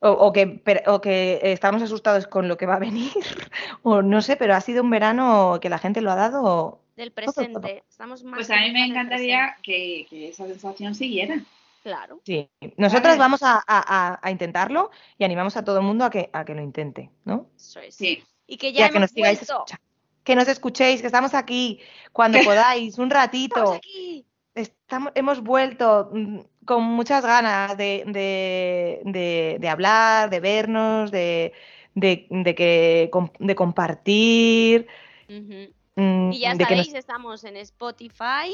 O, 0.00 0.10
o 0.10 0.32
que, 0.34 0.46
per- 0.46 0.82
o 0.86 1.00
que 1.00 1.40
estamos 1.44 1.80
asustados 1.82 2.26
con 2.26 2.46
lo 2.46 2.58
que 2.58 2.66
va 2.66 2.74
a 2.74 2.78
venir. 2.78 3.10
O 3.82 4.02
no 4.02 4.20
sé, 4.20 4.36
pero 4.36 4.54
ha 4.54 4.60
sido 4.60 4.82
un 4.82 4.90
verano 4.90 5.58
que 5.62 5.70
la 5.70 5.78
gente 5.78 6.02
lo 6.02 6.10
ha 6.10 6.16
dado. 6.16 6.82
Del 6.94 7.12
Todo, 7.12 7.24
todo. 7.24 7.34
presente. 7.34 7.84
Estamos 7.88 8.22
más 8.22 8.34
Pues 8.36 8.50
a 8.50 8.56
mí 8.60 8.70
me 8.70 8.84
encantaría 8.84 9.56
que, 9.62 10.06
que 10.10 10.28
esa 10.28 10.46
sensación 10.46 10.94
siguiera. 10.94 11.40
Claro. 11.86 12.20
Sí. 12.26 12.50
Nosotras 12.76 13.10
Vale. 13.12 13.18
vamos 13.18 13.42
a, 13.44 13.58
a- 13.58 13.62
a- 13.68 14.18
a 14.20 14.30
intentarlo 14.32 14.90
y 15.16 15.22
animamos 15.24 15.56
a 15.56 15.64
todo 15.64 15.78
el 15.78 15.84
mundo 15.84 16.04
a 16.04 16.10
que, 16.10 16.30
a 16.32 16.44
que 16.44 16.52
lo 16.52 16.60
intente, 16.60 17.12
¿no? 17.24 17.46
Eso 17.56 17.78
es. 17.78 17.94
Sí. 17.94 18.24
Y 18.48 18.56
que 18.56 18.70
Y 18.70 18.72
ya 18.72 18.88
que 18.90 18.98
nos 18.98 19.10
hemos 19.10 19.10
sigáis 19.12 19.42
escuchando. 19.42 19.82
Que 20.24 20.34
nos 20.34 20.48
escuchéis, 20.48 21.00
que 21.00 21.06
estamos 21.06 21.32
aquí 21.34 21.78
cuando 22.10 22.38
podáis, 22.44 22.98
un 22.98 23.08
ratito. 23.08 23.54
Estamos 23.56 23.76
aquí. 23.76 24.26
Estamos, 24.56 25.12
hemos 25.14 25.40
vuelto 25.44 26.10
mm, 26.12 26.38
con 26.64 26.82
muchas 26.82 27.24
ganas 27.24 27.76
de, 27.76 28.02
de- 28.08 29.00
de- 29.04 29.56
de 29.60 29.68
hablar, 29.68 30.28
de 30.28 30.40
vernos, 30.40 31.12
de, 31.12 31.52
de- 31.94 32.26
de 32.30 32.54
que, 32.56 33.08
de 33.38 33.54
compartir. 33.54 34.88
Mm, 35.28 36.32
Y 36.32 36.40
ya 36.40 36.50
de 36.54 36.64
que 36.64 36.74
nos- 36.74 36.86
sabéis, 36.88 36.94
estamos 36.94 37.44
en 37.44 37.56
Spotify. 37.58 38.52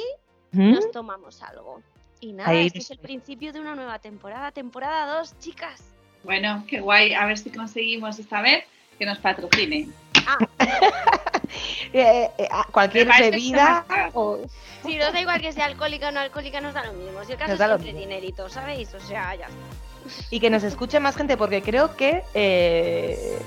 ¿Mm? 0.53 0.73
Nos 0.75 0.91
tomamos 0.91 1.43
algo. 1.43 1.81
Y 2.23 2.33
nada, 2.33 2.51
Ahí 2.51 2.69
este 2.69 2.79
es 2.79 2.91
el 2.93 2.99
principio 2.99 3.53
de 3.53 3.59
una 3.61 3.75
nueva 3.75 3.99
temporada, 3.99 4.53
temporada 4.53 5.19
2, 5.19 5.39
chicas. 5.41 5.83
Bueno, 6.23 6.65
qué 6.69 6.81
guay. 6.81 7.15
A 7.15 7.27
ver 7.27 7.37
si 7.37 7.51
conseguimos 7.51 8.17
esta 8.21 8.41
vez 8.41 8.65
que 8.99 9.05
nos 9.05 9.19
patrocine. 9.19 9.89
Eh, 11.93 12.31
eh, 12.39 12.49
ah, 12.51 12.67
cualquier 12.73 13.07
bebida 13.19 13.85
o 14.15 14.39
Si 14.87 14.97
nos 14.97 15.13
da 15.13 15.21
igual 15.21 15.39
que 15.43 15.53
sea 15.53 15.67
alcohólica 15.67 16.09
o 16.09 16.13
no 16.13 16.21
alcohólica, 16.21 16.63
nos 16.63 16.73
da 16.73 16.87
lo 16.87 16.95
mismo. 16.95 17.23
Si 17.27 17.33
el 17.33 17.39
caso 17.39 17.55
Nos 17.55 17.81
es 17.81 17.85
mismo. 17.85 18.01
dinerito, 18.01 18.49
¿sabéis? 18.49 18.95
O 18.95 19.01
sea, 19.01 19.35
ya 19.35 19.47
está. 19.47 20.27
y 20.31 20.41
que 20.41 20.49
nos 20.49 20.63
escuche 20.63 20.99
más 21.01 21.15
gente 21.15 21.37
porque 21.37 21.61
creo 21.61 21.95
que 21.95 22.23
eh, 22.33 23.39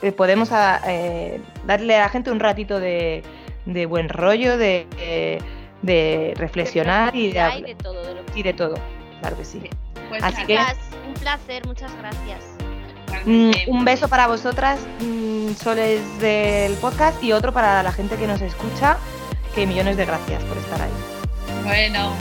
eh, 0.00 0.12
podemos 0.12 0.52
a- 0.52 0.80
eh, 0.86 1.42
darle 1.66 1.96
a 1.96 2.00
la 2.00 2.08
gente 2.08 2.30
un 2.30 2.40
ratito 2.40 2.80
de, 2.80 3.22
de 3.66 3.84
buen 3.84 4.08
rollo, 4.08 4.56
de, 4.56 4.86
de- 4.96 5.42
de 5.82 6.32
reflexionar 6.36 7.14
y 7.14 7.32
de, 7.32 7.40
Hay 7.40 7.52
hablar- 7.58 7.76
de 7.76 7.82
todo, 7.82 7.99
y 8.34 8.42
de 8.42 8.52
todo. 8.52 8.74
Claro 9.20 9.36
que 9.36 9.44
sí. 9.44 9.60
Pues 10.08 10.22
Así 10.22 10.44
que- 10.46 10.58
un 11.06 11.14
placer, 11.14 11.66
muchas 11.66 11.92
gracias. 11.96 12.44
Mm, 13.26 13.50
un 13.68 13.84
beso 13.84 14.08
para 14.08 14.26
vosotras, 14.28 14.80
mm, 15.00 15.52
soles 15.54 16.00
del 16.20 16.72
podcast, 16.74 17.22
y 17.22 17.32
otro 17.32 17.52
para 17.52 17.82
la 17.82 17.92
gente 17.92 18.16
que 18.16 18.26
nos 18.26 18.40
escucha. 18.40 18.96
Que 19.54 19.66
millones 19.66 19.96
de 19.96 20.04
gracias 20.06 20.42
por 20.44 20.56
estar 20.56 20.80
ahí. 20.80 20.90
Bueno, 21.64 22.12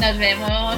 nos 0.00 0.18
vemos. 0.18 0.76